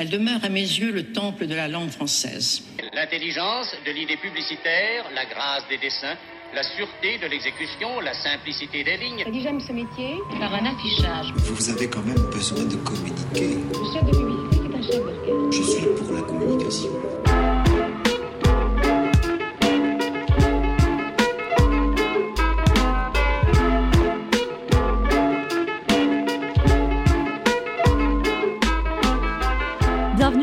Elle 0.00 0.08
demeure 0.08 0.42
à 0.42 0.48
mes 0.48 0.62
yeux 0.62 0.92
le 0.92 1.12
temple 1.12 1.46
de 1.46 1.54
la 1.54 1.68
langue 1.68 1.90
française. 1.90 2.62
L'intelligence 2.94 3.66
de 3.84 3.92
l'idée 3.92 4.16
publicitaire, 4.16 5.04
la 5.14 5.26
grâce 5.26 5.68
des 5.68 5.76
dessins, 5.76 6.16
la 6.54 6.62
sûreté 6.62 7.18
de 7.18 7.26
l'exécution, 7.26 8.00
la 8.00 8.14
simplicité 8.14 8.82
des 8.82 8.96
lignes. 8.96 9.26
J'aime 9.42 9.60
ce 9.60 9.74
métier. 9.74 10.16
Par 10.38 10.54
un 10.54 10.64
affichage. 10.64 11.34
Vous 11.36 11.68
avez 11.68 11.90
quand 11.90 12.02
même 12.02 12.30
besoin 12.32 12.64
de 12.64 12.76
communiquer. 12.76 13.58
Le 13.68 13.92
chef 13.92 14.02
de 14.06 14.16
publicité 14.16 14.72
est 14.72 14.78
un 14.78 14.82
chef 14.82 15.04
d'orchestre. 15.04 15.52
Je 15.52 15.62
suis 15.70 15.86
pour 15.94 16.14
la 16.14 16.22
communication. 16.22 17.19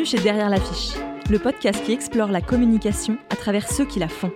Chez 0.08 0.20
Derrière 0.20 0.50
l'affiche, 0.50 0.96
le 1.30 1.38
podcast 1.38 1.84
qui 1.84 1.92
explore 1.92 2.32
la 2.32 2.40
communication 2.40 3.18
à 3.30 3.36
travers 3.36 3.70
ceux 3.70 3.84
qui 3.84 4.00
la 4.00 4.08
font. 4.08 4.32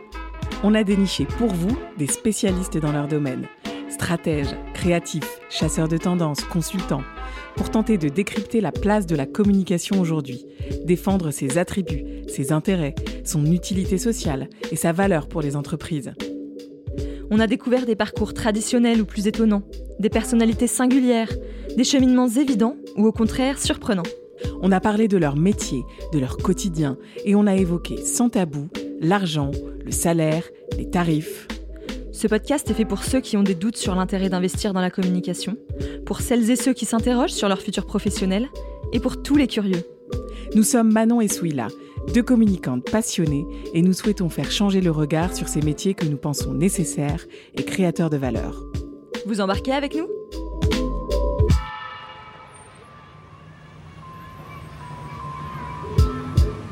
On 0.65 0.75
a 0.75 0.83
déniché 0.83 1.23
pour 1.23 1.47
vous 1.47 1.77
des 1.97 2.07
spécialistes 2.07 2.77
dans 2.77 2.91
leur 2.91 3.07
domaine, 3.07 3.47
stratèges, 3.87 4.53
créatifs, 4.73 5.39
chasseurs 5.49 5.87
de 5.87 5.95
tendances, 5.95 6.43
consultants, 6.43 7.03
pour 7.55 7.71
tenter 7.71 7.97
de 7.97 8.09
décrypter 8.09 8.59
la 8.59 8.73
place 8.73 9.05
de 9.05 9.15
la 9.15 9.25
communication 9.25 10.01
aujourd'hui, 10.01 10.45
défendre 10.83 11.31
ses 11.31 11.57
attributs, 11.57 12.03
ses 12.27 12.51
intérêts, 12.51 12.95
son 13.23 13.45
utilité 13.45 13.97
sociale 13.97 14.49
et 14.73 14.75
sa 14.75 14.91
valeur 14.91 15.29
pour 15.29 15.41
les 15.41 15.55
entreprises. 15.55 16.11
On 17.29 17.39
a 17.39 17.47
découvert 17.47 17.85
des 17.85 17.95
parcours 17.95 18.33
traditionnels 18.33 19.01
ou 19.01 19.05
plus 19.05 19.27
étonnants, 19.27 19.63
des 20.01 20.09
personnalités 20.09 20.67
singulières, 20.67 21.31
des 21.77 21.85
cheminements 21.85 22.27
évidents 22.27 22.75
ou 22.97 23.05
au 23.05 23.13
contraire 23.13 23.57
surprenants. 23.57 24.03
On 24.61 24.71
a 24.71 24.79
parlé 24.79 25.07
de 25.07 25.17
leur 25.17 25.35
métier, 25.35 25.83
de 26.13 26.19
leur 26.19 26.37
quotidien, 26.37 26.97
et 27.25 27.35
on 27.35 27.47
a 27.47 27.55
évoqué 27.55 27.97
sans 27.97 28.29
tabou 28.29 28.69
l'argent, 28.99 29.51
le 29.83 29.91
salaire, 29.91 30.43
les 30.77 30.89
tarifs. 30.89 31.47
Ce 32.11 32.27
podcast 32.27 32.69
est 32.69 32.75
fait 32.75 32.85
pour 32.85 33.03
ceux 33.03 33.19
qui 33.19 33.37
ont 33.37 33.43
des 33.43 33.55
doutes 33.55 33.77
sur 33.77 33.95
l'intérêt 33.95 34.29
d'investir 34.29 34.73
dans 34.73 34.81
la 34.81 34.91
communication, 34.91 35.57
pour 36.05 36.21
celles 36.21 36.51
et 36.51 36.55
ceux 36.55 36.73
qui 36.73 36.85
s'interrogent 36.85 37.31
sur 37.31 37.47
leur 37.47 37.61
futur 37.61 37.85
professionnel, 37.85 38.47
et 38.93 38.99
pour 38.99 39.23
tous 39.23 39.35
les 39.35 39.47
curieux. 39.47 39.83
Nous 40.53 40.63
sommes 40.63 40.91
Manon 40.91 41.21
et 41.21 41.27
Souila, 41.27 41.67
deux 42.13 42.23
communicantes 42.23 42.89
passionnées, 42.91 43.47
et 43.73 43.81
nous 43.81 43.93
souhaitons 43.93 44.29
faire 44.29 44.51
changer 44.51 44.81
le 44.81 44.91
regard 44.91 45.35
sur 45.35 45.47
ces 45.47 45.61
métiers 45.61 45.93
que 45.93 46.05
nous 46.05 46.17
pensons 46.17 46.53
nécessaires 46.53 47.25
et 47.57 47.63
créateurs 47.63 48.09
de 48.09 48.17
valeur. 48.17 48.65
Vous 49.25 49.41
embarquez 49.41 49.71
avec 49.71 49.95
nous? 49.95 50.20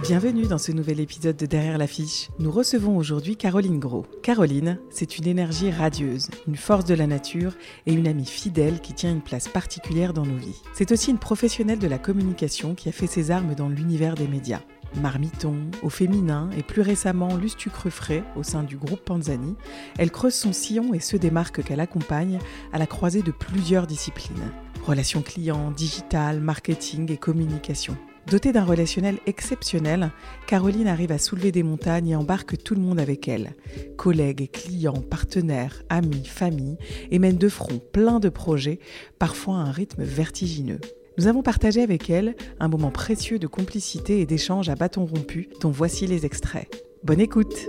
Bienvenue 0.10 0.48
dans 0.48 0.58
ce 0.58 0.72
nouvel 0.72 1.02
épisode 1.02 1.38
de 1.38 1.46
Derrière 1.46 1.78
l'affiche. 1.78 2.32
Nous 2.40 2.50
recevons 2.50 2.98
aujourd'hui 2.98 3.36
Caroline 3.36 3.78
Gros. 3.78 4.08
Caroline, 4.24 4.80
c'est 4.90 5.20
une 5.20 5.28
énergie 5.28 5.70
radieuse, 5.70 6.32
une 6.48 6.56
force 6.56 6.86
de 6.86 6.96
la 6.96 7.06
nature 7.06 7.54
et 7.86 7.94
une 7.94 8.08
amie 8.08 8.26
fidèle 8.26 8.82
qui 8.82 8.96
tient 8.96 9.12
une 9.12 9.22
place 9.22 9.48
particulière 9.48 10.14
dans 10.14 10.26
nos 10.26 10.36
vies. 10.36 10.64
C'est 10.74 10.92
aussi 10.92 11.12
une 11.12 11.20
professionnelle 11.20 11.78
de 11.78 11.88
la 11.88 12.00
communication 12.00 12.74
qui 12.74 12.90
a 12.90 12.92
fait 12.92 13.06
ses 13.06 13.30
armes 13.30 13.54
dans 13.54 13.70
l'univers 13.70 14.16
des 14.16 14.28
médias. 14.28 14.64
Marmiton, 15.00 15.58
au 15.84 15.90
féminin 15.90 16.50
et 16.58 16.64
plus 16.64 16.82
récemment 16.82 17.36
Lustucre 17.36 17.92
Frais 17.92 18.24
au 18.36 18.42
sein 18.42 18.64
du 18.64 18.78
groupe 18.78 19.06
Panzani, 19.06 19.58
elle 20.00 20.10
creuse 20.10 20.34
son 20.34 20.54
sillon 20.54 20.96
et 20.96 21.02
ceux 21.02 21.20
des 21.20 21.30
marques 21.30 21.62
qu'elle 21.62 21.82
accompagne 21.82 22.40
à 22.74 22.80
la 22.80 22.88
croisée 22.88 23.22
de 23.22 23.30
plusieurs 23.30 23.86
disciplines. 23.86 24.52
Relations 24.88 25.22
clients, 25.22 25.70
digital, 25.70 26.40
marketing 26.40 27.12
et 27.12 27.18
communication. 27.18 27.96
Dotée 28.28 28.52
d'un 28.52 28.64
relationnel 28.64 29.20
exceptionnel, 29.26 30.12
Caroline 30.46 30.88
arrive 30.88 31.12
à 31.12 31.18
soulever 31.18 31.52
des 31.52 31.64
montagnes 31.64 32.10
et 32.10 32.16
embarque 32.16 32.62
tout 32.62 32.76
le 32.76 32.82
monde 32.82 33.00
avec 33.00 33.28
elle. 33.28 33.56
Collègues, 33.98 34.52
clients, 34.52 35.02
partenaires, 35.02 35.82
amis, 35.90 36.26
famille, 36.26 36.78
et 37.10 37.18
mène 37.18 37.38
de 37.38 37.50
front 37.50 37.80
plein 37.92 38.20
de 38.20 38.30
projets, 38.30 38.80
parfois 39.18 39.56
à 39.56 39.62
un 39.62 39.72
rythme 39.72 40.04
vertigineux. 40.04 40.80
Nous 41.18 41.28
avons 41.28 41.42
partagé 41.42 41.82
avec 41.82 42.10
elle 42.10 42.36
un 42.60 42.68
moment 42.68 42.92
précieux 42.92 43.40
de 43.40 43.48
complicité 43.48 44.22
et 44.22 44.26
d'échange 44.26 44.70
à 44.70 44.76
bâton 44.76 45.06
rompu, 45.06 45.50
dont 45.60 45.72
voici 45.72 46.06
les 46.06 46.26
extraits. 46.26 46.70
Bonne 47.04 47.22
écoute 47.22 47.68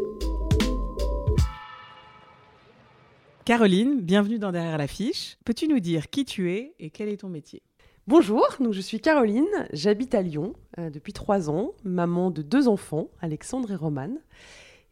Caroline, 3.46 4.00
bienvenue 4.00 4.38
dans 4.38 4.52
Derrière 4.52 4.78
l'affiche. 4.78 5.38
Peux-tu 5.44 5.66
nous 5.66 5.80
dire 5.80 6.10
qui 6.10 6.25
tu 6.25 6.52
es 6.52 6.75
et 6.78 6.91
quel 6.91 7.08
est 7.08 7.16
ton 7.16 7.28
métier? 7.28 7.62
Bonjour, 8.10 8.44
je 8.72 8.81
suis 8.81 8.98
Caroline, 8.98 9.47
j'habite 9.72 10.16
à 10.16 10.22
Lyon 10.22 10.54
euh, 10.81 10.91
depuis 10.91 11.12
trois 11.12 11.48
ans, 11.48 11.75
maman 11.84 12.32
de 12.32 12.43
deux 12.43 12.66
enfants, 12.66 13.06
Alexandre 13.21 13.71
et 13.71 13.76
Romane. 13.76 14.19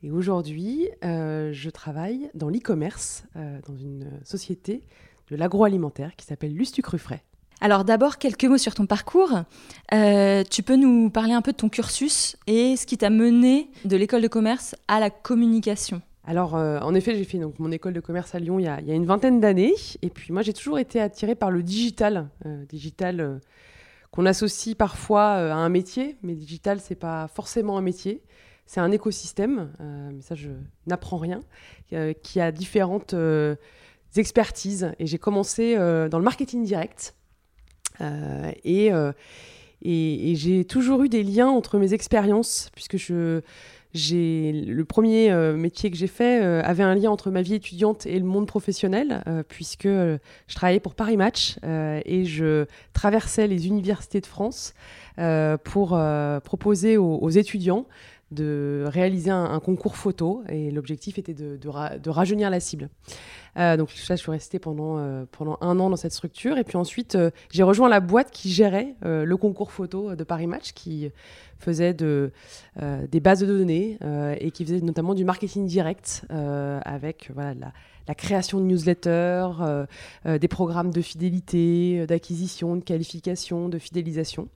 Et 0.05 0.13
aujourd'hui, 0.13 0.89
euh, 1.05 1.51
je 1.53 1.69
travaille 1.69 2.31
dans 2.35 2.49
l'e-commerce, 2.49 3.25
euh, 3.35 3.59
dans 3.67 3.75
une 3.75 4.09
société 4.23 4.83
de 5.33 5.35
l'agroalimentaire 5.35 6.15
qui 6.15 6.27
s'appelle 6.27 6.55
Lustucrufray. 6.55 7.19
Alors 7.61 7.85
d'abord, 7.85 8.19
quelques 8.19 8.45
mots 8.45 8.57
sur 8.57 8.77
ton 8.77 8.87
parcours. 8.87 9.31
Tu 9.91 10.63
peux 10.63 10.77
nous 10.77 11.11
parler 11.11 11.33
un 11.33 11.43
peu 11.43 11.51
de 11.51 11.57
ton 11.57 11.69
cursus 11.69 12.37
et 12.47 12.77
ce 12.77 12.87
qui 12.87 12.99
t'a 12.99 13.11
mené 13.11 13.69
de 13.85 13.97
l'école 13.97 14.23
de 14.23 14.29
commerce 14.29 14.77
à 14.87 15.01
la 15.01 15.11
communication? 15.11 16.03
Alors, 16.29 16.57
euh, 16.57 16.79
en 16.81 16.95
effet, 16.95 17.17
j'ai 17.17 17.25
fait 17.25 17.41
mon 17.59 17.73
école 17.73 17.95
de 17.95 18.01
commerce 18.01 18.35
à 18.35 18.39
Lyon 18.39 18.59
il 18.59 18.67
y 18.67 18.69
a, 18.69 18.95
une 18.95 19.07
vingtaine 19.07 19.41
d'années. 19.41 19.73
Et 20.03 20.11
puis, 20.11 20.31
moi, 20.31 20.43
j'ai 20.43 20.53
toujours 20.53 20.79
été 20.79 21.01
attirée 21.01 21.35
par 21.35 21.51
le 21.51 21.63
digital. 21.63 22.29
Euh, 22.45 22.67
digital 22.67 23.21
euh, 23.21 23.39
qu'on 24.11 24.27
associe 24.27 24.77
parfois 24.77 25.25
à 25.25 25.55
un 25.55 25.71
métier, 25.71 26.19
mais 26.23 26.35
digital, 26.35 26.81
c'est 26.81 26.97
pas 26.97 27.29
forcément 27.29 27.79
un 27.79 27.81
métier. 27.81 28.23
C'est 28.67 28.81
un 28.81 28.91
écosystème, 28.91 29.71
mais 30.13 30.21
ça, 30.21 30.35
je 30.35 30.51
n'apprends 30.87 31.17
rien, 31.17 31.41
qui 32.23 32.41
a 32.41 32.53
différentes 32.53 33.15
expertises. 34.17 34.93
Et 34.99 35.07
j'ai 35.07 35.19
commencé 35.19 35.77
dans 35.77 36.19
le 36.19 36.25
marketing 36.25 36.65
direct. 36.65 37.15
Et 38.65 38.91
j'ai 39.83 40.65
toujours 40.67 41.03
eu 41.03 41.09
des 41.09 41.23
liens 41.23 41.49
entre 41.49 41.79
mes 41.79 41.95
expériences, 41.95 42.71
puisque 42.75 42.99
je, 42.99 43.43
j'ai 43.95 44.53
le 44.53 44.85
premier 44.85 45.31
euh, 45.31 45.57
métier 45.57 45.91
que 45.91 45.97
j'ai 45.97 46.09
fait 46.09 46.43
euh, 46.43 46.61
avait 46.63 46.83
un 46.83 46.95
lien 46.95 47.11
entre 47.11 47.31
ma 47.31 47.41
vie 47.41 47.55
étudiante 47.55 48.05
et 48.07 48.19
le 48.19 48.25
monde 48.25 48.47
professionnel, 48.47 49.23
euh, 49.27 49.43
puisque 49.47 49.89
je 49.89 50.55
travaillais 50.55 50.81
pour 50.81 50.95
Paris 50.95 51.17
Match 51.17 51.57
et 51.65 52.25
je 52.25 52.67
traversais 52.93 53.47
les 53.47 53.67
universités 53.67 54.21
de 54.21 54.27
France 54.27 54.75
pour 55.65 55.99
proposer 56.45 56.97
aux 56.97 57.31
étudiants 57.31 57.87
de 58.31 58.85
réaliser 58.87 59.31
un, 59.31 59.59
concours 59.61 59.97
photo 59.97 60.43
et 60.49 60.71
l'objectif 60.71 61.19
était 61.19 61.35
de, 61.35 61.57
de, 61.57 61.69
ra- 61.69 61.99
de 61.99 62.11
rajeunir 62.11 62.51
la 62.51 62.61
cible. 62.61 62.91
Euh, 63.57 63.77
donc 63.77 63.91
ça, 63.91 64.17
je 64.17 64.21
suis 64.21 64.31
restée 64.31 64.59
pendant, 64.59 64.99
euh, 64.99 65.25
pendant 65.33 65.57
un 65.63 65.81
an 65.81 65.89
dans 65.89 65.97
cette 65.97 66.13
structure 66.13 66.59
et 66.59 66.65
puis 66.65 66.77
ensuite 66.77 67.15
euh, 67.15 67.31
j'ai 67.51 67.63
rejoint 67.63 67.89
la 67.89 68.01
boîte 68.01 68.31
qui 68.31 68.51
gérait 68.51 68.95
le 69.03 69.37
concours 69.37 69.73
photo 69.73 70.15
de 70.15 70.25
Paris 70.25 70.47
Match 70.47 70.73
qui 70.73 71.11
faisait 71.59 71.95
de, 71.95 72.31
des 73.11 73.21
bases 73.21 73.41
de 73.41 73.47
données 73.47 73.99
et 74.39 74.51
qui 74.51 74.65
faisait 74.65 74.81
notamment 74.81 75.15
du 75.15 75.25
marketing 75.25 75.67
direct 75.67 76.25
avec 76.29 77.31
voilà, 77.35 77.55
la, 77.55 77.73
la 78.07 78.15
création 78.15 78.61
de 78.61 78.65
newsletters, 78.65 79.49
des 80.25 80.49
programmes 80.49 80.91
de 80.91 81.01
fidélité, 81.01 82.07
d'acquisition, 82.07 82.77
de 82.77 82.83
qualification, 82.83 83.69
de 83.69 83.79
fidélisation. 83.79 84.49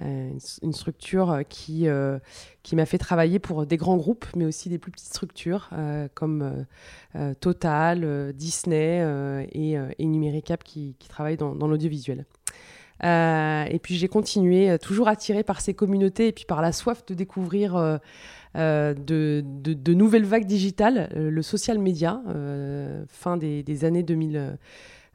Euh, 0.00 0.30
une, 0.62 0.72
structure 0.72 1.30
euh, 1.30 1.42
qui, 1.42 1.86
euh, 1.86 2.18
qui 2.62 2.76
m'a 2.76 2.86
fait 2.86 2.96
travailler 2.96 3.38
pour 3.38 3.66
des 3.66 3.76
grands 3.76 3.98
groupes, 3.98 4.24
mais 4.34 4.46
aussi 4.46 4.70
des 4.70 4.78
plus 4.78 4.90
petites 4.90 5.12
structures 5.12 5.68
comme 6.14 6.66
Total, 7.40 8.32
Disney 8.32 9.46
et, 9.52 9.76
et 9.98 10.06
Numéricap 10.06 10.64
qui, 10.64 10.96
qui 10.98 11.08
travaillent 11.08 11.36
dans, 11.36 11.66
l'audiovisuel. 11.66 12.24
Et 13.02 13.78
puis 13.82 13.96
j'ai 13.96 14.08
continué, 14.08 14.78
toujours 14.78 15.08
attirée 15.08 15.42
par 15.42 15.60
ces 15.60 15.74
communautés 15.74 16.28
et 16.28 16.32
puis 16.32 16.44
par 16.44 16.62
la 16.62 16.72
soif 16.72 17.04
de 17.06 17.14
découvrir 17.14 18.00
de, 18.54 18.94
de- 19.44 19.94
nouvelles 19.94 20.24
vagues 20.24 20.46
digitales, 20.46 21.10
le 21.14 21.42
social 21.42 21.78
media, 21.78 22.22
fin 23.08 23.36
des, 23.36 23.62
des 23.62 23.84
années 23.84 24.02
2000. 24.02 24.56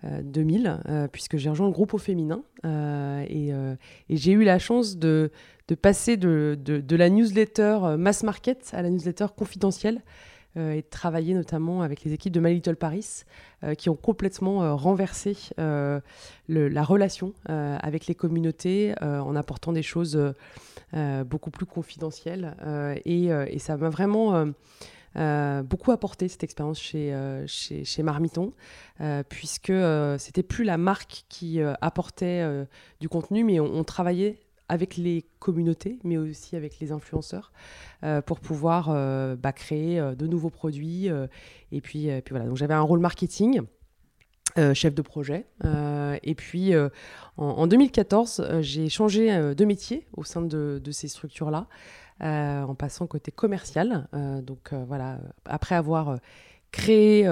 Euh, 0.03 0.07
euh, 0.07 0.21
2000, 0.23 0.79
euh, 0.89 1.07
puisque 1.11 1.38
j'ai 1.38 1.49
rejoint 1.49 1.67
le 1.67 1.73
groupe 1.73 1.94
au 1.94 1.97
féminin 1.97 2.44
euh, 2.65 3.25
et, 3.29 4.15
j'ai 4.15 4.31
eu 4.31 4.44
la 4.44 4.59
chance 4.59 4.97
de, 4.97 5.31
passer 5.81 6.17
de, 6.17 6.95
la 6.95 7.09
newsletter 7.09 7.95
mass 7.97 8.23
market 8.23 8.69
à 8.73 8.81
la 8.81 8.89
newsletter 8.89 9.27
confidentielle 9.35 10.01
et 10.55 10.81
de 10.81 10.88
travailler 10.89 11.35
notamment 11.35 11.83
avec 11.83 12.03
les 12.03 12.13
équipes 12.13 12.33
de 12.33 12.39
My 12.39 12.51
Little 12.51 12.75
Paris 12.75 13.23
qui 13.77 13.89
ont 13.89 13.95
complètement 13.95 14.75
renversé 14.75 15.38
la 15.57 16.83
relation 16.83 17.33
avec 17.45 18.07
les 18.07 18.15
communautés 18.15 18.95
en 19.01 19.35
apportant 19.35 19.71
des 19.71 19.83
choses 19.83 20.33
beaucoup 21.25 21.51
plus 21.51 21.67
confidentielles. 21.67 22.55
et 23.05 23.59
ça 23.59 23.77
m'a 23.77 23.89
vraiment 23.89 24.47
euh, 25.17 25.63
beaucoup 25.63 25.91
apporté 25.91 26.27
cette 26.27 26.43
expérience 26.43 26.79
chez, 26.79 27.13
euh, 27.13 27.45
chez, 27.47 27.83
chez 27.85 28.03
Marmiton, 28.03 28.53
euh, 29.01 29.23
puisque 29.27 29.73
c'était 30.19 30.43
plus 30.43 30.63
la 30.63 30.77
marque 30.77 31.25
qui 31.29 31.59
apportait 31.81 32.45
du 32.99 33.09
contenu, 33.09 33.43
mais 33.43 33.59
on, 33.59 33.83
travaillait 33.83 34.39
avec 34.69 34.97
les 34.97 35.25
communautés, 35.39 35.97
mais 36.03 36.17
aussi 36.17 36.55
avec 36.55 36.79
les 36.79 36.91
influenceurs, 36.91 37.51
pour 38.25 38.39
pouvoir 38.39 38.87
bah, 39.37 39.53
créer 39.53 39.99
de 40.15 40.27
nouveaux 40.27 40.49
produits. 40.49 41.07
et 41.71 41.81
puis, 41.81 42.09
puis 42.21 42.31
voilà, 42.31 42.45
donc 42.45 42.57
j'avais 42.57 42.73
un 42.73 42.81
rôle 42.81 42.99
marketing. 42.99 43.61
chef 44.73 44.93
de 44.93 45.01
projet. 45.01 45.45
et 46.23 46.35
puis 46.35 46.73
en, 47.37 47.67
2014, 47.67 48.59
j'ai 48.61 48.89
changé 48.89 49.53
de 49.55 49.65
métier 49.65 50.05
au 50.13 50.23
sein 50.23 50.41
de 50.41 50.91
ces 50.91 51.07
structures-là, 51.07 51.67
en 52.19 52.75
passant 52.75 53.07
côté 53.07 53.31
commercial. 53.31 54.07
donc 54.43 54.73
voilà, 54.73 55.19
après 55.45 55.75
avoir 55.75 56.17
créé 56.71 57.23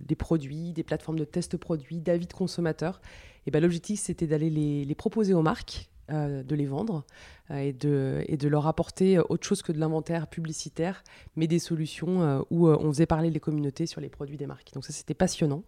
des 0.00 0.16
produits, 0.16 0.72
des 0.72 0.82
plateformes 0.82 1.18
de 1.18 1.24
test 1.24 1.56
produits, 1.56 2.00
d'avis 2.00 2.26
de 2.26 2.32
consommateurs, 2.32 3.00
et 3.46 3.50
ben, 3.50 3.60
l'objectif 3.60 4.00
c'était 4.00 4.26
d'aller 4.26 4.50
les, 4.50 4.94
proposer 4.94 5.34
aux 5.34 5.42
marques 5.42 5.88
euh, 6.10 6.42
de 6.42 6.54
les 6.54 6.66
vendre 6.66 7.04
euh, 7.50 7.58
et, 7.58 7.72
de, 7.72 8.24
et 8.26 8.36
de 8.36 8.48
leur 8.48 8.66
apporter 8.66 9.18
autre 9.18 9.46
chose 9.46 9.62
que 9.62 9.72
de 9.72 9.78
l'inventaire 9.78 10.26
publicitaire, 10.26 11.04
mais 11.36 11.46
des 11.46 11.60
solutions 11.60 12.22
euh, 12.22 12.40
où 12.50 12.68
on 12.68 12.92
faisait 12.92 13.06
parler 13.06 13.30
les 13.30 13.40
communautés 13.40 13.86
sur 13.86 14.00
les 14.00 14.08
produits 14.08 14.36
des 14.36 14.46
marques. 14.46 14.72
Donc 14.74 14.84
ça, 14.84 14.92
c'était 14.92 15.14
passionnant. 15.14 15.62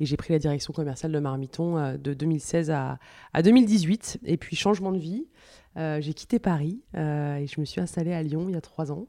Et 0.00 0.06
j'ai 0.06 0.16
pris 0.16 0.32
la 0.32 0.38
direction 0.38 0.72
commerciale 0.72 1.12
de 1.12 1.18
Marmiton 1.18 1.98
de 1.98 2.14
2016 2.14 2.70
à, 2.70 2.98
à 3.34 3.42
2018. 3.42 4.20
Et 4.24 4.38
puis, 4.38 4.56
changement 4.56 4.92
de 4.92 4.98
vie. 4.98 5.26
J'ai 5.76 6.14
quitté 6.14 6.38
Paris 6.38 6.80
et 6.94 7.46
je 7.46 7.60
me 7.60 7.64
suis 7.64 7.80
installée 7.80 8.12
à 8.12 8.22
Lyon 8.22 8.46
il 8.48 8.54
y 8.54 8.56
a 8.56 8.60
trois 8.60 8.92
ans 8.92 9.06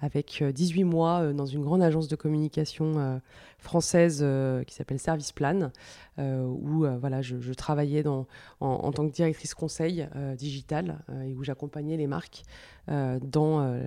avec 0.00 0.44
18 0.44 0.84
mois 0.84 1.32
dans 1.32 1.46
une 1.46 1.62
grande 1.62 1.82
agence 1.82 2.06
de 2.08 2.16
communication 2.16 3.20
française 3.58 4.24
qui 4.66 4.74
s'appelle 4.74 5.00
Service 5.00 5.32
Plan, 5.32 5.72
où 6.18 6.86
voilà, 7.00 7.20
je, 7.20 7.52
travaillais 7.52 8.04
en, 8.06 8.92
tant 8.92 9.08
que 9.08 9.12
directrice 9.12 9.54
conseil 9.54 10.08
digital 10.36 11.00
et 11.26 11.34
où 11.34 11.42
j'accompagnais 11.42 11.96
les 11.96 12.06
marques 12.06 12.42
dans 12.86 13.80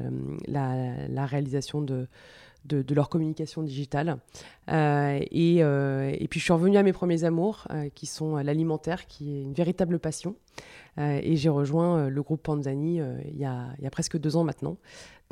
la, 0.47 1.25
réalisation 1.25 1.81
de, 1.81 2.07
de, 2.65 2.93
leur 2.93 3.09
communication 3.09 3.63
digitale. 3.63 4.17
et, 4.69 5.57
et, 5.57 6.27
puis 6.29 6.39
je 6.39 6.43
suis 6.43 6.53
revenue 6.53 6.77
à 6.77 6.83
mes 6.83 6.93
premiers 6.93 7.23
amours, 7.23 7.67
qui 7.95 8.05
sont 8.05 8.37
l'alimentaire, 8.37 9.07
qui 9.07 9.37
est 9.37 9.41
une 9.41 9.53
véritable 9.53 9.99
passion. 9.99 10.35
et 10.97 11.35
j'ai 11.35 11.49
rejoint 11.49 12.09
le 12.09 12.23
groupe 12.23 12.43
Panzani 12.43 13.01
il, 13.25 13.37
y 13.37 13.45
a, 13.45 13.67
il 13.77 13.83
y 13.83 13.87
a 13.87 13.91
presque 13.91 14.17
deux 14.17 14.35
ans 14.35 14.43
maintenant, 14.43 14.77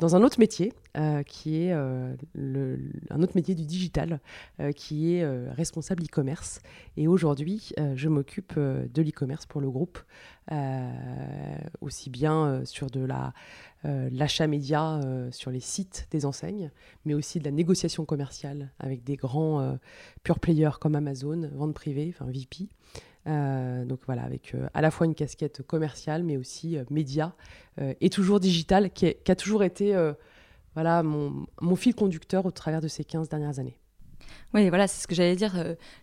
dans 0.00 0.16
un 0.16 0.22
autre 0.22 0.40
métier, 0.40 0.72
euh, 0.96 1.22
qui 1.22 1.62
est 1.62 1.72
euh, 1.72 2.14
un 3.10 3.22
autre 3.22 3.32
métier 3.36 3.54
du 3.54 3.66
digital, 3.66 4.18
euh, 4.58 4.72
qui 4.72 5.14
est 5.14 5.50
responsable 5.50 6.02
e-commerce. 6.04 6.60
Et 6.96 7.06
aujourd'hui, 7.06 7.72
je 7.94 8.08
m'occupe 8.08 8.58
de 8.58 9.02
l'e-commerce 9.02 9.46
pour 9.46 9.60
le 9.60 9.70
groupe, 9.70 9.98
aussi 11.80 12.10
bien 12.10 12.62
sur 12.64 12.88
de 12.88 13.04
la 13.04 13.32
l'achat 13.84 14.46
média 14.46 15.00
sur 15.30 15.50
les 15.50 15.60
sites 15.60 16.08
des 16.10 16.26
enseignes, 16.26 16.70
mais 17.04 17.14
aussi 17.14 17.38
de 17.38 17.44
la 17.44 17.50
négociation 17.50 18.04
commerciale 18.04 18.70
avec 18.78 19.04
des 19.04 19.16
grands 19.16 19.78
pure 20.22 20.38
players 20.38 20.78
comme 20.80 20.94
Amazon, 20.96 21.48
vente 21.54 21.74
privée, 21.74 22.14
enfin 22.14 22.30
VP. 22.30 22.68
Euh, 23.26 23.84
donc 23.84 24.00
voilà, 24.06 24.22
avec 24.22 24.54
euh, 24.54 24.68
à 24.72 24.80
la 24.80 24.90
fois 24.90 25.06
une 25.06 25.14
casquette 25.14 25.62
commerciale, 25.62 26.22
mais 26.22 26.36
aussi 26.36 26.76
euh, 26.76 26.84
média 26.90 27.34
et 28.00 28.10
toujours 28.10 28.40
digital, 28.40 28.90
qui, 28.90 29.06
a 29.06 29.34
toujours 29.34 29.64
été 29.64 29.96
voilà, 30.74 31.02
mon, 31.02 31.76
fil 31.76 31.94
conducteur 31.94 32.44
au 32.44 32.50
travers 32.50 32.82
de 32.82 32.88
ces 32.88 33.04
15 33.04 33.30
dernières 33.30 33.58
années. 33.58 33.78
Oui, 34.52 34.68
voilà, 34.68 34.86
c'est 34.86 35.00
ce 35.00 35.06
que 35.06 35.14
j'allais 35.14 35.34
dire. 35.34 35.54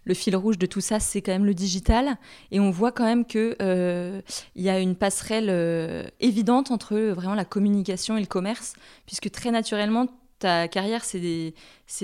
le 0.03 0.13
fil 0.15 0.35
rouge 0.35 0.57
de 0.57 0.65
tout 0.65 0.81
ça, 0.81 0.99
c'est 0.99 1.21
quand 1.21 1.33
même 1.33 1.45
le 1.45 1.53
digital. 1.53 2.17
Et 2.49 2.59
on 2.59 2.71
voit 2.71 2.91
quand 2.91 3.03
même 3.03 3.25
qu'il 3.25 3.55
il 3.59 4.63
y 4.63 4.69
a 4.69 4.79
une 4.79 4.95
passerelle 4.95 6.11
évidente 6.19 6.71
entre 6.71 6.97
vraiment 6.97 7.35
la 7.35 7.45
communication 7.45 8.17
et 8.17 8.21
le 8.21 8.25
commerce, 8.25 8.73
puisque 9.05 9.29
très 9.29 9.51
naturellement, 9.51 10.07
ta 10.39 10.67
carrière 10.67 11.05
s'est 11.05 11.53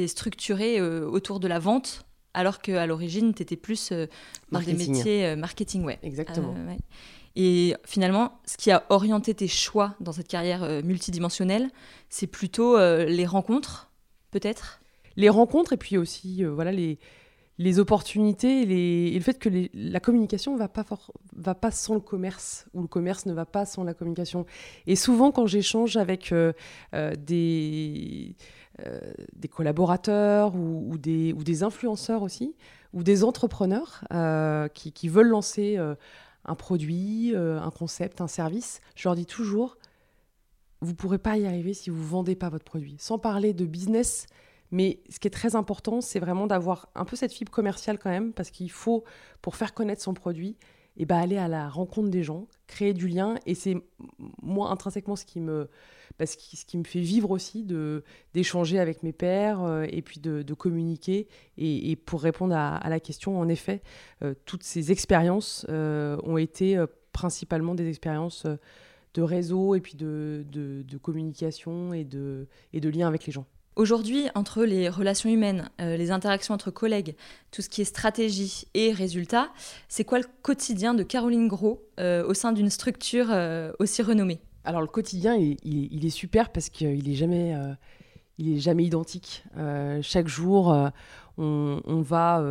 structurée 0.05 0.79
autour 0.81 1.39
de 1.39 1.47
la 1.47 1.57
vente 1.57 2.05
alors 2.33 2.59
qu'à 2.59 2.85
l'origine, 2.85 3.33
tu 3.33 3.43
étais 3.43 3.55
plus 3.55 3.91
euh, 3.91 4.07
dans 4.51 4.59
des 4.59 4.73
métiers 4.73 5.25
euh, 5.25 5.35
marketing. 5.35 5.83
Ouais. 5.83 5.99
Exactement. 6.03 6.55
Euh, 6.57 6.75
Et 7.35 7.75
finalement, 7.85 8.39
ce 8.45 8.57
qui 8.57 8.71
a 8.71 8.85
orienté 8.89 9.33
tes 9.33 9.47
choix 9.47 9.95
dans 9.99 10.11
cette 10.11 10.27
carrière 10.27 10.83
multidimensionnelle, 10.83 11.69
c'est 12.09 12.27
plutôt 12.27 12.77
les 12.77 13.25
rencontres, 13.25 13.91
peut-être? 14.31 14.81
Les 15.15 15.29
rencontres 15.29 15.73
et 15.73 15.77
puis 15.77 15.97
aussi 15.97 16.43
voilà, 16.43 16.71
les, 16.71 16.99
les 17.59 17.79
opportunités 17.79 18.61
et, 18.61 19.13
le 19.13 19.19
fait 19.19 19.37
que 19.37 19.49
la 19.73 19.99
communication 19.99 20.53
ne 20.53 20.59
va 20.59 20.67
pas, 20.67 20.85
va 21.35 21.55
pas 21.55 21.71
sans 21.71 21.93
le 21.93 21.99
commerce, 21.99 22.65
ou 22.73 22.81
le 22.81 22.87
commerce 22.87 23.25
ne 23.25 23.33
va 23.33 23.45
pas 23.45 23.65
sans 23.65 23.83
la 23.83 23.93
communication. 23.93 24.45
Et 24.87 24.95
souvent, 24.95 25.31
quand 25.31 25.45
j'échange 25.45 25.97
avec 25.97 26.33
des 26.33 26.35
euh, 26.93 27.13
des 29.35 29.47
collaborateurs 29.47 30.55
ou, 30.55 30.97
des, 30.97 31.33
ou, 31.33 31.43
des, 31.43 31.63
influenceurs 31.63 32.23
aussi, 32.23 32.55
ou 32.93 33.03
des 33.03 33.23
entrepreneurs 33.23 34.03
euh, 34.11 34.67
qui, 34.67 35.07
veulent 35.07 35.27
lancer 35.27 35.75
euh, 35.77 35.95
un 36.45 36.55
produit, 36.55 37.33
un 37.35 37.69
concept, 37.71 38.19
un 38.21 38.27
service, 38.27 38.81
je 38.95 39.07
leur 39.07 39.15
dis 39.15 39.25
toujours, 39.25 39.77
vous 40.81 40.91
ne 40.91 40.95
pourrez 40.95 41.17
pas 41.17 41.37
y 41.37 41.45
arriver 41.45 41.73
si 41.73 41.89
vous 41.89 42.01
ne 42.01 42.07
vendez 42.07 42.35
pas 42.35 42.49
votre 42.49 42.65
produit. 42.65 42.97
Sans 42.99 43.17
parler 43.17 43.53
de 43.53 43.65
business, 43.65 44.25
mais 44.71 45.01
ce 45.09 45.19
qui 45.19 45.27
est 45.27 45.31
très 45.31 45.55
important, 45.55 46.01
c'est 46.01 46.19
vraiment 46.19 46.47
d'avoir 46.47 46.89
un 46.95 47.05
peu 47.05 47.15
cette 47.15 47.31
fibre 47.31 47.51
commerciale 47.51 47.99
quand 47.99 48.09
même, 48.09 48.33
parce 48.33 48.49
qu'il 48.49 48.71
faut, 48.71 49.03
pour 49.41 49.55
faire 49.55 49.73
connaître 49.73 50.01
son 50.01 50.13
produit, 50.13 50.57
et 50.95 51.03
eh 51.03 51.05
ben 51.05 51.17
aller 51.17 51.37
à 51.37 51.47
la 51.47 51.69
rencontre 51.69 52.09
des 52.09 52.21
gens, 52.21 52.47
créer 52.67 52.93
du 52.93 53.07
lien. 53.07 53.35
Et 53.47 53.55
c'est 53.55 53.77
moi 54.43 54.69
intrinsèquement 54.69 55.15
ce 55.15 55.25
qui 55.25 55.39
me, 55.39 55.67
ce, 56.19 56.65
qui, 56.65 56.77
me 56.77 56.83
fait 56.83 56.99
vivre 56.99 57.31
aussi 57.31 57.65
d'échanger 58.33 58.79
avec 58.79 59.03
mes 59.03 59.13
pairs 59.13 59.61
euh, 59.63 59.85
et 59.89 60.01
puis 60.01 60.19
de, 60.19 60.53
communiquer. 60.53 61.27
Et, 61.57 61.95
pour 61.95 62.21
répondre 62.21 62.55
à, 62.55 62.87
la 62.89 62.99
question, 62.99 63.39
en 63.39 63.47
effet, 63.47 63.81
euh, 64.23 64.33
toutes 64.45 64.63
ces 64.63 64.91
expériences 64.91 65.65
euh, 65.69 66.17
ont 66.23 66.37
été 66.37 66.81
principalement 67.11 67.75
des 67.75 67.87
expériences 67.89 68.45
de 69.13 69.21
réseau 69.21 69.75
et 69.75 69.81
puis 69.81 69.95
de, 69.95 70.85
communication 71.01 71.93
et 71.93 72.03
de, 72.03 72.47
lien 72.73 73.07
avec 73.07 73.25
les 73.25 73.31
gens. 73.31 73.45
Aujourd'hui, 73.75 74.27
entre 74.35 74.65
les 74.65 74.87
relations 74.87 75.31
humaines, 75.31 75.67
les 75.79 76.11
interactions 76.11 76.53
entre 76.53 76.69
collègues, 76.69 77.15
tout 77.49 77.63
ce 77.63 77.69
qui 77.69 77.81
est 77.81 77.85
stratégie 77.85 78.65
et 78.75 78.91
résultats, 78.91 79.51
c'est 79.87 80.03
quoi 80.03 80.19
le 80.19 80.25
quotidien 80.43 80.93
de 80.93 81.01
Caroline 81.01 81.47
Gros 81.47 81.83
au 81.99 82.33
sein 82.35 82.51
d'une 82.51 82.69
structure 82.69 83.33
aussi 83.79 84.03
renommée? 84.03 84.39
Alors 84.65 84.81
le 84.81 84.87
quotidien, 84.87 85.35
il, 85.35 86.05
est 86.05 86.09
super 86.09 86.51
parce 86.51 86.69
qu'il 86.69 87.09
est 87.09 87.15
jamais, 87.15 87.53
il 88.37 88.55
est 88.55 88.59
jamais 88.59 88.85
identique. 88.85 89.43
chaque 90.01 90.27
jour, 90.27 90.73
on, 91.37 92.01
va, 92.01 92.43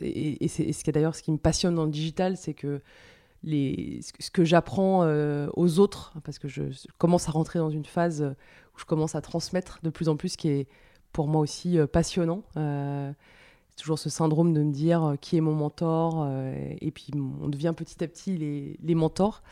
et, 0.00 0.44
et 0.44 0.48
c'est 0.48 0.72
ce 0.72 0.90
d'ailleurs 0.90 1.14
ce 1.14 1.22
qui 1.22 1.32
me 1.32 1.38
passionne 1.38 1.74
dans 1.74 1.84
le 1.84 1.90
digital, 1.90 2.36
c'est 2.36 2.54
que 2.54 2.80
les, 3.42 4.00
ce 4.18 4.30
que 4.30 4.44
j'apprends 4.44 5.00
aux 5.54 5.78
autres, 5.78 6.14
parce 6.24 6.38
que 6.38 6.48
je 6.48 6.62
commence 6.96 7.28
à 7.28 7.32
rentrer 7.32 7.58
dans 7.58 7.70
une 7.70 7.84
phase 7.84 8.34
je 8.80 8.84
commence 8.86 9.14
à 9.14 9.20
transmettre 9.20 9.78
de 9.82 9.90
plus 9.90 10.08
en 10.08 10.16
plus, 10.16 10.36
qui 10.36 10.48
est 10.48 10.68
pour 11.12 11.28
moi 11.28 11.40
aussi 11.40 11.78
euh, 11.78 11.86
passionnant. 11.86 12.42
Euh, 12.56 13.12
toujours 13.76 13.98
ce 13.98 14.10
syndrome 14.10 14.52
de 14.52 14.62
me 14.62 14.72
dire 14.72 15.04
euh, 15.04 15.16
qui 15.16 15.36
est 15.36 15.40
mon 15.40 15.54
mentor, 15.54 16.28
et 16.80 16.90
puis 16.90 17.12
on 17.42 17.48
devient 17.48 17.74
petit 17.76 18.02
à 18.02 18.08
petit 18.08 18.36
les, 18.36 18.76
les 18.82 18.94
mentors. 18.94 19.42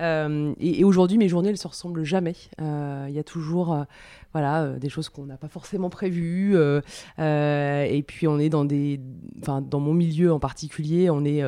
Et, 0.00 0.84
aujourd'hui, 0.84 1.18
mes 1.18 1.28
journées, 1.28 1.50
elles 1.50 1.58
se 1.58 1.68
ressemblent 1.68 2.04
jamais. 2.04 2.36
Il 2.58 3.12
y 3.12 3.18
a 3.18 3.24
toujours 3.24 3.86
voilà, 4.32 4.62
euh, 4.62 4.78
des 4.78 4.88
choses 4.88 5.08
qu'on 5.08 5.26
n'a 5.26 5.36
pas 5.36 5.48
forcément 5.48 5.90
prévues. 5.90 6.56
Euh, 6.56 6.80
euh, 7.18 7.82
et 7.82 8.02
puis 8.02 8.28
on 8.28 8.38
est 8.38 8.48
dans 8.48 8.64
des, 8.64 9.00
dans 9.44 9.80
mon 9.80 9.94
milieu 9.94 10.32
en 10.32 10.38
particulier, 10.38 11.10
on 11.10 11.24
est 11.24 11.42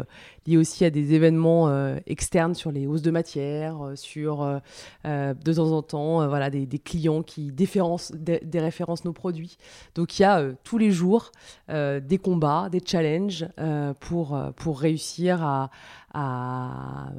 lié 0.46 0.56
aussi 0.56 0.84
à 0.84 0.90
des 0.90 1.14
événements 1.14 1.94
externes 2.06 2.54
sur 2.54 2.72
les 2.72 2.86
hausses 2.86 3.02
de 3.02 3.10
matière, 3.10 3.92
sur 3.94 4.60
de 5.04 5.52
temps 5.52 5.70
en 5.70 5.82
temps, 5.82 6.26
voilà, 6.28 6.50
des, 6.50 6.66
clients 6.78 7.22
qui 7.22 7.52
déférencent, 7.52 8.12
nos 9.04 9.12
produits. 9.12 9.56
Donc 9.94 10.18
il 10.18 10.22
y 10.22 10.24
a 10.24 10.44
tous 10.64 10.78
les 10.78 10.90
jours 10.90 11.30
des 11.68 12.18
combats, 12.20 12.68
des 12.70 12.80
challenges 12.84 13.46
pour, 14.00 14.38
pour 14.56 14.80
réussir 14.80 15.42
à, 15.42 15.70
à, 16.12 17.10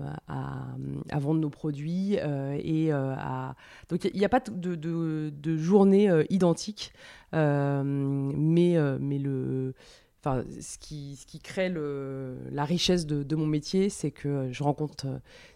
vendre 1.13 1.39
nos 1.39 1.50
produits 1.50 2.13
et 2.15 2.91
à 2.91 3.55
donc 3.89 4.05
il 4.05 4.17
n'y 4.17 4.25
a, 4.25 4.29
pas 4.29 4.39
de, 4.39 4.75
de, 4.75 5.31
de 5.35 5.57
journée 5.57 6.09
euh, 6.09 6.23
identique, 6.29 6.93
euh, 7.33 7.83
mais, 7.83 8.77
euh, 8.77 8.97
mais 9.00 9.19
le, 9.19 9.73
enfin, 10.19 10.43
ce, 10.59 10.77
qui, 10.77 11.15
ce 11.15 11.25
qui 11.25 11.39
crée 11.39 11.69
le, 11.69 12.38
la 12.51 12.65
richesse 12.65 13.05
de, 13.05 13.35
mon 13.35 13.45
métier, 13.45 13.89
c'est 13.89 14.12
que 14.12 14.50
je 14.51 14.63
rencontre 14.63 15.07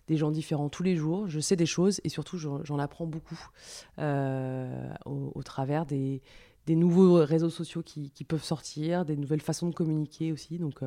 des 0.07 0.17
gens 0.17 0.31
différents 0.31 0.69
tous 0.69 0.83
les 0.83 0.95
jours, 0.95 1.27
je 1.27 1.39
sais 1.39 1.55
des 1.55 1.65
choses 1.65 2.01
et 2.03 2.09
surtout 2.09 2.37
j'en 2.37 2.79
apprends 2.79 3.07
beaucoup 3.07 3.39
au, 3.97 5.43
travers 5.43 5.85
des, 5.85 6.21
nouveaux 6.67 7.23
réseaux 7.23 7.49
sociaux 7.49 7.81
qui, 7.81 8.23
peuvent 8.27 8.43
sortir, 8.43 9.05
des 9.05 9.15
nouvelles 9.15 9.41
façons 9.41 9.69
de 9.69 9.73
communiquer 9.73 10.31
aussi. 10.31 10.57
Donc 10.59 10.81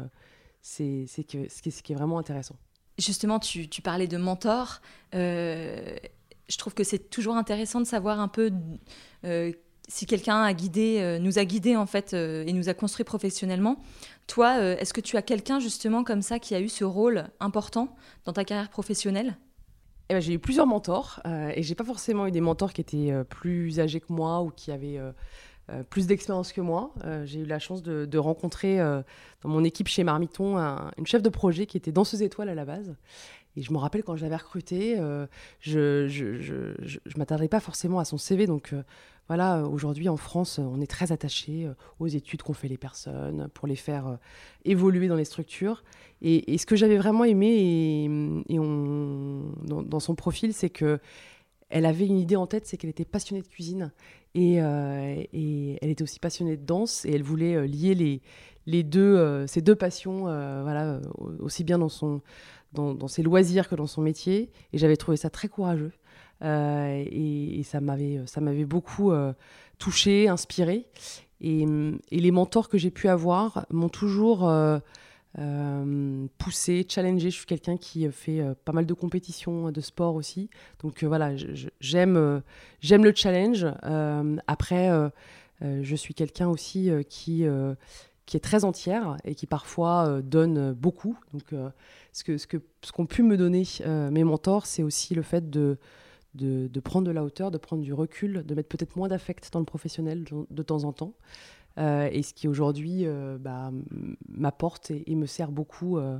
c'est 0.62 1.06
ce 1.06 1.20
qui, 1.22 1.48
ce 1.48 1.82
qui 1.82 1.92
est 1.92 1.96
vraiment 1.96 2.18
intéressant. 2.18 2.56
Justement, 2.98 3.38
tu, 3.38 3.68
tu 3.68 3.82
parlais 3.82 4.06
de 4.06 4.16
mentor. 4.16 4.80
Euh, 5.14 5.96
je 6.48 6.58
trouve 6.58 6.74
que 6.74 6.84
c'est 6.84 7.10
toujours 7.10 7.36
intéressant 7.36 7.80
de 7.80 7.86
savoir 7.86 8.20
un 8.20 8.28
peu 8.28 8.52
euh, 9.24 9.52
si 9.88 10.06
quelqu'un 10.06 10.42
a 10.42 10.52
guidé, 10.52 10.98
euh, 11.00 11.18
nous 11.18 11.38
a 11.38 11.44
guidés 11.44 11.76
en 11.76 11.86
fait 11.86 12.12
et 12.12 12.52
nous 12.52 12.68
a 12.68 12.74
construit 12.74 13.04
professionnellement. 13.04 13.80
Toi, 14.26 14.58
est-ce 14.80 14.92
que 14.92 15.00
tu 15.00 15.16
as 15.16 15.22
quelqu'un 15.22 15.60
justement 15.60 16.04
comme 16.04 16.22
ça 16.22 16.38
qui 16.38 16.54
a 16.54 16.60
eu 16.60 16.68
ce 16.68 16.84
rôle 16.84 17.28
important 17.40 17.96
dans 18.24 18.32
ta 18.32 18.44
carrière 18.44 18.70
professionnelle? 18.70 19.36
Eh 20.10 20.12
ben, 20.12 20.20
j'ai 20.20 20.32
eu 20.32 20.38
plusieurs 20.40 20.66
mentors 20.66 21.20
euh, 21.24 21.52
et 21.54 21.62
j'ai 21.62 21.76
pas 21.76 21.84
forcément 21.84 22.26
eu 22.26 22.32
des 22.32 22.40
mentors 22.40 22.72
qui 22.72 22.80
étaient 22.80 23.12
euh, 23.12 23.22
plus 23.22 23.78
âgés 23.78 24.00
que 24.00 24.12
moi 24.12 24.42
ou 24.42 24.50
qui 24.50 24.72
avaient 24.72 24.98
euh, 24.98 25.12
plus 25.88 26.06
d'expérience 26.06 26.52
que 26.52 26.60
moi. 26.60 26.92
Euh, 27.04 27.24
j'ai 27.26 27.40
eu 27.40 27.46
la 27.46 27.58
chance 27.58 27.82
de, 27.82 28.18
rencontrer 28.18 28.80
euh, 28.80 29.02
dans 29.42 29.48
mon 29.48 29.64
équipe 29.64 29.88
chez 29.88 30.04
Marmiton 30.04 30.58
un- 30.58 30.90
une 30.98 31.06
chef 31.06 31.22
de 31.22 31.28
projet 31.28 31.66
qui 31.66 31.76
était 31.76 31.92
danseuse 31.92 32.22
étoile 32.22 32.48
à 32.48 32.54
la 32.54 32.64
base. 32.64 32.94
Et 33.56 33.62
je 33.62 33.72
me 33.72 33.78
rappelle 33.78 34.04
quand 34.04 34.16
je 34.16 34.22
l'avais 34.22 34.36
recrutée, 34.36 34.96
euh, 34.98 35.26
je 35.60 36.06
je, 36.08 36.40
je, 36.40 36.98
m'attardais 37.16 37.48
pas 37.48 37.60
forcément 37.60 37.98
à 37.98 38.04
son 38.04 38.16
CV. 38.16 38.46
Donc 38.46 38.72
euh, 38.72 38.82
voilà, 39.30 39.58
euh, 39.58 39.66
aujourd'hui 39.66 40.08
en 40.08 40.16
France, 40.16 40.58
euh, 40.58 40.62
on 40.62 40.80
est 40.80 40.90
très 40.90 41.12
attaché 41.12 41.66
euh, 41.66 41.74
aux 41.98 42.08
études 42.08 42.42
qu'ont 42.42 42.52
fait 42.52 42.68
les 42.68 42.76
personnes 42.78 43.48
pour 43.54 43.68
les 43.68 43.76
faire 43.76 44.06
euh, 44.06 44.16
évoluer 44.64 45.08
dans 45.08 45.16
les 45.16 45.24
structures. 45.24 45.84
Et, 46.22 46.58
ce 46.58 46.66
que 46.66 46.76
j'avais 46.76 46.98
vraiment 46.98 47.24
aimé 47.24 48.06
dans 48.48 50.00
son 50.00 50.14
profil, 50.14 50.52
c'est 50.52 50.68
que 50.68 50.98
elle 51.70 51.86
avait 51.86 52.06
une 52.06 52.18
idée 52.18 52.36
en 52.36 52.46
tête, 52.46 52.66
c'est 52.66 52.76
qu'elle 52.76 52.90
était 52.90 53.04
passionnée 53.04 53.42
de 53.42 53.48
cuisine 53.48 53.92
et, 54.34 54.60
euh, 54.60 55.22
elle 55.32 55.90
était 55.90 56.02
aussi 56.02 56.20
passionnée 56.20 56.56
de 56.56 56.64
danse 56.64 57.04
et 57.04 57.12
elle 57.12 57.22
voulait 57.22 57.54
euh, 57.54 57.66
lier 57.66 57.94
les, 58.66 58.82
deux, 58.82 59.16
euh, 59.16 59.46
ces 59.46 59.62
deux 59.62 59.74
passions, 59.74 60.28
euh, 60.28 60.62
voilà, 60.62 60.84
euh, 60.84 61.00
aussi 61.40 61.64
bien 61.64 61.78
dans, 61.78 63.08
ses 63.08 63.22
loisirs 63.22 63.68
que 63.68 63.74
dans 63.74 63.86
son 63.86 64.02
métier. 64.02 64.50
Et 64.72 64.78
j'avais 64.78 64.96
trouvé 64.96 65.16
ça 65.16 65.30
très 65.30 65.48
courageux. 65.48 65.92
Euh, 66.42 67.04
et, 67.10 67.62
ça 67.64 67.80
m'avait 67.80 68.20
ça 68.26 68.40
m'avait 68.40 68.64
beaucoup 68.64 69.12
euh, 69.12 69.32
touché, 69.78 70.28
inspiré. 70.28 70.86
Et, 71.40 71.64
et 72.10 72.20
les 72.20 72.30
mentors 72.30 72.68
que 72.68 72.78
j'ai 72.78 72.90
pu 72.90 73.08
avoir 73.08 73.66
m'ont 73.70 73.88
toujours 73.88 74.50
euh, 75.38 75.40
euh, 75.80 76.26
poussé, 76.38 76.86
challengé. 76.88 77.30
Je 77.30 77.36
suis 77.36 77.46
quelqu'un 77.46 77.76
qui 77.76 78.10
fait 78.10 78.40
euh, 78.40 78.54
pas 78.64 78.72
mal 78.72 78.86
de 78.86 78.94
compétitions, 78.94 79.70
de 79.70 79.80
sport 79.80 80.14
aussi. 80.14 80.50
Donc 80.82 81.02
euh, 81.02 81.06
voilà, 81.06 81.34
j'aime 81.80 82.16
euh, 82.16 82.40
le 82.82 83.12
challenge. 83.14 83.66
Euh, 83.84 84.36
après, 84.46 84.90
euh, 84.90 85.08
euh, 85.62 85.80
je 85.82 85.96
suis 85.96 86.14
quelqu'un 86.14 86.48
aussi 86.48 86.90
euh, 86.90 87.02
qui, 87.02 87.44
euh, 87.46 87.74
qui 88.26 88.36
est 88.36 88.40
très 88.40 88.64
entière 88.64 89.16
et 89.24 89.34
qui 89.34 89.46
parfois 89.46 90.06
euh, 90.06 90.22
donne 90.22 90.72
beaucoup. 90.72 91.18
Donc 91.32 91.52
euh, 91.52 91.70
ce 92.12 92.24
que 92.24 92.38
ce 92.38 92.46
que 92.46 92.58
ce 92.82 92.92
qu'ont 92.92 93.06
pu 93.06 93.22
me 93.22 93.36
donner 93.36 93.64
euh, 93.82 94.10
mes 94.10 94.24
mentors, 94.24 94.66
c'est 94.66 94.82
aussi 94.82 95.14
le 95.14 95.22
fait 95.22 95.50
de 95.50 95.78
de, 96.34 96.80
prendre 96.80 97.08
de 97.08 97.10
la 97.10 97.24
hauteur, 97.24 97.50
de 97.50 97.58
prendre 97.58 97.82
du 97.82 97.92
recul, 97.92 98.44
de 98.46 98.54
mettre 98.54 98.68
peut-être 98.68 98.94
moins 98.94 99.08
d'affect 99.08 99.52
dans 99.52 99.58
le 99.58 99.64
professionnel 99.64 100.24
de 100.48 100.62
temps 100.62 100.84
en 100.84 100.92
temps. 100.92 101.12
Euh, 101.78 102.08
et 102.12 102.22
ce 102.22 102.34
qui 102.34 102.48
aujourd'hui 102.48 103.06
euh, 103.06 103.38
bah, 103.38 103.70
m'apporte 104.28 104.90
et, 104.90 105.14
me 105.14 105.26
sert 105.26 105.50
beaucoup 105.50 105.98
euh, 105.98 106.18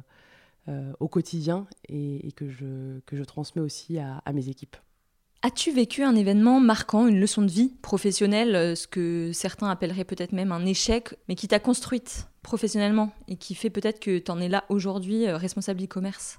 au 1.01 1.09
quotidien 1.09 1.67
et, 1.89 2.33
que, 2.33 2.49
je, 2.49 3.01
que 3.07 3.17
je 3.17 3.25
transmets 3.25 3.63
aussi 3.63 3.99
à, 3.99 4.23
à 4.25 4.33
mes 4.33 4.49
équipes. 4.49 4.77
As-tu 5.43 5.73
vécu 5.73 6.03
un 6.03 6.15
événement 6.15 6.61
marquant, 6.61 7.07
une 7.07 7.19
leçon 7.19 7.41
de 7.41 7.51
vie 7.51 7.73
professionnelle, 7.81 8.77
ce 8.77 8.87
que 8.87 9.31
certains 9.33 9.71
appelleraient 9.71 10.05
peut-être 10.05 10.33
même 10.33 10.53
un 10.53 10.67
échec, 10.67 11.15
mais 11.29 11.35
qui 11.35 11.49
t'a 11.49 11.59
construite 11.59 12.29
professionnellement 12.43 13.11
et 13.27 13.37
qui 13.37 13.55
fait 13.55 13.71
peut-être 13.71 14.01
que 14.01 14.19
tu 14.19 14.31
en 14.31 14.39
es 14.39 14.49
là 14.49 14.65
aujourd'hui, 14.69 15.31
responsable 15.31 15.83
e-commerce? 15.83 16.39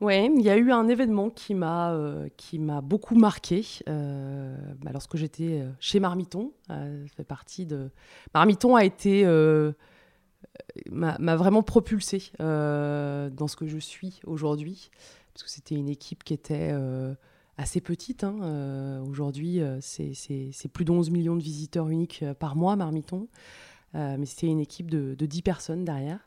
Ouais, 0.00 0.30
il 0.32 0.42
y 0.42 0.50
a 0.50 0.56
eu 0.56 0.70
un 0.70 0.86
événement 0.86 1.28
qui 1.28 1.54
m'a 1.54 1.92
euh, 1.92 2.28
qui 2.36 2.60
m'a 2.60 2.80
beaucoup 2.80 3.16
marqué 3.16 3.64
euh, 3.88 4.56
bah, 4.80 4.90
lorsque 4.92 5.16
j'étais 5.16 5.60
euh, 5.60 5.70
chez 5.80 5.98
Marmiton. 5.98 6.52
Fait 7.16 7.24
partie 7.24 7.66
de 7.66 7.90
Marmiton 8.32 8.76
a 8.76 8.84
été 8.84 9.24
m'a 10.90 11.36
vraiment 11.36 11.62
propulsé 11.62 12.30
euh, 12.40 13.28
dans 13.30 13.48
ce 13.48 13.56
que 13.56 13.66
je 13.66 13.78
suis 13.78 14.20
aujourd'hui 14.24 14.90
parce 15.34 15.42
que 15.44 15.50
c'était 15.50 15.74
une 15.74 15.88
équipe 15.88 16.22
qui 16.24 16.34
était 16.34 16.72
assez 17.56 17.80
petite. 17.80 18.22
hein. 18.24 19.00
Aujourd'hui, 19.08 19.60
c'est 19.80 20.68
plus 20.72 20.84
de 20.84 20.92
11 20.92 21.10
millions 21.10 21.36
de 21.36 21.42
visiteurs 21.42 21.88
uniques 21.88 22.24
par 22.38 22.54
mois 22.54 22.76
Marmiton, 22.76 23.28
mais 23.94 24.26
c'était 24.26 24.46
une 24.46 24.60
équipe 24.60 24.90
de, 24.90 25.14
de 25.14 25.26
10 25.26 25.42
personnes 25.42 25.84
derrière. 25.84 26.20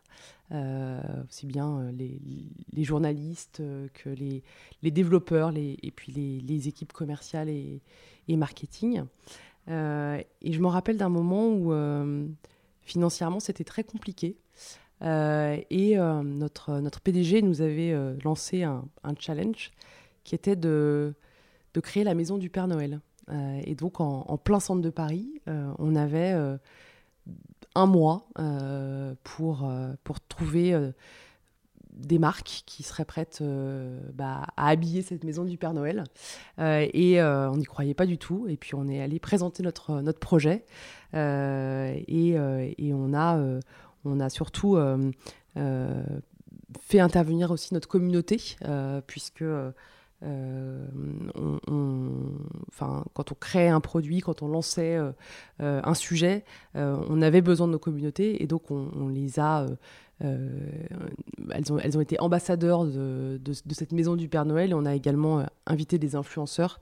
Euh, 0.54 1.00
aussi 1.30 1.46
bien 1.46 1.78
euh, 1.78 1.92
les, 1.94 2.84
journalistes 2.84 3.62
euh, 3.62 3.88
que 3.94 4.10
les, 4.10 4.44
les 4.82 4.92
développeurs 4.92 5.54
et 5.56 5.94
puis 5.96 6.12
les, 6.12 6.68
équipes 6.68 6.92
commerciales 6.92 7.48
et, 7.48 7.82
et 8.28 8.36
marketing. 8.36 9.04
Euh, 9.70 10.22
et 10.42 10.52
je 10.52 10.60
me 10.60 10.68
rappelle 10.68 10.98
d'un 10.98 11.10
moment 11.10 11.48
où 11.48 11.72
euh, 11.72 12.28
financièrement 12.82 13.40
c'était 13.40 13.64
très 13.64 13.84
compliqué. 13.84 14.36
Euh, 15.04 15.58
et 15.70 15.98
euh, 15.98 16.22
notre, 16.22 16.80
notre 16.80 17.00
PDG 17.00 17.42
nous 17.42 17.62
avait 17.62 17.92
euh, 17.92 18.16
lancé 18.24 18.64
un, 18.64 18.84
challenge 19.20 19.72
qui 20.24 20.36
était 20.36 20.58
de, 20.58 21.14
de 21.74 21.80
créer 21.80 22.04
la 22.04 22.14
maison 22.14 22.38
du 22.38 22.50
Père 22.50 22.68
Noël. 22.68 23.00
Euh, 23.30 23.62
et 23.64 23.76
donc 23.76 24.02
en, 24.02 24.38
plein 24.38 24.60
centre 24.60 24.82
de 24.82 24.90
Paris, 24.90 25.42
euh, 25.48 25.72
on 25.80 25.96
avait 25.96 26.34
euh, 26.34 26.58
un 27.76 27.86
mois 27.86 28.28
euh, 28.40 29.14
pour, 29.24 29.68
euh, 29.68 29.94
pour 30.04 30.20
trouver 30.20 30.74
euh, 30.74 30.92
des 31.94 32.20
marques 32.20 32.64
qui 32.66 32.84
seraient 32.84 33.06
prêtes 33.06 33.44
bah, 34.14 34.48
à 34.56 34.70
habiller 34.70 35.02
cette 35.02 35.24
maison 35.24 35.44
du 35.44 35.58
Père 35.58 35.74
Noël. 35.74 36.06
Et 36.58 37.22
on 37.22 37.58
n'y 37.58 37.66
croyait 37.66 37.94
pas 37.94 38.06
du 38.06 38.18
tout. 38.18 38.48
Et 38.48 38.56
puis 38.56 38.76
on 38.76 38.88
est 38.88 39.02
allé 39.02 39.20
présenter 39.20 39.62
notre, 39.62 40.02
notre 40.02 40.20
projet. 40.20 40.64
Et, 41.14 42.30
et 42.30 42.94
on, 42.94 43.14
a, 43.14 43.60
on 44.06 44.20
a 44.22 44.30
surtout 44.30 44.78
fait 45.54 47.00
intervenir 47.02 47.52
aussi 47.52 47.74
notre 47.74 47.90
communauté, 47.90 48.56
puisque 49.06 49.44
euh, 50.24 50.86
enfin, 52.68 53.04
quand 53.14 53.32
on 53.32 53.36
créait 53.36 53.70
un 53.70 53.80
produit, 53.80 54.20
quand 54.20 54.42
on 54.42 54.48
lançait 54.48 54.96
euh, 54.96 55.12
euh, 55.62 55.82
un 55.84 55.94
sujet, 55.94 56.44
on 56.76 57.22
avait 57.22 57.42
besoin 57.42 57.68
de 57.68 57.74
nos 57.74 57.80
communautés 57.80 58.42
et 58.44 58.48
donc 58.48 58.72
on, 58.72 59.08
les 59.08 59.40
a. 59.40 59.66
elles, 60.20 61.72
ont, 61.72 62.02
été 62.02 62.20
ambassadeurs 62.20 62.86
de, 62.86 63.40
de- 63.44 63.74
cette 63.74 63.92
maison 63.92 64.16
du 64.16 64.30
Père 64.30 64.46
Noël 64.46 64.72
et 64.72 64.74
on 64.74 64.86
a 64.86 64.96
également 64.96 65.46
invité 65.66 65.98
des 65.98 66.16
influenceurs 66.16 66.80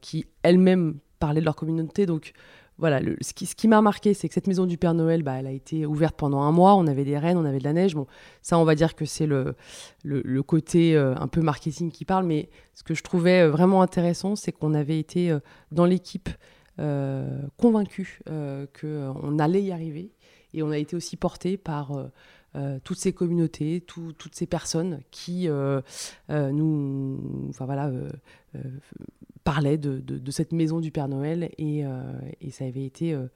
qui 0.00 0.26
elles-mêmes 0.42 0.98
parlaient 1.18 1.40
de 1.40 1.44
leur 1.44 1.56
communauté. 1.56 2.06
Donc 2.06 2.32
voilà, 2.80 3.00
ce 3.20 3.32
qui, 3.34 3.46
ce 3.46 3.54
qui 3.54 3.68
m'a 3.68 3.80
marqué, 3.82 4.14
c'est 4.14 4.26
que 4.26 4.34
cette 4.34 4.46
maison 4.48 4.66
du 4.66 4.78
Père 4.78 4.94
Noël, 4.94 5.22
bah, 5.22 5.34
elle 5.38 5.46
a 5.46 5.52
été 5.52 5.86
ouverte 5.86 6.16
pendant 6.16 6.40
un 6.40 6.50
mois. 6.50 6.74
On 6.74 6.86
avait 6.86 7.04
des 7.04 7.18
rennes, 7.18 7.36
on 7.36 7.44
avait 7.44 7.58
de 7.58 7.64
la 7.64 7.74
neige. 7.74 7.94
Bon, 7.94 8.06
ça, 8.42 8.58
on 8.58 8.64
va 8.64 8.74
dire 8.74 8.96
que 8.96 9.04
c'est 9.04 9.26
le, 9.26 9.54
le, 10.02 10.42
côté 10.42 10.96
euh, 10.96 11.14
un 11.16 11.28
peu 11.28 11.42
marketing 11.42 11.90
qui 11.92 12.04
parle. 12.04 12.24
Mais 12.26 12.48
ce 12.74 12.82
que 12.82 12.94
je 12.94 13.02
trouvais 13.02 13.42
euh, 13.42 13.50
vraiment 13.50 13.82
intéressant, 13.82 14.34
c'est 14.34 14.50
qu'on 14.50 14.74
avait 14.74 14.98
été 14.98 15.30
euh, 15.30 15.38
dans 15.70 15.84
l'équipe 15.84 16.30
euh, 16.78 17.42
convaincus 17.58 18.20
qu'on 18.80 19.38
allait 19.38 19.62
y 19.62 19.70
arriver. 19.70 20.10
Et 20.54 20.62
on 20.62 20.70
a 20.70 20.78
été 20.78 20.96
aussi 20.96 21.16
porté 21.16 21.56
par 21.58 21.92
toutes 22.82 22.98
ces 22.98 23.12
communautés, 23.12 23.80
tout- 23.86 24.12
toutes 24.14 24.34
ces 24.34 24.46
personnes 24.46 25.00
qui 25.12 25.48
nous, 26.28 27.20
enfin 27.50 27.66
voilà, 27.66 27.92
euh, 29.40 29.50
euh, 29.50 29.50
parlaient 29.52 29.78
de, 29.78 30.00
de- 30.00 30.30
cette 30.30 30.52
maison 30.52 30.80
du 30.80 30.90
Père 30.90 31.08
Noël 31.08 31.50
et, 31.58 31.84
euh, 31.84 32.12
et 32.40 32.50
ça 32.50 32.64
avait 32.64 32.84
été 32.84 33.12
euh, 33.14 33.26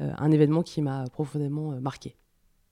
euh, 0.00 0.12
un 0.18 0.30
événement 0.30 0.62
qui 0.62 0.80
m'a 0.82 1.04
profondément 1.12 1.72
euh, 1.72 1.80
marqué. 1.80 2.16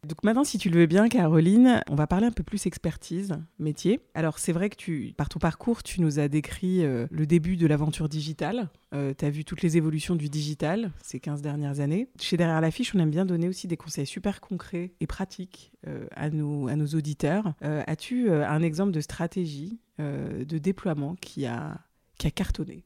Donc 0.06 0.23
maintenant, 0.23 0.44
si 0.44 0.58
tu 0.58 0.70
le 0.70 0.78
veux 0.78 0.87
bien, 0.87 1.08
Caroline, 1.08 1.82
on 1.90 1.97
va 1.97 2.06
parler 2.06 2.26
un 2.26 2.30
peu 2.30 2.44
plus 2.44 2.66
expertise, 2.66 3.35
métier. 3.58 3.99
Alors 4.14 4.38
c'est 4.38 4.52
vrai 4.52 4.70
que 4.70 4.76
tu, 4.76 5.12
par 5.16 5.28
ton 5.28 5.40
parcours, 5.40 5.82
tu 5.82 6.00
nous 6.00 6.20
as 6.20 6.28
décrit 6.28 6.85
euh, 6.85 7.08
le 7.11 7.26
début 7.26 7.56
de 7.56 7.66
l'aventure 7.66 8.08
digitale. 8.08 8.70
tu 8.92 9.25
as 9.25 9.30
vu 9.30 9.44
toutes 9.44 9.61
les 9.62 9.76
évolutions 9.76 10.14
du 10.14 10.28
digital 10.28 10.92
ces 11.02 11.18
15 11.18 11.42
dernières 11.42 11.80
années. 11.80 12.08
Chez 12.20 12.37
Derrière 12.37 12.61
l'affiche, 12.61 12.94
on 12.94 13.00
aime 13.00 13.11
bien 13.11 13.26
donner 13.26 13.49
aussi 13.49 13.66
des 13.66 13.76
conseils 13.76 14.06
super 14.06 14.40
concrets 14.40 14.92
et 15.00 15.06
pratiques 15.08 15.73
euh, 15.88 16.06
à, 16.14 16.30
nos, 16.30 16.68
à 16.68 16.76
nos 16.76 16.87
auditeurs. 16.87 17.54
Euh, 17.64 17.82
As-tu 17.88 18.30
euh, 18.30 18.49
un 18.49 18.62
exemple 18.62 18.92
de 18.92 19.00
stratégie 19.00 19.80
euh, 20.00 20.44
de 20.44 20.58
déploiement 20.58 21.16
qui 21.16 21.44
a, 21.44 21.80
qui 22.18 22.26
a 22.26 22.30
cartonné 22.30 22.84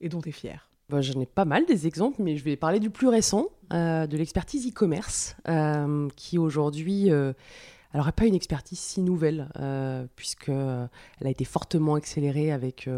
et 0.00 0.08
dont 0.08 0.20
tu 0.20 0.28
es 0.28 0.32
fier 0.32 0.70
Bon, 0.88 1.02
J'en 1.02 1.20
ai 1.20 1.26
pas 1.26 1.44
mal 1.44 1.66
des 1.66 1.86
exemples, 1.86 2.22
mais 2.22 2.36
je 2.36 2.44
vais 2.44 2.56
parler 2.56 2.80
du 2.80 2.88
plus 2.88 3.08
récent, 3.08 3.48
euh, 3.74 4.06
de 4.06 4.16
l'expertise 4.16 4.66
e-commerce, 4.66 5.36
euh, 5.46 6.08
qui 6.16 6.38
aujourd'hui, 6.38 7.10
euh, 7.10 7.34
pas 7.92 8.24
une 8.24 8.34
expertise 8.34 8.78
si 8.78 9.02
nouvelle, 9.02 9.50
euh, 9.60 10.06
puisque 10.16 10.48
euh, 10.48 10.86
elle 11.20 11.26
a 11.26 11.30
été 11.30 11.44
fortement 11.44 11.94
accélérée 11.94 12.52
avec 12.52 12.88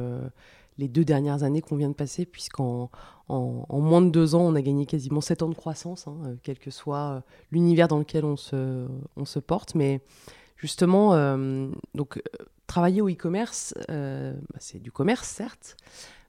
les 0.79 0.89
deux 0.89 1.05
dernières 1.05 1.43
années 1.43 1.63
qu'on 1.63 1.77
vient 1.77 1.89
de 1.89 1.95
passer, 1.95 2.27
puisqu'en 2.27 2.91
en, 3.29 3.67
en 3.69 3.81
moins 3.81 4.03
de 4.03 4.11
deux 4.11 4.37
ans, 4.37 4.43
on 4.43 4.55
a 4.55 4.63
gagné 4.63 4.87
quasiment 4.87 5.21
sept 5.21 5.43
ans 5.43 5.49
de 5.49 5.55
croissance, 5.55 6.07
hein, 6.07 6.37
quel 6.45 6.61
que 6.61 6.71
soit 6.71 7.25
l'univers 7.51 7.89
dans 7.89 7.99
lequel 7.99 8.25
on 8.25 8.37
se, 8.37 8.87
on 9.17 9.25
se 9.25 9.41
porte. 9.41 9.75
Mais 9.75 10.01
justement, 10.61 11.15
donc 11.95 12.23
travailler 12.67 13.01
au 13.01 13.09
e-commerce, 13.09 13.75
bah, 13.89 14.59
c'est 14.59 14.81
du 14.81 14.93
commerce 14.93 15.27
certes. 15.27 15.77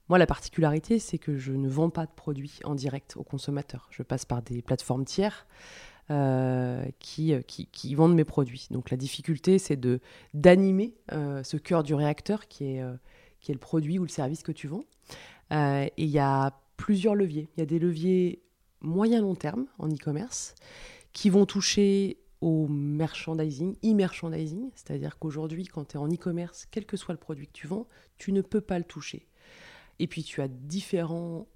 Moi, 0.08 0.18
la 0.18 0.26
particularité, 0.26 0.98
c'est 0.98 1.18
que 1.18 1.36
je 1.36 1.52
ne 1.52 1.68
vends 1.68 1.90
pas 1.90 2.06
de 2.06 2.10
produits 2.10 2.58
en 2.64 2.74
direct 2.74 3.16
aux 3.16 3.22
consommateurs. 3.22 3.88
Je 3.90 4.02
passe 4.02 4.24
par 4.24 4.42
des 4.42 4.62
plateformes 4.62 5.04
tiers. 5.04 5.46
qui, 6.98 7.94
vendent 7.94 8.14
mes 8.14 8.24
produits. 8.24 8.68
Donc 8.70 8.90
la 8.90 8.96
difficulté, 8.96 9.58
c'est 9.58 9.80
d'animer 10.34 10.94
ce 11.10 11.56
cœur 11.56 11.82
du 11.82 11.94
réacteur 11.94 12.48
qui 12.48 12.64
est, 12.64 12.82
qui 13.40 13.52
est 13.52 13.54
le 13.54 13.60
produit 13.60 13.98
ou 13.98 14.02
le 14.02 14.08
service 14.08 14.42
que 14.42 14.52
tu 14.52 14.66
vends. 14.66 14.84
et 15.50 15.92
il 15.96 16.10
y 16.10 16.18
a 16.18 16.52
plusieurs 16.76 17.14
leviers. 17.14 17.48
Il 17.56 17.60
y 17.60 17.62
a 17.62 17.66
des 17.66 17.78
leviers 17.78 18.42
moyen-long 18.80 19.34
terme 19.34 19.66
en 19.78 19.88
e-commerce 19.88 20.54
qui 21.12 21.30
vont 21.30 21.46
toucher 21.46 22.18
au 22.42 22.66
merchandising, 22.68 23.76
e-merchandising, 23.84 24.70
c'est-à-dire 24.74 25.18
qu'aujourd'hui, 25.18 25.66
quand 25.66 25.84
tu 25.86 25.94
es 25.94 25.96
en 25.98 26.08
e-commerce, 26.08 26.66
quel 26.70 26.84
que 26.84 26.96
soit 26.96 27.14
le 27.14 27.20
produit 27.20 27.46
que 27.46 27.52
tu 27.52 27.68
vends, 27.68 27.86
tu 28.18 28.32
ne 28.32 28.42
peux 28.42 28.60
pas 28.60 28.78
le 28.78 28.84
toucher. 28.84 29.28
Et 30.00 30.08
puis 30.08 30.24
tu 30.24 30.42
as 30.42 30.48
différentes 30.48 31.46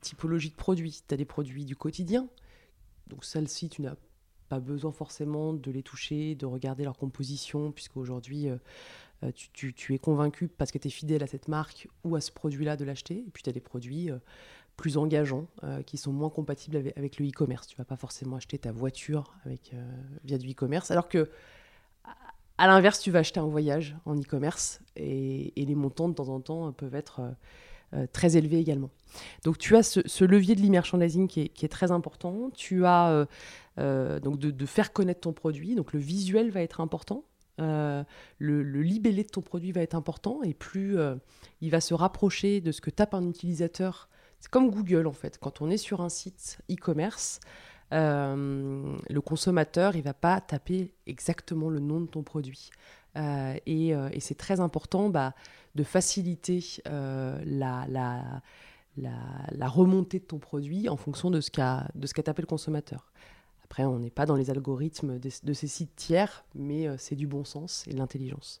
typologies 0.00 0.50
de 0.50 0.56
produits. 0.56 1.00
Tu 1.06 1.14
as 1.14 1.16
des 1.16 1.24
produits 1.24 1.64
du 1.64 1.76
quotidien, 1.76 2.28
donc 3.06 3.24
celles-ci, 3.24 3.68
tu 3.68 3.82
n'as 3.82 3.94
pas 4.48 4.58
besoin 4.58 4.90
forcément 4.90 5.54
de 5.54 5.70
les 5.70 5.84
toucher, 5.84 6.34
de 6.34 6.44
regarder 6.44 6.82
leur 6.82 6.98
composition, 6.98 7.70
puisque 7.70 7.96
aujourd'hui, 7.96 8.48
euh, 8.48 8.56
euh, 9.22 9.30
tu, 9.32 9.94
es 9.94 9.98
convaincu 9.98 10.48
parce 10.48 10.72
que 10.72 10.78
tu 10.78 10.88
es 10.88 10.90
fidèle 10.90 11.22
à 11.22 11.26
cette 11.26 11.46
marque 11.46 11.88
ou 12.04 12.16
à 12.16 12.20
ce 12.20 12.32
produit-là 12.32 12.76
de 12.76 12.84
l'acheter. 12.84 13.18
Et 13.18 13.30
puis 13.30 13.42
tu 13.42 13.50
as 13.50 13.52
des 13.52 13.60
produits 13.60 14.10
euh, 14.10 14.18
plus 14.80 14.96
engageants 14.96 15.46
euh, 15.62 15.82
qui 15.82 15.98
sont 15.98 16.12
moins 16.12 16.30
compatibles 16.30 16.76
avec, 16.96 17.18
le 17.18 17.28
e-commerce. 17.28 17.66
Tu 17.66 17.76
vas 17.76 17.84
pas 17.84 17.96
forcément 17.96 18.36
acheter 18.36 18.58
ta 18.58 18.72
voiture 18.72 19.34
avec, 19.44 19.72
via 20.24 20.38
du 20.38 20.50
e-commerce, 20.50 20.90
alors 20.90 21.08
que 21.08 21.28
à 22.58 22.66
l'inverse, 22.66 23.00
tu 23.00 23.10
vas 23.10 23.20
acheter 23.20 23.40
un 23.40 23.46
voyage 23.46 23.96
en 24.04 24.16
e-commerce 24.16 24.80
et, 24.96 25.52
les 25.56 25.74
montants 25.74 26.08
de 26.08 26.14
temps 26.14 26.28
en 26.28 26.40
temps 26.40 26.72
peuvent 26.72 26.94
être 26.94 27.20
très 28.12 28.36
élevés 28.36 28.58
également. 28.58 28.90
Donc 29.44 29.56
tu 29.56 29.76
as 29.76 29.82
ce, 29.82 30.24
levier 30.24 30.54
de 30.54 30.60
l'e-merchandising 30.60 31.26
qui, 31.26 31.48
qui, 31.48 31.64
est 31.64 31.70
très 31.70 31.90
important. 31.90 32.50
Tu 32.54 32.84
as 32.84 33.26
donc 33.76 34.38
de, 34.38 34.66
faire 34.66 34.92
connaître 34.92 35.20
ton 35.20 35.32
produit, 35.32 35.74
donc 35.74 35.92
le 35.92 36.00
visuel 36.00 36.50
va 36.50 36.60
être 36.62 36.80
important. 36.80 37.24
Euh, 37.60 38.04
le, 38.38 38.62
libellé 38.82 39.22
de 39.22 39.28
ton 39.28 39.42
produit 39.42 39.72
va 39.72 39.82
être 39.82 39.94
important 39.94 40.42
et 40.42 40.54
plus 40.54 40.98
euh, 40.98 41.16
il 41.60 41.70
va 41.70 41.80
se 41.80 41.92
rapprocher 41.92 42.60
de 42.60 42.72
ce 42.72 42.80
que 42.80 42.90
tape 42.90 43.14
un 43.14 43.26
utilisateur. 43.28 44.08
C'est 44.40 44.50
comme 44.50 44.70
Google 44.70 45.06
en 45.06 45.12
fait. 45.12 45.38
Quand 45.38 45.60
on 45.60 45.70
est 45.70 45.76
sur 45.76 46.00
un 46.00 46.08
site 46.08 46.58
e-commerce, 46.70 47.40
euh, 47.92 48.96
le 49.08 49.20
consommateur 49.20 49.96
il 49.96 50.02
va 50.02 50.14
pas 50.14 50.40
taper 50.40 50.92
exactement 51.06 51.68
le 51.68 51.80
nom 51.80 52.00
de 52.00 52.06
ton 52.06 52.22
produit. 52.22 52.70
et, 53.16 53.94
c'est 54.20 54.38
très 54.38 54.60
important 54.60 55.08
bah, 55.08 55.34
de 55.74 55.82
faciliter 55.82 56.64
la, 56.86 58.42
remontée 59.68 60.20
de 60.20 60.24
ton 60.24 60.38
produit 60.38 60.88
en 60.88 60.96
fonction 60.96 61.30
de 61.30 61.40
ce 61.40 61.50
qu'a 61.50 62.22
tapé 62.22 62.42
le 62.42 62.46
consommateur. 62.46 63.10
Après, 63.70 63.84
on 63.84 64.00
n'est 64.00 64.10
pas 64.10 64.26
dans 64.26 64.34
les 64.34 64.50
algorithmes 64.50 65.20
de, 65.20 65.52
ces 65.52 65.68
sites 65.68 65.94
tiers, 65.94 66.44
mais 66.56 66.88
euh, 66.88 66.96
c'est 66.98 67.14
du 67.14 67.28
bon 67.28 67.44
sens 67.44 67.84
et 67.86 67.92
de 67.92 67.98
l'intelligence. 67.98 68.60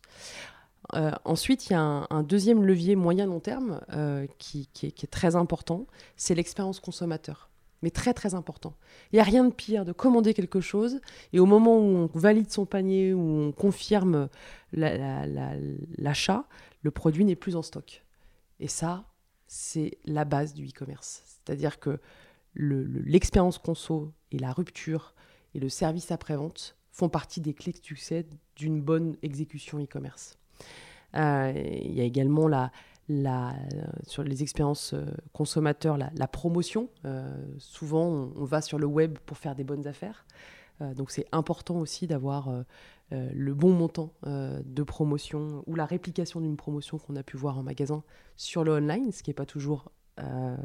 Euh, 0.94 1.12
ensuite, 1.24 1.66
il 1.66 1.72
y 1.72 1.76
a 1.76 2.06
un, 2.08 2.22
deuxième 2.22 2.64
levier 2.64 2.96
moyen-long 2.96 3.40
terme 3.40 3.80
euh, 3.92 4.26
qui, 4.38 4.68
est, 4.82 5.10
très 5.10 5.36
important, 5.36 5.86
c'est 6.16 6.34
l'expérience 6.34 6.80
consommateur. 6.80 7.48
Mais 7.82 7.90
très 7.90 8.12
très 8.12 8.34
important. 8.34 8.74
Il 9.10 9.16
n'y 9.16 9.20
a 9.20 9.24
rien 9.24 9.44
de 9.44 9.52
pire 9.52 9.86
de 9.86 9.92
commander 9.92 10.34
quelque 10.34 10.60
chose 10.60 11.00
et 11.32 11.40
au 11.40 11.46
moment 11.46 11.78
où 11.78 12.10
on 12.14 12.18
valide 12.18 12.50
son 12.50 12.66
panier, 12.66 13.14
où 13.14 13.20
on 13.20 13.52
confirme 13.52 14.28
l'achat, 14.72 16.44
le 16.82 16.90
produit 16.90 17.24
n'est 17.24 17.36
plus 17.36 17.56
en 17.56 17.62
stock. 17.62 18.04
Et 18.58 18.68
ça, 18.68 19.04
c'est 19.46 19.96
la 20.04 20.26
base 20.26 20.52
du 20.52 20.66
e-commerce. 20.66 21.22
C'est-à-dire 21.24 21.80
que 21.80 21.98
l'expérience 22.54 23.56
conso 23.56 24.12
et 24.30 24.38
la 24.38 24.52
rupture 24.52 25.14
et 25.54 25.58
le 25.58 25.70
service 25.70 26.10
après-vente 26.10 26.76
font 26.92 27.08
partie 27.08 27.40
des 27.40 27.54
clés 27.54 27.72
de 27.72 27.82
succès 27.82 28.26
d'une 28.56 28.82
bonne 28.82 29.16
exécution 29.22 29.82
e-commerce. 29.82 30.39
Euh, 31.16 31.52
il 31.82 31.92
y 31.92 32.00
a 32.00 32.04
également 32.04 32.48
la, 32.48 32.70
la, 33.08 33.54
sur 34.06 34.22
les 34.22 34.42
expériences 34.42 34.94
euh, 34.94 35.06
consommateurs, 35.32 35.98
la, 35.98 36.28
promotion. 36.28 36.88
Euh, 37.04 37.36
souvent, 37.58 38.32
on, 38.36 38.44
va 38.44 38.60
sur 38.60 38.78
le 38.78 38.86
web 38.86 39.18
pour 39.26 39.38
faire 39.38 39.54
des 39.54 39.64
bonnes 39.64 39.86
affaires. 39.86 40.26
donc, 40.80 41.10
c'est 41.10 41.26
important 41.32 41.76
aussi 41.76 42.06
d'avoir 42.06 42.48
le 43.10 43.54
bon 43.54 43.72
montant 43.72 44.14
de 44.24 44.82
promotion 44.82 45.62
ou 45.66 45.74
la 45.74 45.84
réplication 45.84 46.40
d'une 46.40 46.56
promotion 46.56 46.98
qu'on 46.98 47.16
a 47.16 47.22
pu 47.22 47.36
voir 47.36 47.58
en 47.58 47.62
magasin 47.62 48.02
sur 48.36 48.64
le 48.64 48.72
online, 48.72 49.12
ce 49.12 49.22
qui 49.22 49.30
n'est 49.30 49.34
pas 49.34 49.46
toujours 49.46 49.90
euh, 50.22 50.56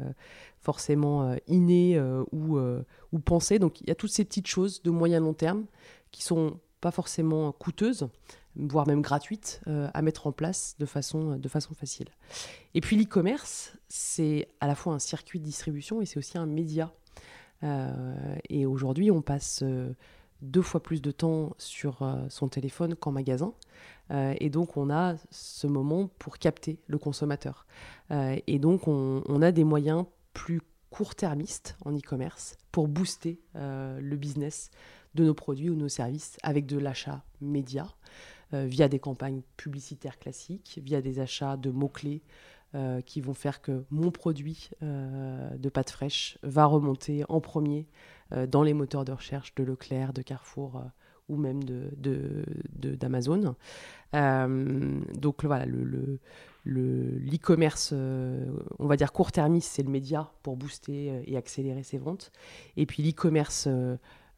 forcément 0.60 1.22
euh, 1.22 1.36
inné 1.46 1.96
euh, 1.96 2.24
ou, 2.32 2.58
ou 2.58 3.18
pensé. 3.20 3.60
Donc 3.60 3.80
il 3.80 3.88
y 3.88 3.90
a 3.90 3.94
toutes 3.94 4.10
ces 4.10 4.24
petites 4.24 4.48
choses 4.48 4.82
de 4.82 4.90
moyen 4.90 5.20
long 5.20 5.32
terme 5.32 5.66
qui 6.10 6.24
sont 6.24 6.58
pas 6.80 6.90
forcément 6.90 7.52
coûteuses, 7.52 8.08
voire 8.56 8.86
même 8.86 9.02
gratuites, 9.02 9.60
à 9.66 10.02
mettre 10.02 10.26
en 10.26 10.32
place 10.32 10.76
de 10.78 10.86
façon, 10.86 11.36
de 11.36 11.48
façon 11.48 11.74
facile. 11.74 12.08
Et 12.74 12.80
puis 12.80 12.96
l'e-commerce, 12.96 13.76
c'est 13.88 14.48
à 14.60 14.66
la 14.66 14.74
fois 14.74 14.94
un 14.94 14.98
circuit 14.98 15.38
de 15.38 15.44
distribution 15.44 16.00
et 16.00 16.06
c'est 16.06 16.18
aussi 16.18 16.38
un 16.38 16.46
média. 16.46 16.92
et 17.62 18.66
aujourd'hui, 18.66 19.10
on 19.10 19.22
passe 19.22 19.62
deux 20.42 20.62
fois 20.62 20.82
plus 20.82 21.02
de 21.02 21.10
temps 21.10 21.50
sur 21.58 21.98
son 22.28 22.48
téléphone 22.48 22.94
qu'en 22.94 23.12
magasin. 23.12 23.52
Euh, 24.10 24.34
et 24.38 24.50
donc, 24.50 24.76
on 24.76 24.90
a 24.90 25.16
ce 25.30 25.66
moment 25.66 26.08
pour 26.18 26.38
capter 26.38 26.78
le 26.86 26.98
consommateur. 26.98 27.66
Euh, 28.10 28.38
et 28.46 28.58
donc, 28.58 28.88
on, 28.88 29.42
a 29.42 29.52
des 29.52 29.64
moyens 29.64 30.04
plus 30.32 30.60
court-termistes 30.90 31.76
en 31.84 31.96
e-commerce 31.96 32.56
pour 32.72 32.88
booster 32.88 33.40
euh, 33.56 33.98
le 34.00 34.16
business 34.16 34.70
de 35.14 35.24
nos 35.24 35.34
produits 35.34 35.70
ou 35.70 35.74
nos 35.74 35.88
services 35.88 36.36
avec 36.42 36.66
de 36.66 36.78
l'achat 36.78 37.24
média, 37.40 37.86
via 38.52 38.88
des 38.88 38.98
campagnes 38.98 39.42
publicitaires 39.56 40.18
classiques, 40.18 40.80
via 40.82 41.00
des 41.00 41.20
achats 41.20 41.56
de 41.56 41.70
mots-clés 41.70 42.22
qui 43.06 43.20
vont 43.20 43.34
faire 43.34 43.60
que 43.60 43.84
mon 43.90 44.10
produit 44.10 44.70
de 44.82 45.68
pâte 45.68 45.90
fraîche 45.90 46.38
va 46.42 46.66
remonter 46.66 47.24
en 47.28 47.40
premier 47.40 47.88
dans 48.48 48.62
les 48.62 48.74
moteurs 48.74 49.04
de 49.04 49.12
recherche 49.12 49.54
de 49.54 49.64
Leclerc, 49.64 50.12
de 50.12 50.22
Carrefour 50.22 50.82
ou 51.28 51.36
même 51.36 51.62
d'Amazon. 51.64 53.36
De, 53.36 53.54
euh, 54.14 55.00
donc 55.14 55.44
voilà, 55.44 55.66
le, 55.66 56.20
l'e-commerce, 56.64 57.90
euh, 57.92 58.46
on 58.78 58.86
va 58.86 58.96
dire 58.96 59.12
court-termiste, 59.12 59.72
c'est 59.72 59.82
le 59.82 59.90
média 59.90 60.30
pour 60.42 60.56
booster 60.56 61.10
euh, 61.10 61.22
et 61.26 61.36
accélérer 61.36 61.82
ses 61.82 61.98
ventes. 61.98 62.32
Et 62.76 62.86
puis 62.86 63.02
l'e-commerce 63.02 63.68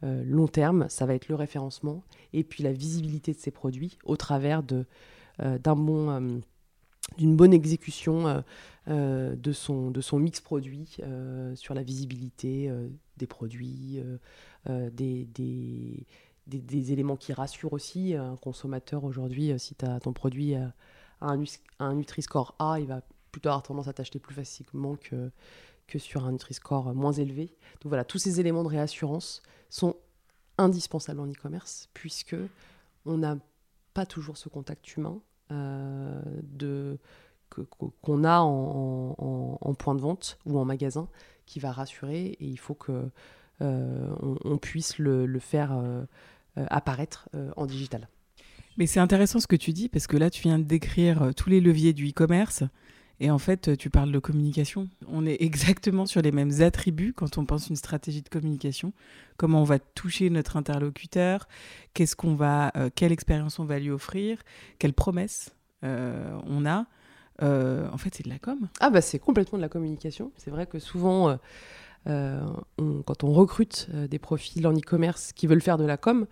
long 0.02 0.46
terme, 0.46 0.88
ça 0.88 1.06
va 1.06 1.14
être 1.14 1.28
le 1.28 1.34
référencement 1.34 2.02
et 2.32 2.44
puis 2.44 2.62
la 2.62 2.72
visibilité 2.72 3.32
de 3.32 3.38
ses 3.38 3.50
produits 3.50 3.98
au 4.04 4.16
travers 4.16 4.62
de, 4.62 4.87
d'un 5.38 5.74
bon, 5.74 6.40
d'une 7.16 7.37
bonne 7.37 7.52
exécution 7.52 8.44
de, 8.87 9.52
son, 9.52 9.90
de 9.90 10.00
son 10.00 10.18
mix 10.20 10.40
produit 10.40 10.98
sur 11.54 11.74
la 11.74 11.82
visibilité 11.82 12.70
des 13.16 13.26
produits, 13.26 14.00
des, 14.66 15.24
des 15.24 16.06
des, 16.48 16.92
éléments 16.92 17.16
qui 17.16 17.32
rassurent 17.32 17.72
aussi. 17.72 18.14
Un 18.14 18.37
consommateur 18.37 19.04
aujourd'hui, 19.04 19.52
euh, 19.52 19.58
si 19.58 19.74
tu 19.74 19.84
as 19.84 20.00
ton 20.00 20.12
produit 20.12 20.54
à 20.54 20.72
un, 21.20 21.42
un 21.78 21.94
Nutri-Score 21.94 22.54
A, 22.58 22.78
il 22.80 22.87
va 22.87 23.02
plutôt 23.32 23.50
avoir 23.50 23.62
tendance 23.62 23.88
à 23.88 23.92
t'acheter 23.92 24.18
plus 24.18 24.34
facilement 24.34 24.96
que, 24.96 25.30
que 25.88 25.98
sur 25.98 26.24
un 26.24 26.33
Nutri-Score 26.33 26.94
moins 26.94 27.12
élevé. 27.12 27.46
Donc 27.81 27.88
voilà, 27.88 28.05
tous 28.05 28.18
ces 28.18 28.38
éléments 28.38 28.62
de 28.62 28.68
réassurance 28.68 29.42
sont 29.70 29.96
indispensables 30.59 31.20
en 31.20 31.27
e-commerce 31.27 31.88
puisque 31.94 32.37
on 33.07 33.18
n'a 33.18 33.37
pas 33.94 34.07
toujours 34.07 34.37
ce 34.37 34.48
contact 34.48 34.96
humain 34.96 35.20
euh, 35.51 36.20
qu'on 38.01 38.24
a 38.24 38.40
en, 38.40 39.74
point 39.79 39.94
de 39.94 40.01
vente 40.01 40.38
ou 40.44 40.59
en 40.59 40.64
magasin 40.64 41.09
qui 41.46 41.61
va 41.61 41.72
rassurer 41.72 42.27
et 42.27 42.44
il 42.44 42.59
faut 42.59 42.74
que 42.74 43.09
euh, 43.62 44.14
puisse 44.61 44.98
le, 44.98 45.38
faire 45.38 45.72
euh, 45.72 46.05
apparaître 46.57 47.29
en 47.57 47.64
digital. 47.64 48.09
Mais 48.77 48.87
c'est 48.87 49.01
intéressant 49.01 49.40
ce 49.40 49.46
que 49.46 49.57
tu 49.57 49.72
dis 49.72 49.88
parce 49.88 50.07
que 50.07 50.16
là, 50.16 50.29
tu 50.31 50.42
viens 50.42 50.59
de 50.59 50.64
décrire 50.64 51.33
tous 51.35 51.48
les 51.48 51.61
leviers 51.61 51.94
du 51.94 52.11
e-commerce. 52.11 52.62
Et 53.20 53.31
en 53.31 53.38
fait, 53.38 53.76
tu 53.76 53.90
parles 53.90 54.12
de 54.12 54.18
communication. 54.18 54.88
On 55.09 55.26
est 55.26 55.38
exactement 55.40 56.07
sur 56.07 56.22
les 56.22 56.33
mêmes 56.33 56.62
attributs 56.62 57.12
quand 57.12 57.38
on 57.38 57.44
pense 57.44 57.68
une 57.68 57.76
stratégie 57.76 58.22
de 58.22 58.28
communication. 58.28 58.92
Comment 59.37 59.61
on 59.61 59.64
va 59.64 59.78
toucher 59.78 60.31
notre 60.31 60.57
interlocuteur, 60.57 61.48
qu'est-ce 61.94 62.14
qu'on 62.14 62.35
va, 62.35 62.72
quelle 62.94 63.12
expérience 63.12 63.59
on 63.59 63.64
va 63.64 63.78
lui 63.78 63.90
offrir, 63.90 64.38
quelles 64.78 64.92
promesses 64.92 65.54
on 65.83 66.64
a. 66.64 66.87
en 67.40 67.98
fait, 67.98 68.14
c'est 68.14 68.24
de 68.24 68.31
la 68.31 68.38
com. 68.38 68.68
Ah 68.81 68.90
bah 68.90 69.00
c'est 69.00 69.18
complètement 69.18 69.59
de 69.59 69.62
la 69.62 69.68
communication. 69.68 70.31
C'est 70.37 70.50
vrai 70.50 70.66
que 70.66 70.78
souvent, 70.78 71.38
euh, 72.09 72.40
quand 73.04 73.24
on 73.24 73.33
recrute 73.33 73.88
euh, 73.92 74.07
des 74.07 74.18
profils 74.18 74.66
en 74.66 74.72
e-commerce 74.72 75.33
qui 75.33 75.46
veulent 75.46 75.61
faire 75.61 75.78
de 75.78 75.85
la 75.85 75.96
com, 75.96 76.26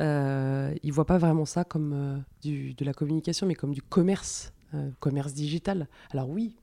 euh, 0.00 0.74
ils 0.82 0.92
voient 0.92 1.06
pas 1.06 1.18
vraiment 1.18 1.44
ça 1.44 1.64
comme 1.64 1.92
euh, 1.94 2.72
de 2.72 2.84
la 2.84 2.92
communication, 2.92 3.46
mais 3.46 3.54
comme 3.54 3.72
du 3.72 3.82
commerce, 3.82 4.52
euh, 4.74 4.90
commerce 5.00 5.34
digital. 5.34 5.88
Alors 6.10 6.28
oui, 6.28 6.56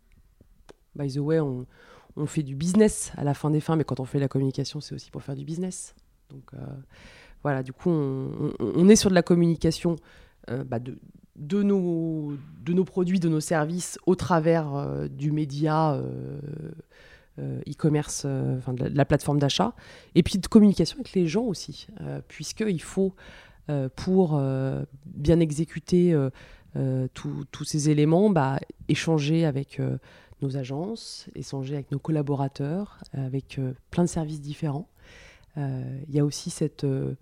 by 0.96 1.12
the 1.12 1.18
way, 1.18 1.40
on, 1.40 1.66
fait 2.26 2.44
du 2.44 2.56
business 2.56 3.12
à 3.18 3.24
la 3.24 3.34
fin 3.34 3.50
des 3.50 3.62
fins, 3.62 3.76
mais 3.76 3.84
quand 3.84 4.00
on 4.00 4.06
fait 4.06 4.20
la 4.20 4.28
communication, 4.28 4.82
c'est 4.82 4.94
aussi 4.94 5.10
pour 5.10 5.24
faire 5.24 5.36
du 5.36 5.46
business. 5.46 5.96
Donc 6.30 6.44
euh, 6.54 6.66
voilà, 7.44 7.64
du 7.64 7.74
coup, 7.74 7.90
on, 7.90 8.90
est 8.90 8.96
sur 8.96 9.10
de 9.10 9.16
la 9.16 9.24
communication 9.24 9.96
euh, 10.50 10.64
bah, 10.64 10.80
de, 10.80 11.64
nos, 11.64 12.38
produits, 12.86 13.20
de 13.20 13.30
nos 13.30 13.40
services 13.40 13.98
au 14.06 14.16
travers 14.16 15.08
du 15.10 15.32
média 15.32 16.00
e-commerce, 17.40 18.26
de 18.26 18.88
la, 18.94 19.06
plateforme 19.06 19.40
d'achat, 19.40 19.74
et 20.16 20.24
puis 20.24 20.38
de 20.38 20.48
communication 20.48 20.98
avec 20.98 21.14
les 21.14 21.28
gens 21.28 21.44
aussi, 21.44 21.88
euh, 22.02 22.22
puisqu'il 22.28 22.82
faut, 22.82 23.16
pour 23.96 24.42
bien 25.06 25.40
exécuter 25.40 26.14
tous 27.14 27.46
tous 27.52 27.64
ces 27.64 27.90
éléments, 27.90 28.30
bah, 28.30 28.60
échanger 28.88 29.46
avec 29.46 29.80
euh, 29.80 29.98
nos 30.42 30.58
agences, 30.58 31.28
échanger 31.36 31.76
avec 31.76 31.92
nos 31.92 32.00
collaborateurs, 32.00 32.98
euh, 33.16 33.26
avec 33.26 33.60
euh, 33.60 33.74
plein 33.90 34.04
de 34.04 34.10
services 34.10 34.42
différents. 34.42 34.88
Euh, 35.58 36.00
Il 36.08 36.16
y 36.16 36.20
a 36.20 36.26
aussi 36.26 36.50
cette, 36.50 36.84
euh, 36.84 37.16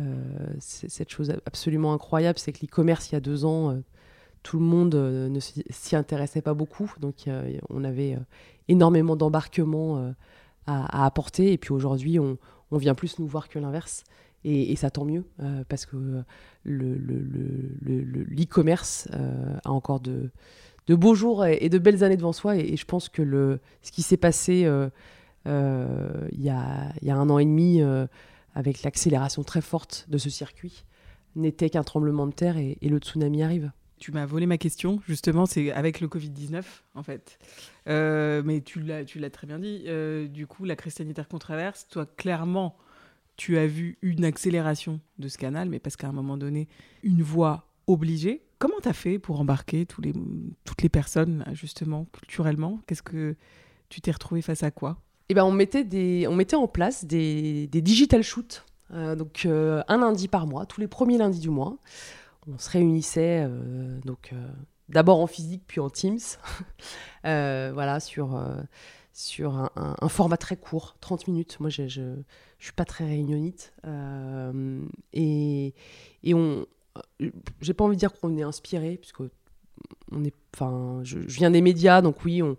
euh, 0.00 0.54
cette 0.60 1.10
chose 1.10 1.30
absolument 1.46 1.92
incroyable, 1.92 2.38
c'est 2.38 2.52
que 2.52 2.60
l'e-commerce, 2.62 3.10
il 3.10 3.14
y 3.14 3.16
a 3.16 3.20
deux 3.20 3.44
ans, 3.44 3.70
euh, 3.70 3.80
tout 4.42 4.58
le 4.58 4.64
monde 4.64 4.94
euh, 4.94 5.28
ne 5.28 5.40
s'y 5.40 5.96
intéressait 5.96 6.42
pas 6.42 6.54
beaucoup. 6.54 6.92
Donc, 7.00 7.28
euh, 7.28 7.58
on 7.68 7.84
avait 7.84 8.14
euh, 8.14 8.20
énormément 8.68 9.16
d'embarquements 9.16 9.98
euh, 9.98 10.12
à, 10.66 11.04
apporter. 11.04 11.52
Et 11.52 11.58
puis 11.58 11.72
aujourd'hui, 11.72 12.18
on, 12.18 12.38
on 12.70 12.78
vient 12.78 12.94
plus 12.94 13.18
nous 13.18 13.26
voir 13.26 13.48
que 13.48 13.58
l'inverse. 13.58 14.04
Et, 14.44 14.72
et 14.72 14.76
ça 14.76 14.88
tant 14.90 15.04
mieux, 15.04 15.24
euh, 15.40 15.64
parce 15.68 15.84
que 15.84 16.22
le- 16.68 16.94
le- 16.94 17.18
le- 17.18 17.78
le- 17.82 18.02
le- 18.02 18.24
l'e-commerce 18.24 19.08
euh, 19.14 19.56
a 19.64 19.70
encore 19.70 20.00
de, 20.00 20.30
beaux 20.88 21.14
jours 21.14 21.44
et, 21.44 21.68
de 21.68 21.78
belles 21.78 22.04
années 22.04 22.16
devant 22.16 22.32
soi. 22.32 22.56
Et, 22.56 22.76
je 22.76 22.84
pense 22.84 23.08
que 23.08 23.58
ce 23.82 23.92
qui 23.92 24.02
s'est 24.02 24.16
passé 24.16 24.64
euh, 24.64 24.88
euh, 25.46 26.28
il 26.32 26.42
y, 26.42 26.50
a, 26.50 26.92
un 27.08 27.30
an 27.30 27.38
et 27.38 27.44
demi, 27.44 27.80
avec 28.54 28.82
l'accélération 28.82 29.42
très 29.42 29.60
forte 29.60 30.06
de 30.08 30.18
ce 30.18 30.30
circuit, 30.30 30.84
n'était 31.36 31.70
qu'un 31.70 31.84
tremblement 31.84 32.26
de 32.26 32.32
terre 32.32 32.56
et, 32.56 32.78
le 32.82 32.98
tsunami 32.98 33.42
arrive. 33.42 33.72
Tu 33.98 34.12
m'as 34.12 34.26
volé 34.26 34.46
ma 34.46 34.58
question, 34.58 35.00
justement, 35.08 35.44
c'est 35.44 35.72
avec 35.72 36.00
le 36.00 36.06
Covid-19, 36.06 36.62
en 36.94 37.02
fait. 37.02 37.38
Mais 37.86 38.60
tu 38.62 38.80
l'as, 38.80 39.30
très 39.30 39.46
bien 39.46 39.58
dit. 39.58 39.86
Du 40.30 40.46
coup, 40.46 40.64
la 40.64 40.76
crise 40.76 40.94
sanitaire 40.94 41.28
qu'on 41.28 41.38
traverse, 41.38 41.86
toi, 41.88 42.06
clairement, 42.06 42.76
tu 43.38 43.56
as 43.56 43.66
vu 43.66 43.96
une 44.02 44.26
accélération 44.26 45.00
de 45.18 45.28
ce 45.28 45.38
canal, 45.38 45.70
mais 45.70 45.78
parce 45.78 45.96
qu'à 45.96 46.08
un 46.08 46.12
moment 46.12 46.36
donné, 46.36 46.68
une 47.02 47.22
voie 47.22 47.68
obligée. 47.86 48.42
Comment 48.58 48.80
tu 48.82 48.88
as 48.88 48.92
fait 48.92 49.18
pour 49.18 49.40
embarquer 49.40 49.86
toutes 49.86 50.82
les 50.82 50.88
personnes, 50.88 51.44
justement, 51.52 52.06
culturellement? 52.12 52.80
Qu'est-ce 52.86 53.02
que 53.02 53.36
tu 53.88 54.00
t'es 54.00 54.10
retrouvé 54.10 54.42
face 54.42 54.62
à 54.64 54.70
quoi? 54.70 54.98
Eh 55.28 55.34
ben, 55.34 55.44
on, 55.44 55.52
mettait 55.52 56.26
on 56.26 56.34
mettait 56.34 56.56
en 56.56 56.66
place 56.66 57.04
des, 57.04 57.68
des 57.68 57.80
digital 57.80 58.22
shoots, 58.22 58.64
euh, 58.92 59.14
donc 59.14 59.44
euh, 59.44 59.82
un 59.86 59.98
lundi 59.98 60.26
par 60.26 60.46
mois, 60.46 60.66
tous 60.66 60.80
les 60.80 60.88
premiers 60.88 61.18
lundis 61.18 61.40
du 61.40 61.50
mois. 61.50 61.76
On 62.50 62.58
se 62.58 62.70
réunissait 62.70 63.44
euh, 63.46 64.00
donc 64.06 64.32
d'abord 64.88 65.20
en 65.20 65.26
physique 65.26 65.62
puis 65.66 65.80
en 65.80 65.90
Teams, 65.90 66.18
voilà 67.22 68.00
sur 68.00 68.42
sur 69.18 69.56
un, 69.56 69.70
un- 69.76 70.08
format 70.08 70.36
très 70.36 70.56
court, 70.56 70.96
30 71.00 71.26
minutes. 71.28 71.58
Moi, 71.60 71.70
je 71.70 71.88
je 71.88 72.64
suis 72.64 72.72
pas 72.72 72.84
très 72.84 73.04
réunionnite 73.04 73.72
Euh, 73.86 74.82
et 75.12 75.74
et 76.22 76.34
on 76.34 76.66
euh, 77.22 77.30
j'ai 77.60 77.74
pas 77.74 77.84
envie 77.84 77.96
de 77.96 78.00
dire 78.00 78.12
qu'on 78.12 78.36
est 78.36 78.42
inspiré 78.42 78.96
puisque 78.96 79.20
on 80.12 80.24
est 80.24 80.34
je, 81.04 81.20
je 81.26 81.36
viens 81.36 81.50
des 81.52 81.60
médias 81.62 82.02
donc 82.02 82.24
oui 82.24 82.42
on 82.42 82.56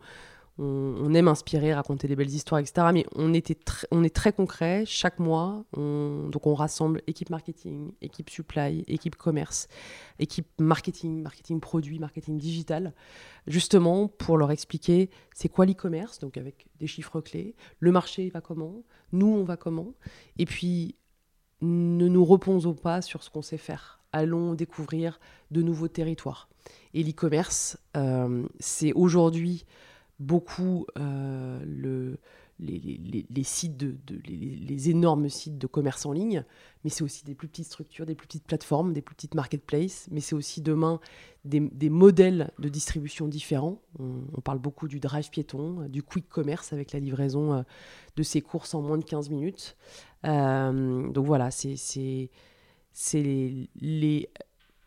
on, 0.59 1.13
aime 1.13 1.29
inspirer, 1.29 1.73
raconter 1.73 2.07
des 2.07 2.15
belles 2.15 2.33
histoires, 2.33 2.59
etc. 2.59 2.87
Mais 2.93 3.05
on, 3.15 3.33
était 3.33 3.57
on 3.91 4.03
est 4.03 4.13
très 4.13 4.33
concret. 4.33 4.83
Chaque 4.85 5.17
mois, 5.19 5.63
on, 5.75 6.27
donc 6.29 6.45
on 6.47 6.53
rassemble 6.53 7.01
équipe 7.07 7.29
marketing, 7.29 7.93
équipe 8.01 8.29
supply, 8.29 8.83
équipe 8.87 9.15
commerce, 9.15 9.67
équipe 10.19 10.47
marketing, 10.59 11.21
marketing 11.21 11.61
produit, 11.61 11.97
marketing 11.99 12.37
digital, 12.37 12.93
justement 13.47 14.09
pour 14.09 14.37
leur 14.37 14.51
expliquer 14.51 15.09
c'est 15.33 15.49
quoi 15.49 15.65
l'e-commerce, 15.65 16.19
donc 16.19 16.37
avec 16.37 16.67
des 16.77 16.87
chiffres 16.87 17.21
clés, 17.21 17.55
le 17.79 17.91
marché 17.91 18.29
va 18.29 18.41
comment, 18.41 18.83
nous 19.13 19.27
on 19.27 19.43
va 19.45 19.55
comment, 19.55 19.93
et 20.37 20.45
puis 20.45 20.95
ne 21.61 22.07
nous 22.07 22.25
reposons 22.25 22.73
pas 22.73 23.01
sur 23.01 23.23
ce 23.23 23.29
qu'on 23.29 23.41
sait 23.41 23.57
faire. 23.57 24.01
Allons 24.11 24.55
découvrir 24.55 25.19
de 25.51 25.61
nouveaux 25.61 25.87
territoires. 25.87 26.49
Et 26.93 27.03
l'e-commerce, 27.03 27.77
euh, 27.95 28.45
c'est 28.59 28.91
aujourd'hui 28.93 29.65
beaucoup 30.19 30.85
euh, 30.97 31.63
le, 31.65 32.17
les, 32.59 32.77
les- 32.79 33.25
les 33.29 33.43
sites 33.43 33.77
de, 33.77 33.95
les, 34.25 34.89
énormes 34.89 35.29
sites 35.29 35.57
de 35.57 35.67
commerce 35.67 36.05
en 36.05 36.11
ligne, 36.11 36.43
mais 36.83 36.89
c'est 36.89 37.03
aussi 37.03 37.23
des 37.23 37.35
plus 37.35 37.47
petites 37.47 37.67
structures, 37.67 38.05
des 38.05 38.15
plus 38.15 38.27
petites 38.27 38.45
plateformes, 38.45 38.93
des 38.93 39.01
plus 39.01 39.15
petites 39.15 39.35
marketplaces, 39.35 40.07
mais 40.11 40.19
c'est 40.19 40.35
aussi 40.35 40.61
demain 40.61 40.99
des, 41.45 41.59
des 41.59 41.89
modèles 41.89 42.51
de 42.59 42.69
distribution 42.69 43.27
différents. 43.27 43.81
On, 43.99 44.41
parle 44.41 44.59
beaucoup 44.59 44.87
du 44.87 44.99
drive 44.99 45.29
piéton, 45.29 45.81
euh, 45.83 45.87
du 45.87 46.03
quick 46.03 46.27
commerce 46.29 46.73
avec 46.73 46.91
la 46.91 46.99
livraison 46.99 47.53
euh, 47.53 47.61
de 48.15 48.23
ses 48.23 48.41
courses 48.41 48.73
en 48.73 48.81
moins 48.81 48.97
de 48.97 49.05
15 49.05 49.29
minutes. 49.29 49.75
Donc 50.23 51.25
voilà, 51.25 51.49
c'est 51.51 52.29
les, 53.81 54.29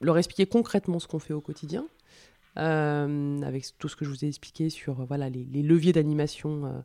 leur 0.03 0.19
expliquer 0.19 0.47
concrètement 0.47 0.99
ce 0.99 1.07
qu'on 1.07 1.19
fait 1.19 1.33
au 1.33 1.41
quotidien, 1.41 1.87
avec 2.57 3.67
tout 3.79 3.89
ce 3.89 3.97
que 3.97 4.05
je 4.05 4.11
vous 4.11 4.25
ai 4.25 4.29
expliqué 4.29 4.71
sur 4.71 5.01
euh, 5.01 5.05
voilà, 5.05 5.31
les, 5.31 5.63
leviers 5.63 5.93
d'animation 5.93 6.67
euh, 6.67 6.81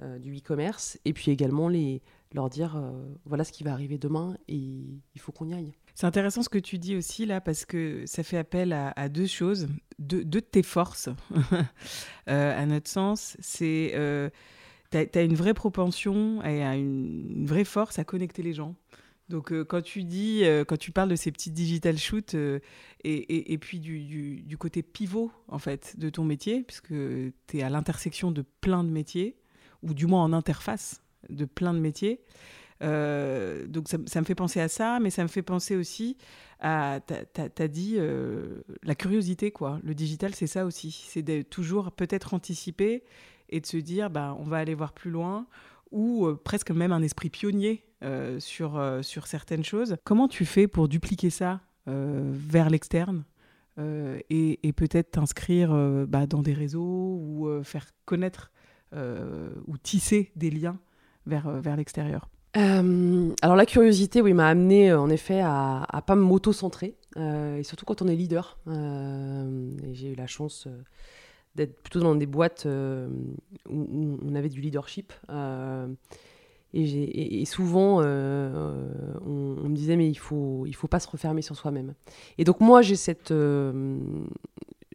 euh, 0.00 0.18
du 0.18 0.36
e-commerce, 0.36 0.98
et 1.04 1.12
puis 1.12 1.30
également 1.30 1.68
les, 1.68 2.02
leur 2.36 2.50
dire 2.50 2.76
euh, 2.76 2.92
voilà 3.24 3.44
ce 3.44 3.52
qui 3.52 3.64
va 3.64 3.72
arriver 3.72 3.98
demain 3.98 4.36
et 4.48 4.54
il 4.56 5.20
faut 5.20 5.32
qu'on 5.32 5.48
y 5.48 5.54
aille. 5.54 5.72
C'est 5.94 6.06
intéressant 6.06 6.42
ce 6.42 6.48
que 6.48 6.58
tu 6.58 6.78
dis 6.78 6.94
aussi 6.94 7.26
là, 7.26 7.40
parce 7.40 7.64
que 7.64 8.04
ça 8.06 8.22
fait 8.22 8.36
appel 8.36 8.72
à, 8.72 9.08
deux 9.08 9.26
choses, 9.26 9.66
deux, 9.98 10.24
de 10.24 10.40
tes 10.40 10.62
forces, 10.62 11.08
euh, 12.28 12.62
à 12.62 12.66
notre 12.66 12.88
sens. 12.88 13.36
C'est. 13.40 13.92
Euh, 13.94 14.28
tu 14.90 14.98
as, 14.98 15.22
une 15.22 15.34
vraie 15.34 15.54
propension 15.54 16.44
et 16.44 16.62
une 16.62 17.46
vraie 17.46 17.64
force 17.64 17.98
à 17.98 18.04
connecter 18.04 18.42
les 18.42 18.52
gens. 18.52 18.76
Donc, 19.28 19.52
euh, 19.52 19.64
quand 19.64 19.82
tu 19.82 20.04
dis, 20.04 20.44
euh, 20.44 20.64
quand 20.64 20.76
tu 20.76 20.92
parles 20.92 21.08
de 21.08 21.16
ces 21.16 21.32
petits 21.32 21.50
digital 21.50 21.98
shoots 21.98 22.34
euh, 22.34 22.60
et, 23.02 23.58
puis 23.58 23.80
du, 23.80 24.56
côté 24.58 24.82
pivot, 24.82 25.32
en 25.48 25.58
fait, 25.58 25.98
de 25.98 26.10
ton 26.10 26.24
métier, 26.24 26.62
puisque 26.62 26.88
tu 26.88 27.58
es 27.58 27.62
à 27.62 27.70
l'intersection 27.70 28.30
de 28.30 28.44
plein 28.60 28.84
de 28.84 28.90
métiers, 28.90 29.36
ou 29.82 29.94
du 29.94 30.06
moins 30.06 30.22
en 30.22 30.32
interface 30.32 31.02
de 31.28 31.44
plein 31.44 31.74
de 31.74 31.80
métiers. 31.80 32.20
Donc, 32.80 33.88
ça, 33.88 34.20
me 34.20 34.24
fait 34.24 34.34
penser 34.34 34.60
à 34.60 34.68
ça, 34.68 35.00
mais 35.00 35.10
ça 35.10 35.22
me 35.22 35.28
fait 35.28 35.42
penser 35.42 35.76
aussi 35.76 36.16
à. 36.60 37.00
Tu 37.06 37.62
as 37.62 37.68
dit 37.68 37.98
la 38.82 38.94
curiosité, 38.94 39.50
quoi. 39.50 39.80
Le 39.84 39.94
digital, 39.94 40.34
c'est 40.34 40.48
ça 40.48 40.64
aussi. 40.64 40.90
C'est 41.08 41.48
toujours 41.48 41.92
peut-être 41.92 42.34
anticiper 42.34 43.04
et 43.48 43.60
de 43.60 43.66
se 43.66 43.76
dire, 43.76 44.10
bah, 44.10 44.36
on 44.40 44.44
va 44.44 44.58
aller 44.58 44.74
voir 44.74 44.92
plus 44.92 45.10
loin, 45.10 45.46
ou 45.90 46.26
euh, 46.26 46.40
presque 46.42 46.70
même 46.70 46.92
un 46.92 47.02
esprit 47.02 47.30
pionnier 47.30 47.84
euh, 48.02 48.38
sur, 48.40 48.76
euh, 48.76 49.02
sur 49.02 49.26
certaines 49.26 49.64
choses. 49.64 49.96
Comment 50.04 50.28
tu 50.28 50.44
fais 50.44 50.66
pour 50.66 50.88
dupliquer 50.88 51.30
ça 51.30 51.60
vers 51.88 52.68
l'externe 52.68 53.22
et, 53.78 54.72
peut-être 54.74 55.12
t'inscrire 55.12 55.72
bah, 56.08 56.26
dans 56.26 56.42
des 56.42 56.52
réseaux 56.52 56.80
ou 56.82 57.48
faire 57.62 57.86
connaître 58.06 58.50
ou 58.92 59.78
tisser 59.78 60.32
des 60.34 60.50
liens 60.50 60.80
vers, 61.26 61.48
vers 61.48 61.76
l'extérieur? 61.76 62.28
Alors 62.54 63.54
la 63.54 63.66
curiosité, 63.66 64.20
oui, 64.20 64.32
m'a 64.32 64.48
amené 64.48 64.92
en 64.92 65.08
effet 65.10 65.40
à, 65.40 65.86
à 65.88 66.02
pas 66.02 66.16
m'auto-centrer, 66.16 66.96
et 67.16 67.62
surtout 67.62 67.84
quand 67.84 68.02
on 68.02 68.08
est 68.08 68.16
leader. 68.16 68.58
Euh, 68.66 69.70
j'ai 69.92 70.12
eu 70.12 70.14
la 70.16 70.26
chance 70.26 70.66
d'être 71.56 71.80
plutôt 71.80 72.00
dans 72.00 72.14
des 72.14 72.26
boîtes 72.26 72.66
euh, 72.66 73.08
où, 73.68 74.18
on 74.22 74.34
avait 74.34 74.48
du 74.48 74.60
leadership. 74.60 75.12
euh, 75.30 75.88
et, 76.74 77.44
souvent, 77.46 78.02
euh, 78.02 79.14
on, 79.24 79.68
me 79.68 79.74
disait, 79.74 79.96
mais 79.96 80.10
il 80.10 80.18
faut, 80.18 80.66
il 80.66 80.74
faut 80.74 80.88
pas 80.88 81.00
se 81.00 81.08
refermer 81.08 81.40
sur 81.40 81.56
soi-même. 81.56 81.94
Et 82.36 82.44
donc 82.44 82.60
moi, 82.60 82.82
j'ai 82.82 82.96
cette, 82.96 83.32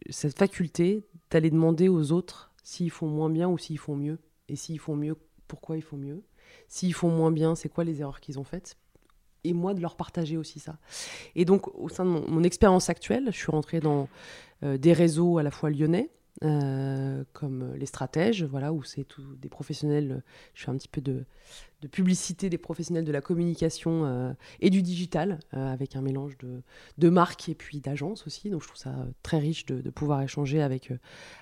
cette 0.08 0.38
faculté 0.38 1.04
d'aller 1.30 1.50
demander 1.50 1.88
aux 1.88 2.12
autres 2.12 2.52
s'ils 2.62 2.92
font 2.92 3.08
moins 3.08 3.30
bien 3.30 3.48
ou 3.48 3.58
s'ils 3.58 3.78
font 3.78 3.96
mieux. 3.96 4.20
Et 4.48 4.54
s'ils 4.54 4.78
font 4.78 4.94
mieux, 4.94 5.16
pourquoi 5.48 5.76
ils 5.76 5.82
font 5.82 5.96
mieux 5.96 6.22
S'ils 6.68 6.94
font 6.94 7.08
moins 7.08 7.32
bien, 7.32 7.56
c'est 7.56 7.68
quoi 7.68 7.82
les 7.82 8.00
erreurs 8.00 8.20
qu'ils 8.20 8.38
ont 8.38 8.44
faites 8.44 8.76
Et 9.42 9.52
moi, 9.52 9.74
de 9.74 9.80
leur 9.80 9.96
partager 9.96 10.36
aussi 10.36 10.60
ça. 10.60 10.78
Et 11.34 11.44
donc, 11.44 11.66
au 11.74 11.88
sein 11.88 12.04
de 12.04 12.10
mon, 12.10 12.44
expérience 12.44 12.90
actuelle, 12.90 13.26
je 13.32 13.38
suis 13.38 13.50
rentrée 13.50 13.80
dans 13.80 14.08
des 14.62 14.92
réseaux 14.92 15.38
à 15.38 15.42
la 15.42 15.50
fois 15.50 15.70
lyonnais, 15.70 16.10
euh, 16.44 17.22
comme 17.32 17.74
les 17.76 17.86
stratèges, 17.86 18.42
voilà, 18.42 18.72
où 18.72 18.82
c'est 18.82 19.04
tout 19.04 19.22
des 19.40 19.48
professionnels. 19.48 20.22
Je 20.54 20.64
fais 20.64 20.70
un 20.70 20.76
petit 20.76 20.88
peu 20.88 21.00
de, 21.00 21.24
publicité 21.90 22.50
des 22.50 22.58
professionnels 22.58 23.04
de 23.04 23.12
la 23.12 23.20
communication 23.20 24.04
euh, 24.04 24.32
et 24.60 24.70
du 24.70 24.82
digital, 24.82 25.38
euh, 25.54 25.72
avec 25.72 25.94
un 25.94 26.00
mélange 26.00 26.36
de, 26.98 27.08
marques 27.08 27.48
et 27.48 27.54
puis 27.54 27.80
d'agences 27.80 28.26
aussi. 28.26 28.50
Donc 28.50 28.62
je 28.62 28.68
trouve 28.68 28.80
ça 28.80 28.94
très 29.22 29.38
riche 29.38 29.66
de, 29.66 29.80
de 29.80 29.90
pouvoir 29.90 30.20
échanger 30.22 30.62
avec, 30.62 30.92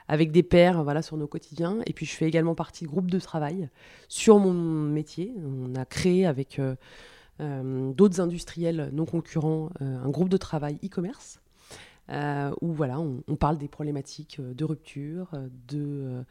avec 0.09 0.33
des 0.33 0.43
pairs 0.43 0.85
voilà, 0.85 1.01
sur 1.01 1.17
nos 1.17 1.27
quotidiens. 1.27 1.79
Et 1.87 1.95
puis 1.95 2.05
je 2.05 2.13
fais 2.13 2.27
également 2.27 2.55
partie 2.55 2.85
de 2.85 2.89
groupes 2.89 3.11
de 3.11 3.21
travail 3.21 3.71
sur 4.09 4.39
mon 4.39 4.53
métier. 4.53 5.33
On 5.43 5.75
a 5.77 5.87
créé 5.87 6.27
avec 6.27 6.61
d'autres 7.39 8.21
industriels 8.21 8.91
non 8.93 9.07
concurrents 9.07 9.71
un 9.81 10.11
groupe 10.11 10.29
de 10.29 10.37
travail 10.37 10.79
e-commerce 10.85 11.40
euh, 11.40 11.40
où 12.61 12.73
voilà, 12.73 12.99
on, 12.99 13.37
parle 13.37 13.59
des 13.59 13.69
problématiques 13.69 14.39
euh, 14.41 14.53
de 14.55 14.65
rupture, 14.65 15.31
euh, 15.35 15.49
de, 15.69 16.25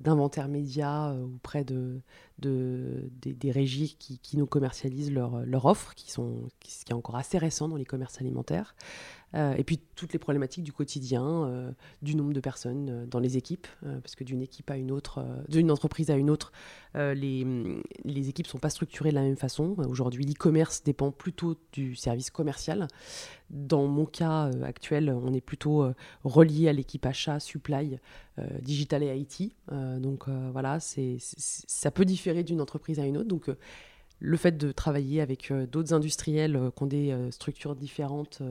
d'inventaire 0.00 0.48
média 0.48 1.14
auprès 1.34 1.64
de, 1.64 2.00
de, 2.38 3.10
des, 3.20 3.50
régies 3.50 3.96
qui, 3.98 4.18
qui, 4.18 4.36
nous 4.36 4.46
commercialisent 4.46 5.12
leur, 5.12 5.66
offre, 5.66 5.94
qui, 5.94 6.10
sont, 6.10 6.48
qui, 6.60 6.84
qui 6.84 6.92
est 6.92 6.94
encore 6.94 7.16
assez 7.16 7.36
récent 7.36 7.68
dans 7.68 7.76
les 7.76 7.84
commerces 7.84 8.20
alimentaires. 8.20 8.74
Euh, 9.34 9.54
et 9.56 9.64
puis 9.64 9.78
toutes 9.94 10.12
les 10.12 10.18
problématiques 10.18 10.64
du 10.64 10.72
quotidien, 10.72 11.24
euh, 11.24 11.70
du 12.02 12.16
nombre 12.16 12.32
de 12.32 12.40
personnes 12.40 12.88
euh, 12.90 13.06
dans 13.06 13.20
les 13.20 13.36
équipes, 13.36 13.66
parce 14.02 14.16
que 14.16 14.24
d'une 14.24 14.42
équipe 14.42 14.70
à 14.70 14.76
une 14.76 14.90
autre, 14.90 15.24
d'une 15.48 15.70
entreprise 15.70 16.10
à 16.10 16.14
une 16.14 16.30
autre, 16.30 16.52
les, 16.94 17.46
les 18.04 18.28
équipes 18.28 18.46
ne 18.46 18.50
sont 18.50 18.58
pas 18.58 18.70
structurées 18.70 19.10
de 19.10 19.14
la 19.14 19.22
même 19.22 19.36
façon. 19.36 19.74
Aujourd'hui, 19.88 20.24
l'e-commerce 20.24 20.82
dépend 20.82 21.10
plutôt 21.10 21.56
du 21.72 21.94
service 21.94 22.30
commercial. 22.30 22.88
Dans 23.50 23.86
mon 23.86 24.06
cas 24.06 24.50
actuel, 24.62 25.10
on 25.10 25.32
est 25.32 25.40
plutôt 25.40 25.86
relié 26.24 26.68
à 26.68 26.72
l'équipe 26.72 27.04
achat, 27.06 27.40
supply, 27.40 27.98
digital 28.60 29.02
et 29.02 29.16
IT. 29.16 29.39
Donc 29.70 30.28
voilà, 30.52 30.80
c'est, 30.80 31.16
ça 31.18 31.90
peut 31.90 32.04
différer 32.04 32.42
d'une 32.42 32.60
entreprise 32.60 32.98
à 33.00 33.06
une 33.06 33.16
autre. 33.16 33.28
Donc 33.28 33.50
le 34.18 34.36
fait 34.36 34.56
de 34.56 34.72
travailler 34.72 35.20
avec 35.20 35.52
d'autres 35.52 35.94
industriels 35.94 36.70
qui 36.76 36.82
ont 36.82 36.86
des 36.86 37.28
structures 37.30 37.74
différentes 37.76 38.42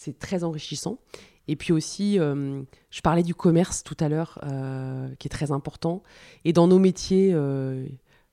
c'est 0.00 0.18
très 0.18 0.44
enrichissant. 0.44 0.98
Et 1.46 1.56
puis 1.56 1.74
aussi, 1.74 2.18
euh, 2.18 2.62
je 2.90 3.00
parlais 3.02 3.22
du 3.22 3.34
commerce 3.34 3.82
tout 3.82 3.96
à 4.00 4.08
l'heure, 4.08 4.38
euh, 4.44 5.08
qui 5.18 5.28
est 5.28 5.30
très 5.30 5.52
important. 5.52 6.02
Et 6.46 6.54
dans 6.54 6.66
nos 6.66 6.78
métiers, 6.78 7.32
euh, 7.34 7.84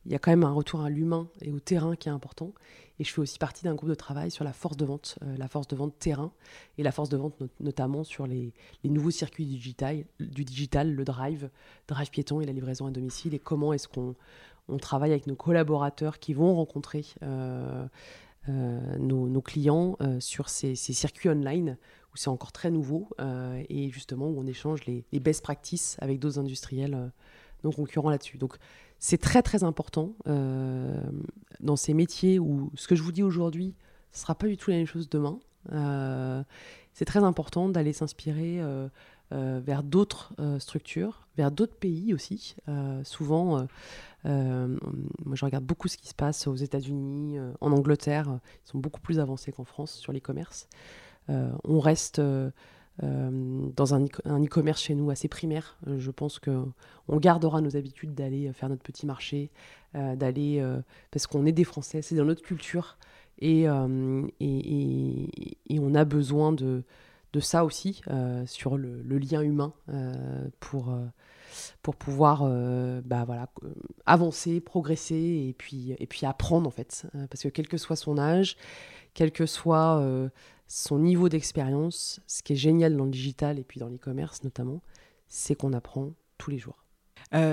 il 0.05 0.11
y 0.11 0.15
a 0.15 0.19
quand 0.19 0.31
même 0.31 0.45
un 0.45 0.53
retour 0.53 0.81
à 0.81 0.89
l'humain 0.89 1.27
et 1.41 1.51
au 1.51 1.59
terrain 1.59 1.97
qui 1.97 2.07
est 2.07 2.11
important. 2.11 2.53
Et 2.99 3.03
je 3.03 3.13
fais 3.13 3.21
aussi 3.21 3.37
partie 3.37 3.63
d'un 3.63 3.75
groupe 3.75 3.89
de 3.89 3.95
travail 3.95 4.31
sur 4.31 4.43
la 4.43 4.53
force 4.53 4.77
de 4.77 4.85
vente, 4.85 5.19
la 5.37 5.47
force 5.47 5.67
de 5.67 5.75
vente 5.75 5.97
terrain 5.99 6.31
et 6.77 6.83
la 6.83 6.91
force 6.91 7.09
de 7.09 7.17
vente 7.17 7.35
notamment 7.59 8.03
sur 8.03 8.25
les, 8.25 8.53
nouveaux 8.83 9.11
circuits 9.11 9.45
du 9.45 10.43
digital, 10.43 10.91
le 10.91 11.03
drive, 11.03 11.49
drive 11.87 12.09
piéton 12.09 12.41
et 12.41 12.45
la 12.45 12.53
livraison 12.53 12.87
à 12.87 12.91
domicile. 12.91 13.35
Et 13.35 13.39
comment 13.39 13.71
est-ce 13.73 13.87
qu'on 13.87 14.15
on 14.67 14.77
travaille 14.77 15.11
avec 15.11 15.27
nos 15.27 15.35
collaborateurs 15.35 16.19
qui 16.19 16.33
vont 16.33 16.55
rencontrer 16.55 17.05
euh, 18.49 18.97
nos, 18.97 19.41
clients 19.41 19.97
euh, 19.99 20.21
sur 20.21 20.47
ces, 20.47 20.75
circuits 20.75 21.27
online 21.27 21.77
où 22.13 22.17
c'est 22.17 22.29
encore 22.29 22.53
très 22.53 22.71
nouveau 22.71 23.09
euh, 23.19 23.61
et 23.67 23.89
justement 23.89 24.27
où 24.27 24.39
on 24.39 24.47
échange 24.47 24.85
les, 24.85 25.03
best 25.19 25.43
practices 25.43 25.97
avec 25.99 26.19
d'autres 26.19 26.39
industriels 26.39 27.11
non 27.65 27.71
concurrents 27.71 28.09
là-dessus. 28.09 28.37
Donc 28.37 28.55
c'est 28.99 29.19
très 29.19 29.41
très 29.41 29.63
important 29.63 30.15
dans 30.25 31.75
ces 31.75 31.93
métiers 31.93 32.39
où 32.39 32.71
ce 32.75 32.87
que 32.87 32.95
je 32.95 33.03
vous 33.03 33.11
dis 33.11 33.23
aujourd'hui 33.23 33.75
ne 34.13 34.17
sera 34.17 34.35
pas 34.35 34.47
du 34.47 34.57
tout 34.57 34.71
la 34.71 34.77
même 34.77 34.85
chose 34.85 35.09
demain. 35.09 35.39
c'est 36.93 37.05
très 37.05 37.23
important 37.23 37.69
d'aller 37.69 37.93
s'inspirer 37.93 38.61
vers 39.31 39.83
d'autres 39.83 40.33
structures, 40.59 41.27
vers 41.37 41.51
d'autres 41.51 41.75
pays 41.75 42.13
aussi. 42.13 42.55
souvent, 43.03 43.67
euh, 44.27 44.77
moi, 45.25 45.35
je 45.35 45.45
regarde 45.45 45.63
beaucoup 45.63 45.87
ce 45.87 45.97
qui 45.97 46.07
se 46.07 46.15
passe 46.15 46.47
aux 46.47 46.55
États-Unis, 46.55 47.37
euh, 47.37 47.51
en 47.61 47.71
Angleterre. 47.71 48.39
Ils 48.65 48.69
sont 48.69 48.79
beaucoup 48.79 49.01
plus 49.01 49.19
avancés 49.19 49.51
qu'en 49.51 49.63
France 49.63 49.93
sur 49.93 50.11
l'e-commerce. 50.13 50.67
Euh, 51.29 51.51
on 51.63 51.79
reste 51.79 52.21
dans 53.01 53.93
un 53.93 54.05
e-commerce 54.05 54.81
chez 54.81 54.95
nous 54.95 55.09
assez 55.11 55.27
primaire. 55.27 55.77
je 55.97 56.11
pense 56.11 56.39
qu'on 56.39 57.17
gardera 57.17 57.61
nos 57.61 57.77
habitudes 57.77 58.15
d'aller 58.15 58.51
faire 58.53 58.69
notre 58.69 58.83
petit 58.83 59.05
marché, 59.05 59.51
d'aller 59.93 60.65
parce 61.11 61.27
qu'on 61.27 61.45
est 61.45 61.51
des 61.51 61.63
Français, 61.63 62.01
c'est 62.01 62.15
dans 62.15 62.25
notre 62.25 62.41
culture. 62.41 62.97
Et, 63.39 63.65
et, 64.39 65.79
on 65.79 65.95
a 65.95 66.05
besoin 66.05 66.53
de, 66.53 66.83
de 67.33 67.39
ça 67.39 67.65
aussi 67.65 68.01
sur 68.45 68.77
le, 68.77 69.17
lien 69.19 69.41
humain 69.41 69.73
pour 70.59 70.97
pour 71.81 71.95
pouvoir 71.95 72.41
euh, 72.43 73.01
bah, 73.03 73.23
voilà, 73.25 73.49
euh, 73.63 73.73
avancer, 74.05 74.59
progresser 74.59 75.45
et 75.47 75.55
puis, 75.57 75.95
et 75.97 76.07
puis 76.07 76.25
apprendre 76.25 76.67
en 76.67 76.71
fait. 76.71 77.05
Euh, 77.15 77.27
parce 77.27 77.43
que 77.43 77.49
quel 77.49 77.67
que 77.67 77.77
soit 77.77 77.95
son 77.95 78.17
âge, 78.17 78.57
quel 79.13 79.31
que 79.31 79.45
soit 79.45 80.03
son 80.67 80.99
niveau 80.99 81.29
d'expérience, 81.29 82.19
ce 82.27 82.43
qui 82.43 82.53
est 82.53 82.57
génial 82.57 82.95
dans 82.95 83.05
le 83.05 83.11
digital 83.11 83.59
et 83.59 83.63
puis 83.63 83.79
dans 83.79 83.87
l'e-commerce 83.87 84.43
notamment, 84.43 84.81
c'est 85.27 85.55
qu'on 85.55 85.73
apprend 85.73 86.13
tous 86.37 86.51
les 86.51 86.57
jours. 86.57 86.85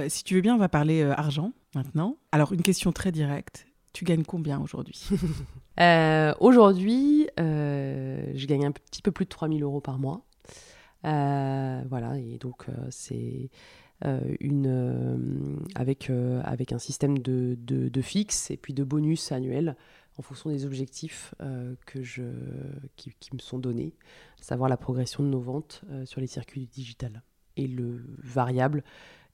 si 0.08 0.24
tu 0.24 0.34
veux 0.34 0.40
bien, 0.40 0.54
on 0.54 0.58
va 0.58 0.68
parler 0.68 1.02
argent 1.02 1.52
maintenant. 1.74 2.16
Alors 2.32 2.52
une 2.52 2.62
question 2.62 2.92
très 2.92 3.12
directe. 3.12 3.66
Tu 3.92 4.04
gagnes 4.04 4.24
combien 4.24 4.60
aujourd'hui? 4.60 5.08
Aujourd'hui, 6.40 7.28
je 7.38 8.46
gagne 8.46 8.66
un 8.66 8.72
petit 8.72 9.02
peu 9.02 9.12
plus 9.12 9.24
de 9.24 9.30
3000 9.30 9.62
euros 9.62 9.80
par 9.80 9.98
mois. 9.98 10.24
voilà, 11.02 12.18
et 12.18 12.38
donc 12.38 12.66
c'est 12.90 13.50
euh, 14.04 14.20
une, 14.40 14.66
euh, 14.66 15.16
avec, 15.76 16.10
euh, 16.10 16.42
avec 16.44 16.72
un 16.72 16.78
système 16.78 17.18
de, 17.18 17.56
de, 17.56 18.02
fixe 18.02 18.50
et 18.50 18.56
puis 18.58 18.74
de 18.74 18.84
bonus 18.84 19.32
annuels 19.32 19.76
en 20.16 20.22
fonction 20.22 20.50
des 20.50 20.64
objectifs 20.64 21.34
que 21.86 22.02
je, 22.02 22.22
qui, 22.96 23.12
me 23.32 23.38
sont 23.38 23.58
donnés, 23.58 23.94
savoir 24.40 24.68
la 24.68 24.76
progression 24.76 25.22
de 25.22 25.28
nos 25.28 25.40
ventes 25.40 25.82
sur 26.04 26.20
les 26.20 26.26
circuits 26.26 26.66
digital. 26.66 27.22
Et 27.56 27.66
le 27.66 28.04
variable 28.22 28.84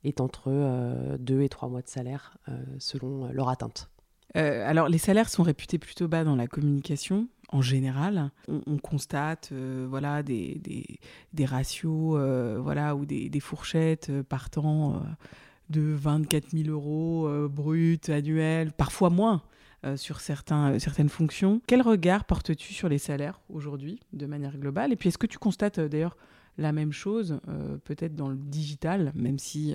est 0.04 0.20
entre 0.20 1.16
2 1.18 1.42
et 1.42 1.48
3 1.48 1.68
mois 1.68 1.82
de 1.82 1.88
salaire 1.88 2.38
selon 2.78 3.30
leur 3.30 3.50
atteinte. 3.50 3.90
alors 4.34 4.88
les 4.88 4.98
salaires 4.98 5.28
sont 5.28 5.42
réputés 5.42 5.78
plutôt 5.78 6.08
bas 6.08 6.24
dans 6.24 6.36
la 6.36 6.46
communication 6.46 7.28
en 7.52 7.62
général, 7.62 8.30
on, 8.48 8.78
constate 8.78 9.50
euh, 9.52 9.86
voilà, 9.88 10.22
des, 10.22 10.60
des, 11.32 11.44
ratios 11.44 12.16
euh, 12.16 12.60
voilà, 12.62 12.94
ou 12.94 13.04
des, 13.04 13.40
fourchettes 13.40 14.08
euh, 14.10 14.22
partant 14.22 15.02
de 15.68 15.80
24 15.80 16.50
000 16.50 16.68
euros 16.68 17.28
bruts 17.48 18.00
annuels, 18.08 18.72
parfois 18.72 19.10
moins. 19.10 19.42
Sur 19.96 20.20
certains, 20.20 20.78
certaines 20.78 21.08
fonctions. 21.08 21.62
Quel 21.66 21.82
regard 21.82 22.24
portes-tu 22.24 22.74
sur 22.74 22.88
les 22.88 22.98
salaires 22.98 23.40
aujourd'hui 23.48 24.00
de 24.12 24.26
manière 24.26 24.58
globale? 24.58 24.92
Et 24.92 24.96
puis 24.96 25.08
est-ce 25.08 25.18
que 25.18 25.26
tu 25.26 25.38
constates 25.38 25.80
d'ailleurs 25.80 26.16
la 26.58 26.72
même 26.72 26.92
chose 26.92 27.40
peut-être 27.84 28.14
dans 28.14 28.28
le 28.28 28.36
digital, 28.36 29.12
même 29.14 29.38
si 29.38 29.74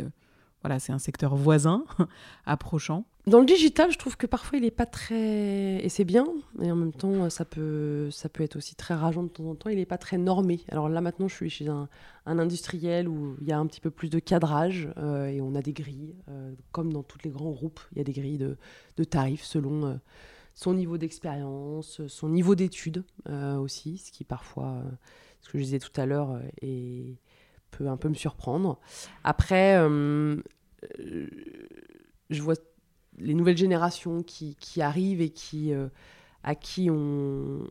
voilà, 0.62 0.80
c'est 0.80 0.92
un 0.92 1.00
secteur 1.00 1.36
voisin, 1.36 1.86
approchant? 2.46 3.06
Dans 3.28 3.40
le 3.40 3.46
digital, 3.48 3.92
je 3.92 3.98
trouve 3.98 4.18
que 4.18 4.28
parfois 4.28 4.60
il 4.60 4.62
n'est 4.62 4.72
pas 4.72 4.86
très. 4.86 5.84
Et 5.84 5.90
c'est 5.90 6.04
bien, 6.04 6.28
mais 6.60 6.70
en 6.72 6.76
même 6.76 6.94
temps, 6.94 7.28
ça 7.32 7.44
peut, 7.44 8.12
ça 8.12 8.30
peut 8.30 8.44
être 8.44 8.56
aussi 8.56 8.76
très 8.76 8.94
rageant 8.94 9.24
de 9.24 9.30
temps 9.30 9.46
en 9.46 9.56
temps. 9.56 9.70
Il 9.72 9.78
n'est 9.78 9.88
pas 9.88 9.98
très 9.98 10.20
normé. 10.20 10.62
Alors 10.70 10.90
là, 10.90 11.02
maintenant, 11.02 11.28
je 11.28 11.34
suis 11.34 11.50
chez 11.50 11.68
un, 11.68 11.90
industriel 12.28 13.08
où 13.08 13.36
il 13.42 13.48
y 13.48 13.52
a 13.52 13.58
un 13.58 13.66
petit 13.66 13.82
peu 13.82 13.90
plus 13.90 14.12
de 14.12 14.20
cadrage 14.20 14.90
euh, 14.98 15.26
et 15.26 15.42
on 15.42 15.56
a 15.56 15.64
des 15.64 15.74
grilles. 15.74 16.16
Euh, 16.30 16.54
comme 16.72 16.94
dans 16.94 17.02
tous 17.02 17.18
les 17.24 17.32
grands 17.32 17.50
groupes, 17.50 17.80
il 17.94 17.98
y 17.98 18.02
a 18.02 18.04
des 18.04 18.14
grilles 18.14 18.38
de, 18.38 19.04
tarifs 19.04 19.44
selon 19.44 19.86
euh, 19.88 19.96
son 20.54 20.76
niveau 20.76 21.00
d'expérience, 21.00 22.06
son 22.08 22.30
niveau 22.30 22.54
d'études 22.54 23.04
aussi, 23.60 23.98
ce 23.98 24.12
qui 24.12 24.24
parfois, 24.24 24.84
ce 25.42 25.50
que 25.50 25.58
je 25.58 25.64
disais 25.64 25.80
tout 25.80 26.00
à 26.00 26.06
l'heure, 26.06 26.40
peut 27.72 27.88
un 27.88 27.98
peu 27.98 28.08
me 28.08 28.14
surprendre. 28.14 28.80
Après, 29.24 29.76
je 32.30 32.42
vois 32.42 32.56
les 33.18 33.34
nouvelles 33.34 33.58
générations 33.58 34.24
qui, 34.24 34.56
arrivent 34.82 35.22
et 35.22 35.30
qui, 35.30 35.74
euh, 35.74 35.88
à 36.44 36.56
qui 36.56 36.90
on, 36.90 37.64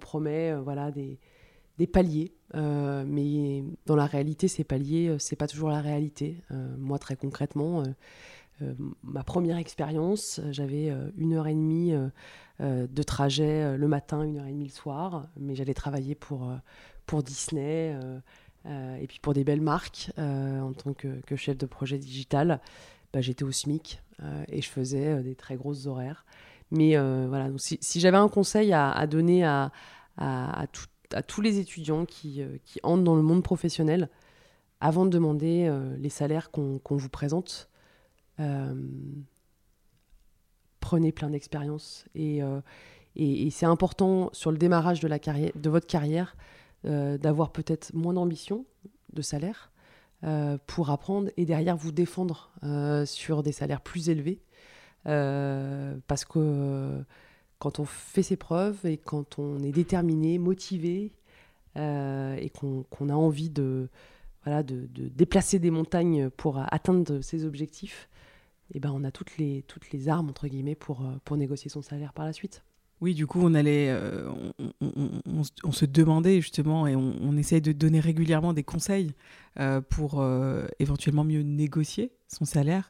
promet 0.00 0.52
euh, 0.52 0.60
voilà, 0.60 0.90
des, 0.90 1.18
paliers. 1.92 2.32
mais 2.54 3.64
dans 3.86 3.96
la 3.96 4.06
réalité, 4.06 4.48
ces 4.48 4.64
paliers, 4.64 5.16
c'est 5.18 5.36
pas 5.36 5.46
toujours 5.46 5.70
la 5.70 5.80
réalité. 5.80 6.36
moi, 6.78 6.98
très 6.98 7.16
concrètement, 7.16 7.82
ma 9.02 9.24
première 9.24 9.56
expérience, 9.56 10.42
j'avais 10.50 10.92
une 11.16 11.32
heure 11.32 11.46
et 11.46 11.54
demie 11.54 11.94
de 12.60 13.02
trajet 13.02 13.78
le 13.78 13.88
matin, 13.88 14.24
une 14.24 14.36
heure 14.36 14.46
et 14.46 14.52
demie 14.52 14.66
le 14.66 14.72
soir, 14.72 15.28
mais 15.38 15.54
j'allais 15.54 15.72
travailler 15.72 16.14
pour, 16.14 16.52
pour 17.06 17.22
Disney. 17.22 17.96
Euh, 18.66 18.96
et 18.96 19.06
puis 19.06 19.18
pour 19.20 19.32
des 19.32 19.44
belles 19.44 19.60
marques, 19.60 20.12
euh, 20.18 20.60
en 20.60 20.72
tant 20.72 20.92
que, 20.92 21.36
chef 21.36 21.56
de 21.56 21.66
projet 21.66 21.98
digital, 21.98 22.60
j'étais 23.18 23.44
au 23.44 23.52
SMIC 23.52 24.02
euh, 24.22 24.44
et 24.48 24.62
je 24.62 24.68
faisais 24.68 25.22
des 25.22 25.34
très 25.34 25.56
grosses 25.56 25.86
horaires. 25.86 26.24
Mais 26.70 26.96
voilà, 26.96 27.48
donc 27.48 27.60
si, 27.60 28.00
j'avais 28.00 28.16
un 28.16 28.28
conseil 28.28 28.72
à, 28.72 29.04
donner 29.08 29.44
à, 29.44 29.72
tous 31.26 31.40
les 31.40 31.58
étudiants 31.58 32.04
qui, 32.04 32.44
entrent 32.84 33.02
dans 33.02 33.16
le 33.16 33.22
monde 33.22 33.42
professionnel, 33.42 34.08
avant 34.80 35.04
de 35.04 35.10
demander 35.10 35.68
les 35.98 36.10
salaires 36.10 36.52
qu'on 36.52 36.80
vous 36.88 37.08
présente, 37.08 37.68
prenez 40.78 41.10
plein 41.10 41.30
d'expérience. 41.30 42.04
Et, 42.14 42.40
c'est 43.50 43.66
important 43.66 44.30
sur 44.32 44.52
le 44.52 44.56
démarrage 44.56 45.00
de 45.00 45.70
votre 45.70 45.88
carrière 45.88 46.36
d'avoir 46.84 47.50
peut-être 47.50 47.92
moins 47.94 48.12
d'ambition 48.12 48.64
de 49.12 49.22
salaire 49.22 49.72
pour 50.66 50.90
apprendre 50.90 51.30
et 51.36 51.44
derrière 51.46 51.76
vous 51.76 51.92
défendre 51.92 52.50
sur 53.06 53.42
des 53.42 53.52
salaires 53.52 53.80
plus 53.80 54.08
élevés. 54.10 54.40
parce 55.04 56.24
que 56.24 57.04
quand 57.60 57.78
on 57.78 57.84
fait 57.84 58.24
ses 58.24 58.36
preuves 58.36 58.84
et 58.84 58.96
quand 58.96 59.38
on 59.38 59.62
est 59.62 59.70
déterminé, 59.70 60.38
motivé 60.38 61.12
euh, 61.76 62.34
et 62.36 62.50
qu'on 62.50 63.08
a 63.08 63.14
envie 63.14 63.50
de, 63.50 63.88
voilà, 64.44 64.64
de, 64.64 64.88
déplacer 64.88 65.60
des 65.60 65.70
montagnes 65.70 66.30
pour 66.30 66.58
atteindre 66.58 67.20
ses 67.20 67.44
objectifs, 67.44 68.08
et 68.72 68.76
eh 68.76 68.80
ben 68.80 68.92
on 68.94 69.04
a 69.04 69.10
toutes 69.10 69.36
les, 69.36 69.62
toutes 69.66 69.90
les 69.90 70.08
armes 70.08 70.30
entre 70.30 70.48
guillemets 70.48 70.74
pour, 70.74 71.02
euh, 71.02 71.16
pour 71.24 71.36
négocier 71.36 71.68
son 71.68 71.82
salaire 71.82 72.12
par 72.12 72.24
la 72.24 72.32
suite. 72.32 72.62
Oui, 73.00 73.14
du 73.14 73.26
coup, 73.26 73.40
on 73.42 73.54
allait, 73.54 73.88
euh, 73.88 74.30
on, 74.80 75.72
se 75.72 75.86
demandait 75.86 76.40
justement, 76.40 76.86
et 76.86 76.94
on, 76.94 77.36
essaye 77.36 77.62
de 77.62 77.72
donner 77.72 78.00
régulièrement 78.00 78.52
des 78.52 78.64
conseils 78.64 79.14
pour 79.88 80.22
éventuellement 80.78 81.24
mieux 81.24 81.42
négocier 81.42 82.12
son 82.28 82.44
salaire. 82.44 82.88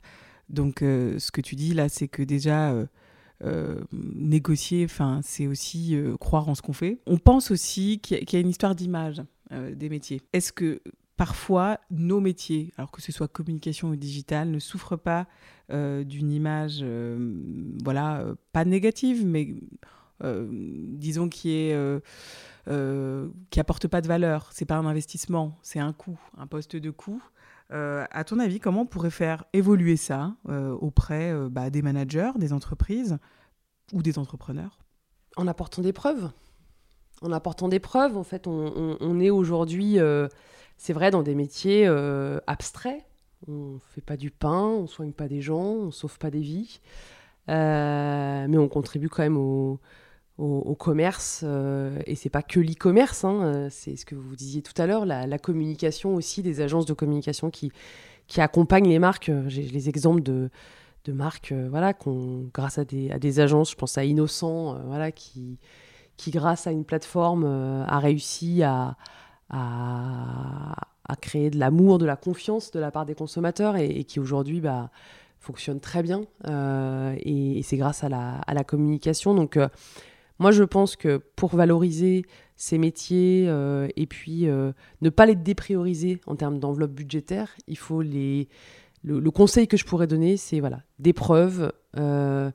Donc, 0.48 0.78
ce 0.80 1.30
que 1.30 1.40
tu 1.40 1.54
dis 1.54 1.74
là, 1.74 1.88
c'est 1.88 2.08
que 2.08 2.24
déjà, 2.24 2.74
euh, 3.42 3.80
négocier, 3.92 4.84
enfin, 4.84 5.20
c'est 5.22 5.46
aussi 5.46 5.96
euh, 5.96 6.16
croire 6.18 6.48
en 6.48 6.54
ce 6.54 6.60
qu'on 6.60 6.74
fait. 6.74 7.00
On 7.06 7.16
pense 7.16 7.50
aussi 7.50 7.98
qu'il 8.00 8.30
y, 8.30 8.36
a 8.36 8.38
une 8.38 8.50
histoire 8.50 8.74
d'image 8.74 9.22
euh, 9.52 9.74
des 9.74 9.88
métiers. 9.88 10.20
Est-ce 10.34 10.52
que 10.52 10.82
parfois 11.16 11.80
nos 11.90 12.20
métiers, 12.20 12.72
alors 12.76 12.90
que 12.90 13.00
ce 13.00 13.12
soit 13.12 13.28
communication 13.28 13.88
ou 13.88 13.96
digital, 13.96 14.50
ne 14.50 14.58
souffrent 14.58 14.98
pas 14.98 15.26
d'une 15.70 16.32
image, 16.32 16.84
voilà, 17.84 18.24
pas 18.52 18.64
négative, 18.64 19.24
mais 19.24 19.54
disons 20.22 21.28
qui 21.28 21.50
est 21.52 22.02
qui 23.50 23.60
apporte 23.60 23.88
pas 23.88 24.00
de 24.00 24.08
valeur. 24.08 24.50
C'est 24.52 24.64
pas 24.64 24.76
un 24.76 24.86
investissement, 24.86 25.58
c'est 25.62 25.80
un 25.80 25.92
coût, 25.92 26.18
un 26.36 26.46
poste 26.46 26.76
de 26.76 26.90
coût. 26.90 27.22
à 27.70 28.24
ton 28.24 28.38
avis, 28.38 28.60
comment 28.60 28.82
on 28.82 28.86
pourrait 28.86 29.10
faire 29.10 29.44
évoluer 29.52 29.96
ça 29.96 30.34
auprès 30.80 31.34
bah, 31.50 31.70
des 31.70 31.82
managers, 31.82 32.32
des 32.36 32.52
entreprises 32.52 33.18
ou 33.92 34.02
des 34.02 34.18
entrepreneurs? 34.18 34.78
En 35.36 35.46
apportant 35.46 35.82
des 35.82 35.92
preuves. 35.92 36.30
En 37.22 37.32
apportant 37.32 37.68
des 37.68 37.80
preuves, 37.80 38.16
en 38.16 38.24
fait, 38.24 38.46
on, 38.46 39.20
est 39.20 39.30
aujourd'hui, 39.30 39.98
euh, 39.98 40.26
c'est 40.78 40.94
vrai, 40.94 41.10
dans 41.10 41.22
des 41.22 41.34
métiers 41.34 41.86
euh, 41.86 42.40
abstraits. 42.46 43.04
On 43.46 43.74
ne 43.74 43.78
fait 43.94 44.00
pas 44.00 44.16
du 44.16 44.30
pain, 44.30 44.64
on 44.64 44.82
ne 44.82 44.86
soigne 44.86 45.12
pas 45.12 45.28
des 45.28 45.42
gens, 45.42 45.62
on 45.62 45.86
ne 45.86 45.90
sauve 45.90 46.18
pas 46.18 46.30
des 46.30 46.40
vies. 46.40 46.80
Euh, 47.48 48.46
mais 48.48 48.56
on 48.56 48.68
contribue 48.68 49.08
quand 49.08 49.22
même 49.22 49.36
au, 49.36 49.80
commerce. 50.78 51.44
et 52.06 52.14
c'est 52.14 52.30
pas 52.30 52.42
que 52.42 52.60
l'e-commerce, 52.60 53.24
hein, 53.24 53.68
c'est 53.70 53.96
ce 53.96 54.06
que 54.06 54.14
vous 54.14 54.36
disiez 54.36 54.62
tout 54.62 54.80
à 54.80 54.86
l'heure, 54.86 55.04
la, 55.04 55.38
communication 55.38 56.14
aussi, 56.14 56.42
des 56.42 56.60
agences 56.60 56.86
de 56.86 56.94
communication 56.94 57.50
qui, 57.50 57.72
qui 58.26 58.40
accompagnent 58.40 58.88
les 58.88 58.98
marques. 58.98 59.30
J'ai 59.48 59.62
les 59.62 59.88
exemples 59.88 60.22
de 60.22 60.50
de 61.04 61.12
marques, 61.12 61.52
euh, 61.52 61.68
voilà, 61.70 61.94
grâce 62.52 62.78
à 62.78 62.84
des, 62.84 63.10
à 63.10 63.18
des, 63.18 63.40
agences, 63.40 63.70
je 63.70 63.76
pense 63.76 63.96
à 63.98 64.04
Innocent, 64.04 64.74
euh, 64.74 64.78
voilà, 64.84 65.12
qui, 65.12 65.58
qui, 66.16 66.30
grâce 66.30 66.66
à 66.66 66.72
une 66.72 66.84
plateforme, 66.84 67.44
euh, 67.44 67.84
a 67.86 67.98
réussi 67.98 68.62
à, 68.62 68.96
à, 69.48 70.76
créer 71.20 71.50
de 71.50 71.58
l'amour, 71.58 71.98
de 71.98 72.06
la 72.06 72.16
confiance 72.16 72.70
de 72.70 72.78
la 72.80 72.90
part 72.90 73.04
des 73.04 73.14
consommateurs 73.14 73.76
et, 73.76 74.04
qui 74.04 74.20
aujourd'hui 74.20 74.60
bah, 74.60 74.90
fonctionne 75.38 75.80
très 75.80 76.02
bien. 76.02 76.22
et, 76.46 77.60
c'est 77.64 77.76
grâce 77.76 78.04
à 78.04 78.08
la, 78.08 78.36
à 78.46 78.54
la, 78.54 78.64
communication. 78.64 79.34
Donc, 79.34 79.58
moi, 80.40 80.50
je 80.50 80.64
pense 80.64 80.96
que 80.96 81.18
pour 81.36 81.54
valoriser 81.54 82.24
ces 82.56 82.78
métiers 82.78 83.44
et 83.96 84.06
puis 84.06 84.46
ne 84.46 85.08
pas 85.08 85.26
les 85.26 85.36
déprioriser 85.36 86.20
en 86.26 86.34
termes 86.34 86.58
d'enveloppe 86.58 86.92
budgétaire, 86.92 87.54
il 87.68 87.78
faut 87.78 88.02
les 88.02 88.48
le, 89.02 89.30
conseil 89.30 89.66
que 89.68 89.76
je 89.76 89.84
pourrais 89.84 90.06
donner, 90.06 90.36
c'est 90.36 90.60
voilà, 90.60 90.82
des 90.98 91.12
preuves. 91.12 91.72
Euh, 91.96 92.50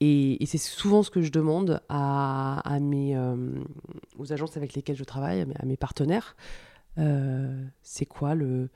et, 0.00 0.44
c'est 0.46 0.58
souvent 0.58 1.02
ce 1.02 1.10
que 1.10 1.22
je 1.22 1.30
demande 1.30 1.80
à, 1.88 2.78
mes, 2.80 3.16
euh, 3.16 3.36
aux 4.18 4.32
agences 4.32 4.56
avec 4.56 4.74
lesquelles 4.74 4.96
je 4.96 5.04
travaille, 5.04 5.46
à 5.58 5.64
mes, 5.64 5.76
partenaires. 5.76 6.36
Euh, 6.98 7.64
c'est 7.82 8.06
quoi 8.06 8.34
le, 8.34 8.68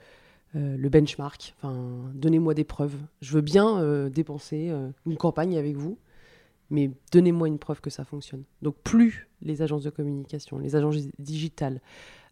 le 0.54 0.88
benchmark? 0.88 1.54
Enfin, 1.58 1.76
Donnez-moi 2.14 2.54
des 2.54 2.64
preuves. 2.64 2.96
Je 3.20 3.32
veux 3.32 3.42
bien 3.42 4.08
dépenser 4.08 4.72
une 5.06 5.16
campagne 5.16 5.58
avec 5.58 5.76
vous, 5.76 5.98
mais 6.70 6.90
donnez-moi 7.12 7.48
une 7.48 7.58
preuve 7.58 7.80
que 7.80 7.90
ça 7.90 8.04
fonctionne. 8.04 8.44
Donc 8.62 8.76
plus 8.82 9.28
les 9.42 9.62
agences 9.62 9.84
de 9.84 9.90
communication, 9.90 10.58
les 10.58 10.76
agences 10.76 10.96
digitales, 11.18 11.80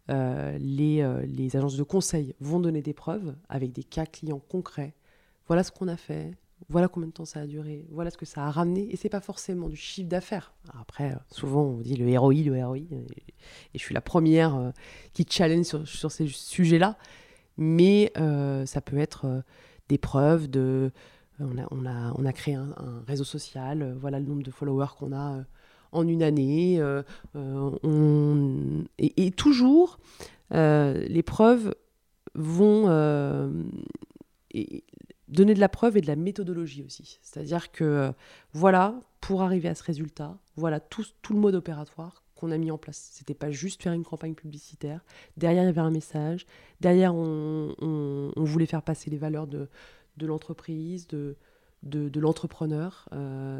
euh, 0.09 0.57
les, 0.59 1.01
euh, 1.01 1.25
les, 1.25 1.55
agences 1.57 1.75
de 1.75 1.83
conseil 1.83 2.33
vont 2.39 2.59
donner 2.59 2.81
des 2.81 2.93
preuves 2.93 3.35
avec 3.49 3.73
des 3.73 3.83
cas 3.83 4.05
clients 4.05 4.39
concrets. 4.39 4.93
Voilà 5.47 5.63
ce 5.63 5.71
qu'on 5.71 5.87
a 5.89 5.97
fait, 5.97 6.31
voilà 6.69 6.87
combien 6.87 7.07
de 7.07 7.13
temps 7.13 7.25
ça 7.25 7.41
a 7.41 7.45
duré, 7.45 7.85
voilà 7.91 8.09
ce 8.09 8.17
que 8.17 8.25
ça 8.25 8.45
a 8.45 8.51
ramené. 8.51 8.87
Et 8.91 8.95
c'est 8.95 9.09
pas 9.09 9.19
forcément 9.19 9.67
du 9.67 9.75
chiffre 9.75 10.07
d'affaires. 10.07 10.53
Après, 10.79 11.11
euh, 11.11 11.17
souvent 11.29 11.63
on 11.63 11.81
dit 11.81 11.95
le 11.95 12.17
ROI, 12.17 12.35
le 12.35 12.65
ROI, 12.65 12.77
et, 12.77 13.05
je 13.73 13.79
suis 13.79 13.93
la 13.93 14.01
première 14.01 14.71
qui 15.13 15.25
challenge 15.29 15.83
sur 15.83 16.11
ces 16.11 16.27
sujets-là. 16.27 16.97
Mais 17.57 18.11
ça 18.65 18.81
peut 18.81 18.99
être 18.99 19.43
des 19.89 19.97
preuves 19.97 20.47
de. 20.47 20.91
On 21.39 21.57
a, 21.85 22.13
on 22.17 22.31
créé 22.31 22.55
un, 22.55 22.73
réseau 23.07 23.23
social, 23.23 23.95
voilà 23.99 24.19
le 24.19 24.25
nombre 24.25 24.43
de 24.43 24.51
followers 24.51 24.95
qu'on 24.97 25.15
a 25.15 25.43
en 25.91 26.07
une 26.07 26.23
année. 26.23 26.77
Euh, 26.79 27.03
euh, 27.35 28.83
et, 28.97 29.31
toujours, 29.31 29.99
euh, 30.53 31.05
les 31.07 31.23
preuves 31.23 31.75
vont 32.35 32.83
donner 35.27 35.53
de 35.53 35.59
la 35.59 35.69
preuve 35.69 35.97
et 35.97 36.01
de 36.01 36.07
la 36.07 36.15
méthodologie 36.15 36.83
aussi. 36.83 37.19
C'est-à-dire 37.21 37.71
que, 37.71 38.11
voilà, 38.53 38.95
pour 39.21 39.41
arriver 39.41 39.69
à 39.69 39.75
ce 39.75 39.83
résultat, 39.83 40.37
voilà 40.55 40.79
tout, 40.79 41.05
tout 41.21 41.33
le 41.33 41.39
mode 41.39 41.55
opératoire 41.55 42.23
qu'on 42.35 42.51
a 42.51 42.57
mis 42.57 42.69
en 42.69 42.77
place. 42.77 43.09
C'était 43.13 43.33
pas 43.33 43.49
juste 43.49 43.81
faire 43.81 43.93
une 43.93 44.03
campagne 44.03 44.35
publicitaire. 44.35 45.03
Derrière, 45.37 45.63
il 45.63 45.65
y 45.65 45.69
avait 45.69 45.81
un 45.81 45.91
message. 45.91 46.45
Derrière, 46.79 47.15
on, 47.15 48.31
voulait 48.37 48.67
faire 48.67 48.83
passer 48.83 49.09
les 49.09 49.17
valeurs 49.17 49.47
de, 49.47 49.67
de 50.17 50.25
l'entreprise, 50.25 51.07
de, 51.07 51.35
de, 51.83 52.09
de 52.09 52.19
l'entrepreneur. 52.19 53.07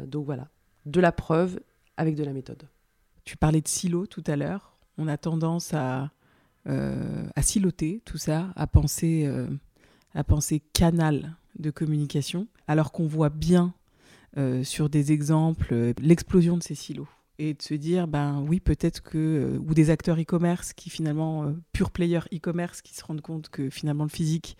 donc 0.06 0.26
voilà, 0.26 0.48
de 0.86 1.00
la 1.00 1.12
preuve 1.12 1.60
avec 1.96 2.14
de 2.14 2.24
la 2.24 2.32
méthode. 2.32 2.68
Tu 3.24 3.36
parlais 3.36 3.60
de 3.60 3.68
silo 3.68 4.06
tout 4.06 4.24
à 4.26 4.36
l'heure. 4.36 4.76
On 4.96 5.06
a 5.06 5.18
tendance 5.18 5.74
à, 5.74 6.10
euh, 6.66 7.26
à 7.36 7.42
siloter 7.42 8.02
tout 8.04 8.18
ça, 8.18 8.52
à 8.56 8.66
penser, 8.66 9.24
euh, 9.26 9.46
à 10.14 10.24
penser 10.24 10.60
canal 10.72 11.36
de 11.58 11.70
communication, 11.70 12.46
alors 12.66 12.92
qu'on 12.92 13.06
voit 13.06 13.30
bien 13.30 13.74
euh, 14.36 14.64
sur 14.64 14.88
des 14.88 15.12
exemples 15.12 15.92
l'explosion 16.00 16.56
de 16.56 16.62
ces 16.62 16.74
silos 16.74 17.08
et 17.38 17.54
de 17.54 17.62
se 17.62 17.74
dire 17.74 18.08
ben 18.08 18.44
oui 18.48 18.58
peut-être 18.60 19.00
que 19.00 19.58
ou 19.64 19.72
des 19.72 19.90
acteurs 19.90 20.18
e-commerce 20.20 20.72
qui 20.72 20.90
finalement 20.90 21.54
pure 21.72 21.92
player 21.92 22.20
e-commerce 22.34 22.82
qui 22.82 22.94
se 22.94 23.04
rendent 23.04 23.20
compte 23.20 23.48
que 23.48 23.70
finalement 23.70 24.02
le 24.04 24.10
physique 24.10 24.56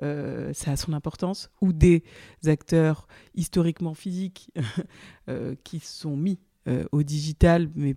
ça 0.00 0.70
a 0.70 0.76
son 0.76 0.92
importance 0.92 1.50
ou 1.60 1.72
des 1.72 2.04
acteurs 2.46 3.08
historiquement 3.34 3.94
physiques 3.94 4.52
qui 5.64 5.80
sont 5.80 6.16
mis 6.16 6.38
euh, 6.68 6.84
au 6.92 7.02
digital, 7.02 7.70
mais 7.76 7.96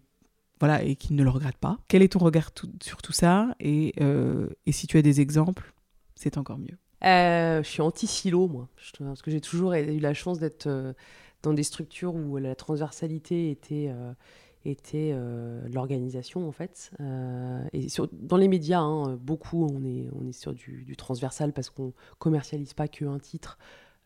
voilà, 0.61 0.81
et 0.83 0.95
qui 0.95 1.13
ne 1.13 1.23
le 1.23 1.29
regrette 1.29 1.57
pas. 1.57 1.77
Quel 1.89 2.03
est 2.03 2.13
ton 2.13 2.19
regard 2.19 2.51
sur 2.81 3.01
tout 3.01 3.11
ça? 3.11 3.53
Et, 3.59 3.93
euh, 3.99 4.47
et, 4.65 4.71
si 4.71 4.87
tu 4.87 4.97
as 4.97 5.01
des 5.01 5.19
exemples, 5.19 5.73
c'est 6.15 6.37
encore 6.37 6.57
mieux. 6.57 6.77
Euh, 7.03 7.61
je 7.63 7.67
suis 7.67 7.81
anti-silo, 7.81 8.47
moi, 8.47 8.69
parce 8.99 9.21
que 9.21 9.31
j'ai 9.31 9.41
toujours 9.41 9.73
eu 9.73 9.99
la 9.99 10.13
chance 10.13 10.39
d'être 10.39 10.69
dans 11.43 11.53
des 11.53 11.63
structures 11.63 12.15
où 12.15 12.37
la 12.37 12.55
transversalité 12.55 13.51
était, 13.51 13.91
était 14.65 15.15
l'organisation, 15.71 16.47
en 16.47 16.51
fait. 16.51 16.91
et 17.73 17.89
sur, 17.89 18.07
dans 18.11 18.37
les 18.37 18.47
médias, 18.47 18.79
hein, 18.79 19.15
beaucoup, 19.15 19.65
on 19.65 19.83
est, 19.83 20.07
on 20.13 20.27
est 20.27 20.33
sur 20.33 20.53
du, 20.53 20.95
transversal 20.97 21.53
parce 21.53 21.69
qu'on 21.69 21.93
commercialise 22.19 22.73
pas 22.73 22.87
qu'un 22.87 23.19
titre. 23.19 23.57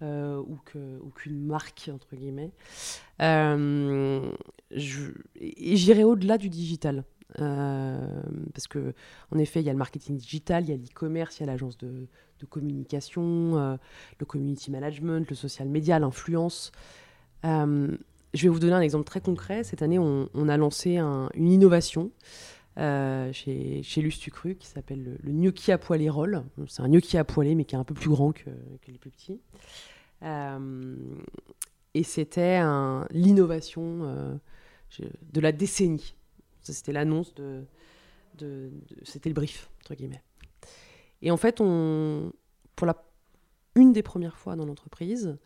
Euh, 0.01 0.43
ou 0.45 1.09
qu'une 1.11 1.45
marque, 1.45 1.89
entre 1.93 2.17
guillemets. 2.17 2.51
Euh, 3.21 4.29
je, 4.71 5.03
et 5.39 5.77
j'irai 5.77 6.03
au-delà 6.03 6.37
du 6.37 6.49
digital. 6.49 7.05
Euh, 7.39 8.21
parce 8.53 8.67
que 8.67 8.93
en 9.31 9.37
effet, 9.37 9.61
il 9.61 9.65
y 9.65 9.69
a 9.69 9.71
le 9.71 9.77
marketing 9.77 10.17
digital, 10.17 10.65
il 10.65 10.69
y 10.69 10.73
a 10.73 10.75
l'e-commerce, 10.75 11.39
il 11.39 11.41
y 11.41 11.43
a 11.43 11.45
l'agence 11.47 11.77
de, 11.77 12.07
communication, 12.49 13.79
le 14.19 14.25
community 14.25 14.69
management, 14.69 15.27
le 15.29 15.35
social 15.35 15.69
media, 15.69 15.97
l'influence. 15.97 16.73
Je 18.35 18.43
vais 18.43 18.49
vous 18.49 18.59
donner 18.59 18.73
un 18.73 18.81
exemple 18.81 19.05
très 19.05 19.21
concret. 19.21 19.63
Cette 19.63 19.81
année, 19.81 19.97
on, 19.97 20.49
a 20.49 20.57
lancé 20.57 20.97
une 20.97 21.51
innovation 21.51 22.11
euh, 22.77 23.31
chez, 23.31 23.81
chez 23.83 24.01
Lustucru 24.01 24.55
qui 24.55 24.67
s'appelle 24.67 25.17
le, 25.23 25.31
gnocchi 25.31 25.71
à 25.71 25.77
poêler 25.77 26.09
roll. 26.09 26.43
C'est 26.67 26.81
un 26.81 26.89
gnocchi 26.89 27.17
à 27.17 27.23
poêler, 27.23 27.55
mais 27.55 27.63
qui 27.63 27.75
est 27.75 27.77
un 27.77 27.85
peu 27.85 27.93
plus 27.93 28.09
grand 28.09 28.33
que, 28.33 28.49
les 28.87 28.97
plus 28.97 29.09
petits. 29.09 29.39
Euh, 30.23 30.95
et 31.93 32.03
c'était 32.03 32.59
l'innovation 33.11 33.99
euh, 34.03 34.35
de 35.31 35.39
la 35.39 35.53
décennie. 35.53 36.15
C'était 36.61 36.91
l'annonce 36.91 37.33
de, 37.35 37.63
C'était 39.03 39.29
le 39.29 39.35
brief, 39.35 39.69
entre 39.81 39.95
guillemets. 39.95 40.23
Et 41.21 41.31
en 41.31 41.37
fait, 41.37 41.57
pour 41.57 42.85
la, 42.85 43.03
une 43.75 43.93
des 43.93 44.03
premières 44.03 44.37
fois 44.37 44.57
dans 44.57 44.65
l'entreprise, 44.65 45.37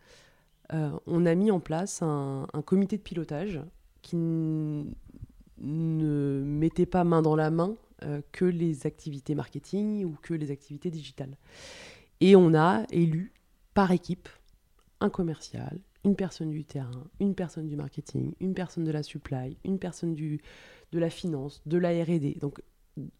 on 0.72 1.26
a 1.26 1.34
mis 1.34 1.50
en 1.50 1.60
place 1.60 2.02
un, 2.02 2.46
comité 2.64 2.96
de 2.96 3.02
pilotage 3.02 3.60
qui 4.02 4.16
ne 4.16 4.84
mettait 6.44 6.86
pas 6.86 7.04
main 7.04 7.22
dans 7.22 7.36
la 7.36 7.50
main 7.50 7.76
euh, 8.04 8.22
que 8.32 8.44
les 8.44 8.86
activités 8.86 9.34
marketing 9.34 10.04
ou 10.04 10.16
que 10.22 10.32
les 10.32 10.50
activités 10.50 10.90
digitales. 10.90 11.36
Et 12.20 12.34
on 12.34 12.54
a 12.54 12.84
élu 12.90 13.32
par 13.74 13.92
équipe 13.92 14.28
un 15.00 15.10
commercial, 15.10 15.78
une 16.04 16.16
personne 16.16 16.50
du 16.50 16.64
terrain, 16.64 17.04
une 17.20 17.34
personne 17.34 17.66
du 17.66 17.76
marketing, 17.76 18.32
une 18.40 18.54
personne 18.54 18.84
de 18.84 18.90
la 18.90 19.02
supply, 19.02 19.58
une 19.64 19.78
personne 19.78 20.14
de 20.14 20.98
la 20.98 21.10
finance, 21.10 21.60
de 21.66 21.76
la 21.76 21.90
R&D. 21.90 22.38
Donc 22.40 22.62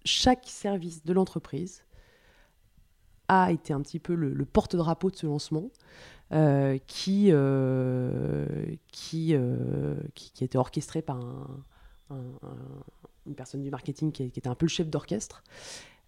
chaque 0.05 0.47
service 0.47 1.05
de 1.05 1.13
l'entreprise 1.13 1.83
a 3.31 3.53
été 3.53 3.72
un 3.72 3.81
petit 3.81 4.01
peu 4.01 4.14
le, 4.14 4.45
porte-drapeau 4.45 5.11
de 5.11 5.16
ce 5.16 5.26
lancement 5.26 5.70
euh, 6.33 6.78
qui, 6.87 7.28
euh, 7.31 8.47
qui, 8.91 9.35
euh, 9.35 9.95
qui, 10.14 10.33
qui 10.33 10.45
a 10.45 10.47
été 10.47 10.59
orchestré 10.59 11.01
par 11.01 11.16
un- 11.16 11.64
un- 12.11 12.16
un- 12.16 12.85
une 13.26 13.35
personne 13.37 13.62
du 13.62 13.70
marketing 13.70 14.11
qui, 14.11 14.24
était 14.24 14.49
un 14.49 14.57
peu 14.57 14.66
le 14.66 14.70
chef 14.70 14.89
d'orchestre. 14.89 15.45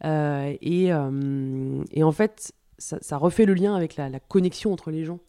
Et, 0.05 0.87
et 0.87 2.03
en 2.03 2.13
fait, 2.13 2.53
ça, 2.79 3.17
refait 3.17 3.45
le 3.45 3.55
lien 3.55 3.77
avec 3.77 3.95
la, 3.95 4.19
connexion 4.19 4.73
entre 4.73 4.91
les 4.91 5.05
gens. 5.05 5.21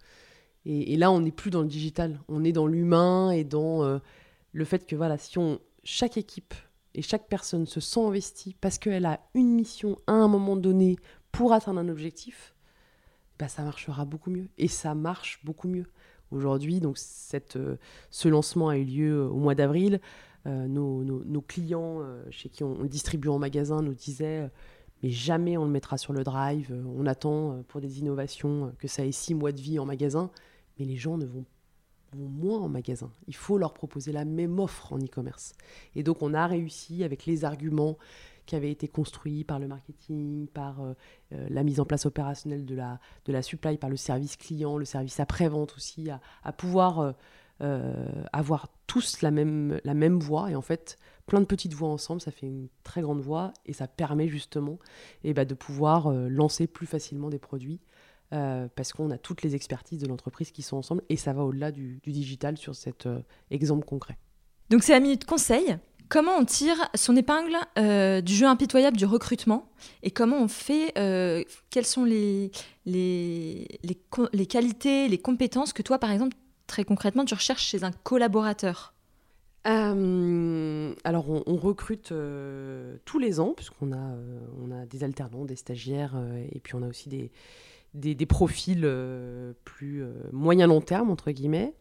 Et, 0.65 0.93
et 0.93 0.97
là, 0.97 1.11
on 1.11 1.19
n'est 1.19 1.31
plus 1.31 1.51
dans 1.51 1.61
le 1.61 1.67
digital, 1.67 2.19
on 2.27 2.43
est 2.43 2.53
dans 2.53 2.65
l'humain 2.65 3.29
et 3.29 3.43
dans 3.43 3.99
le 4.51 4.65
fait 4.65 4.87
que 4.87 4.95
voilà, 4.95 5.19
si 5.19 5.37
on, 5.37 5.59
chaque 5.83 6.17
équipe 6.17 6.55
et 6.95 7.03
chaque 7.03 7.27
personne 7.27 7.67
se 7.67 7.79
sent 7.79 7.99
investie 7.99 8.55
parce 8.59 8.79
qu'elle 8.79 9.05
a 9.05 9.19
une 9.35 9.53
mission 9.53 9.97
à 10.07 10.13
un 10.13 10.27
moment 10.27 10.55
donné 10.55 10.95
pour 11.34 11.51
atteindre 11.51 11.79
un 11.79 11.89
objectif, 11.89 12.55
bah, 13.38 13.49
ça 13.49 13.63
marchera 13.63 14.05
beaucoup 14.05 14.29
mieux. 14.29 14.47
Et 14.57 14.69
ça 14.69 14.95
marche 14.95 15.41
beaucoup 15.43 15.67
mieux. 15.67 15.88
Aujourd'hui, 16.31 16.79
donc 16.79 16.97
euh, 17.55 17.75
ce 18.09 18.27
lancement 18.29 18.69
a 18.69 18.77
eu 18.77 18.86
lieu 18.86 19.13
euh, 19.13 19.27
au 19.27 19.38
mois 19.38 19.55
d'avril. 19.55 19.99
Euh, 20.45 20.67
nos, 20.67 21.41
clients 21.41 22.01
chez 22.29 22.49
qui 22.49 22.63
on, 22.63 22.86
distribue 22.86 23.29
en 23.29 23.39
magasin 23.39 23.81
nous 23.81 23.93
disaient 23.93 24.49
mais 25.01 25.09
jamais 25.09 25.57
on 25.57 25.65
le 25.65 25.71
mettra 25.71 25.97
sur 25.97 26.13
le 26.13 26.23
drive. 26.23 26.73
On 26.97 27.05
attend 27.05 27.63
pour 27.67 27.81
des 27.81 27.99
innovations 27.99 28.73
que 28.79 28.88
ça 28.88 29.05
ait 29.05 29.11
six 29.11 29.36
mois 29.36 29.51
de 29.51 29.59
vie 29.59 29.79
en 29.79 29.86
magasin, 29.86 30.31
mais 30.77 30.86
les 30.86 30.95
gens 30.95 31.17
ne 31.17 31.25
vont, 31.25 31.45
vont 32.13 32.29
moins 32.29 32.59
en 32.59 32.69
magasin. 32.69 33.11
Il 33.27 33.36
faut 33.36 33.57
leur 33.57 33.73
proposer 33.73 34.11
la 34.11 34.25
même 34.25 34.59
offre 34.59 34.93
en 34.93 34.99
e-commerce. 34.99 35.53
Et 35.95 36.03
donc 36.03 36.21
on 36.21 36.34
a 36.34 36.47
réussi 36.47 37.03
avec 37.03 37.25
les 37.25 37.43
arguments 37.43 37.97
qui 38.45 38.55
avaient 38.55 38.71
été 38.71 38.87
construits 38.87 39.43
par 39.43 39.59
le 39.59 39.67
marketing, 39.67 40.47
par 40.47 40.81
euh, 40.81 40.93
euh, 41.33 41.47
la 41.49 41.63
mise 41.63 41.79
en 41.79 41.85
place 41.85 42.05
opérationnelle 42.05 42.65
de 42.65 42.75
la, 42.75 42.99
de 43.25 43.33
la 43.33 43.41
supply, 43.41 43.77
par 43.77 43.89
le 43.89 43.97
service 43.97 44.37
client, 44.37 44.77
le 44.77 44.85
service 44.85 45.19
après-vente 45.19 45.75
aussi, 45.75 46.09
à, 46.09 46.51
pouvoir 46.51 47.15
euh, 47.61 48.23
avoir 48.33 48.67
tous 48.87 49.21
la 49.21 49.31
même, 49.31 49.79
la 49.83 49.93
même 49.93 50.19
voix. 50.19 50.51
Et 50.51 50.55
en 50.55 50.61
fait, 50.61 50.97
plein 51.25 51.39
de 51.39 51.45
petites 51.45 51.73
voix 51.73 51.89
ensemble, 51.89 52.21
ça 52.21 52.31
fait 52.31 52.47
une 52.47 52.67
très 52.83 53.01
grande 53.01 53.21
voix 53.21 53.53
et 53.65 53.73
ça 53.73 53.87
permet 53.87 54.27
justement 54.27 54.79
eh 55.23 55.33
ben, 55.33 55.45
de 55.45 55.53
pouvoir 55.53 56.11
lancer 56.11 56.67
plus 56.67 56.87
facilement 56.87 57.29
des 57.29 57.39
produits 57.39 57.79
parce 58.29 58.93
qu'on 58.93 59.11
a 59.11 59.19
toutes 59.19 59.43
les 59.43 59.53
expertises 59.53 59.99
de 59.99 60.07
l'entreprise 60.07 60.51
qui 60.51 60.63
sont 60.63 60.77
ensemble 60.77 61.03
et 61.07 61.17
ça 61.17 61.33
va 61.33 61.43
au-delà 61.43 61.71
du, 61.71 62.01
digital 62.03 62.57
sur 62.57 62.73
cet 62.73 63.07
exemple 63.51 63.85
concret. 63.85 64.17
Donc 64.71 64.81
c'est 64.81 64.93
la 64.93 64.99
minute 64.99 65.25
conseil. 65.25 65.77
Comment 66.14 66.38
on 66.38 66.45
tire 66.45 66.78
son 66.93 67.16
épingle 67.16 67.57
euh, 67.80 68.22
du 68.22 68.36
jeu 68.36 68.45
impitoyable 68.45 68.95
du 68.95 69.05
recrutement 69.05 69.68
et 70.03 70.11
comment 70.11 70.38
on 70.43 70.47
fait, 70.47 70.95
euh, 70.95 71.41
quelles 71.72 71.88
sont 71.88 72.05
les, 72.05 72.51
qualités, 74.47 75.07
les 75.07 75.18
compétences 75.18 75.74
que 75.74 75.82
toi, 75.82 75.97
par 75.97 76.11
exemple, 76.11 76.38
très 76.68 76.84
concrètement, 76.84 77.26
tu 77.26 77.34
recherches 77.34 77.66
chez 77.66 77.84
un 77.84 77.89
collaborateur? 77.91 78.93
Euh, 79.66 80.93
alors, 81.03 81.26
on, 81.47 81.55
recrute 81.55 82.14
tous 83.05 83.18
les 83.18 83.39
ans, 83.39 83.53
puisqu'on 83.57 83.91
a, 83.91 84.86
des 84.86 85.03
alternants, 85.03 85.45
des 85.45 85.55
stagiaires, 85.55 86.16
et 86.51 86.59
puis 86.59 86.76
on 86.76 86.84
a 86.84 86.88
aussi 86.88 87.09
des, 87.95 88.26
profils 88.28 88.88
plus 89.64 90.05
moyen-long 90.32 90.82
terme, 90.82 91.09
entre 91.09 91.32
guillemets. 91.32 91.74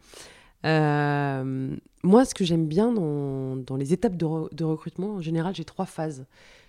Euh, 0.65 1.77
moi, 2.03 2.25
ce 2.25 2.35
que 2.35 2.45
j'aime 2.45 2.67
bien 2.67 2.93
dans, 2.93 3.77
les 3.77 3.93
étapes 3.93 4.17
de, 4.17 4.25
re- 4.25 4.55
de 4.55 4.65
recrutement, 4.65 5.15
en 5.15 5.21
général, 5.21 5.55
j'ai 5.55 5.65
trois 5.65 5.87
phases. 5.87 6.27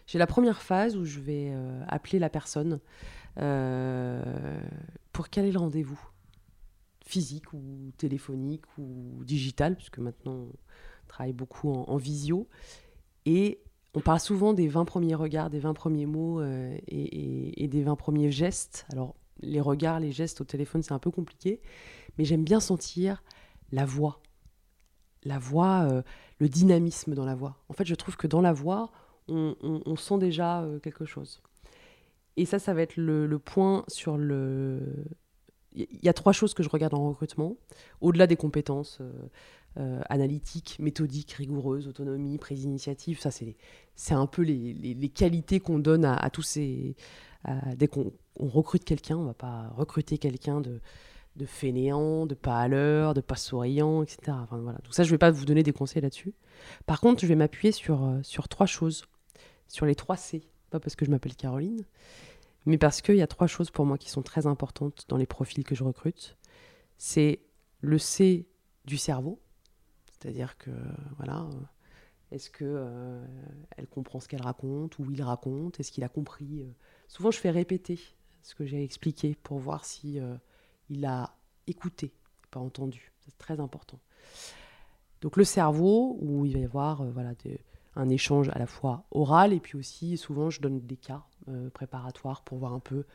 J'ai 0.08 0.20
la 0.20 0.28
première 0.28 0.62
phase 0.62 0.98
où 0.98 1.06
je 1.06 1.20
vais 1.20 1.50
euh, 1.52 1.84
appeler 1.88 2.20
la 2.20 2.30
personne 2.30 2.80
euh, 3.40 4.62
pour 5.12 5.30
caler 5.30 5.52
le 5.52 5.60
rendez-vous 5.60 6.00
physique 7.06 7.54
ou 7.54 7.92
téléphonique 7.98 8.66
ou 8.78 9.24
digital, 9.24 9.76
puisque 9.76 10.00
maintenant 10.00 10.34
on 10.34 10.52
travaille 11.08 11.34
beaucoup 11.34 11.70
en, 11.70 11.98
visio. 11.98 12.48
Et 13.26 13.62
on 13.94 14.00
parle 14.00 14.20
souvent 14.20 14.54
des 14.54 14.68
20 14.68 14.86
premiers 14.86 15.16
regards, 15.16 15.50
des 15.50 15.60
20 15.60 15.74
premiers 15.74 16.06
mots 16.06 16.42
euh, 16.42 16.76
et 16.88 17.68
des 17.68 17.84
20 17.84 17.96
premiers 17.96 18.32
gestes. 18.32 18.86
Alors, 18.92 19.16
les 19.42 19.62
regards, 19.62 20.00
les 20.00 20.12
gestes 20.12 20.42
au 20.42 20.46
téléphone, 20.46 20.84
c'est 20.84 20.94
un 20.94 21.00
peu 21.00 21.12
compliqué, 21.12 21.62
mais 22.18 22.26
j'aime 22.26 22.44
bien 22.44 22.60
sentir 22.60 23.24
la 23.74 23.86
voix. 23.86 24.22
La 25.24 25.40
voix, 25.40 25.88
euh, 25.90 26.04
le 26.40 26.48
dynamisme 26.48 27.16
dans 27.16 27.26
la 27.26 27.36
voix. 27.36 27.58
En 27.70 27.74
fait, 27.74 27.86
je 27.86 27.96
trouve 27.96 28.16
que 28.16 28.28
dans 28.28 28.42
la 28.42 28.54
voix, 28.54 28.92
on, 29.28 29.96
sent 29.96 30.18
déjà 30.20 30.62
euh, 30.62 30.80
quelque 30.80 31.06
chose. 31.06 31.42
Et 32.38 32.46
ça, 32.46 32.60
ça 32.60 32.74
va 32.74 32.82
être 32.82 32.98
le, 32.98 33.40
point 33.40 33.84
sur 33.88 34.18
le... 34.18 35.06
Il 35.74 35.88
y 36.04 36.10
a 36.10 36.14
trois 36.14 36.34
choses 36.34 36.54
que 36.54 36.62
je 36.62 36.70
regarde 36.70 36.94
en 36.94 37.10
recrutement, 37.10 37.58
au-delà 38.00 38.28
des 38.28 38.36
compétences 38.36 39.00
euh, 39.78 40.02
analytiques, 40.10 40.78
méthodiques, 40.80 41.32
rigoureuses, 41.32 41.88
autonomie, 41.88 42.38
prise 42.38 42.60
d'initiative. 42.60 43.20
Ça, 43.20 43.32
c'est 43.32 44.14
un 44.14 44.28
peu 44.28 44.44
les, 44.44 45.10
qualités 45.10 45.60
qu'on 45.60 45.80
donne 45.80 46.06
à, 46.06 46.30
tous 46.30 46.44
ces... 46.44 46.96
dès 47.76 47.88
qu'on 47.88 48.14
on 48.40 48.48
recrute 48.48 48.84
quelqu'un, 48.84 49.18
on 49.18 49.26
va 49.26 49.34
pas 49.34 49.70
recruter 49.76 50.18
quelqu'un 50.18 50.60
de, 50.62 50.80
de 51.36 51.46
fainéant, 51.46 52.26
de 52.26 52.36
pas 52.36 52.60
à 52.60 52.68
l'heure, 52.68 53.14
de 53.14 53.22
pas 53.22 53.36
souriant, 53.36 54.04
etc. 54.04 54.38
Enfin, 54.42 54.58
voilà. 54.58 54.78
Donc 54.80 54.94
ça, 54.94 55.04
je 55.04 55.10
vais 55.10 55.18
pas 55.18 55.32
vous 55.32 55.46
donner 55.46 55.64
des 55.64 55.74
conseils 55.74 56.02
là-dessus. 56.02 56.34
Par 56.86 57.02
contre, 57.02 57.22
je 57.22 57.28
vais 57.28 57.36
m'appuyer 57.36 57.72
sur, 57.72 58.04
euh, 58.04 58.20
sur 58.24 58.48
trois 58.48 58.68
choses, 58.68 59.06
sur 59.68 59.86
les 59.86 59.96
trois 59.96 60.18
C. 60.18 60.44
Pas 60.70 60.80
parce 60.80 60.96
que 60.96 61.06
je 61.06 61.12
m'appelle 61.12 61.36
Caroline, 61.36 61.84
mais 62.66 62.78
parce 62.78 63.02
qu'il 63.02 63.16
y 63.16 63.22
a 63.22 63.28
trois 63.28 63.48
choses 63.48 63.72
pour 63.72 63.86
moi 63.86 63.98
qui 63.98 64.10
sont 64.10 64.24
très 64.24 64.48
importantes 64.48 65.06
dans 65.08 65.18
les 65.18 65.26
profils 65.26 65.64
que 65.64 65.76
je 65.76 65.84
recrute. 65.84 66.38
C'est 66.98 67.42
le 67.82 67.98
C 67.98 68.48
du 68.86 68.98
cerveau, 68.98 69.40
c'est-à-dire 70.12 70.58
que, 70.58 70.72
voilà, 71.18 71.42
euh, 71.42 71.62
est-ce 72.32 72.50
que 72.50 72.64
euh, 72.66 73.26
elle 73.78 73.88
comprend 73.88 74.20
ce 74.20 74.28
qu'elle 74.28 74.42
raconte 74.42 74.98
ou 75.00 75.12
il 75.12 75.22
raconte 75.22 75.80
Est-ce 75.80 75.92
qu'il 75.92 76.04
a 76.04 76.10
compris 76.10 76.66
Souvent, 77.08 77.30
je 77.30 77.38
fais 77.38 77.52
répéter 77.52 78.00
ce 78.42 78.56
que 78.56 78.66
j'ai 78.66 78.84
expliqué 78.84 79.36
pour 79.36 79.60
voir 79.60 79.86
si 79.86 80.20
il 80.90 81.06
a 81.06 81.36
écouté, 81.68 82.14
pas 82.52 82.60
entendu. 82.60 83.12
C'est 83.26 83.38
très 83.38 83.60
important. 83.60 84.00
Donc 85.22 85.38
le 85.38 85.44
cerveau, 85.44 86.18
où 86.22 86.46
il 86.46 86.54
va 86.54 86.60
y 86.60 86.66
avoir 86.66 87.02
euh, 87.02 87.12
voilà, 87.12 87.32
un 87.96 88.10
échange 88.10 88.50
à 88.50 88.60
la 88.60 88.68
fois 88.68 89.06
oral 89.12 89.54
et 89.54 89.60
puis 89.60 89.78
aussi 89.78 90.18
souvent 90.18 90.50
je 90.50 90.60
donne 90.62 90.80
des 90.82 90.98
cas 90.98 91.24
euh, 91.48 91.70
préparatoires 91.70 92.42
pour 92.44 92.58
voir 92.58 92.74
un 92.74 92.80
peu, 92.80 93.06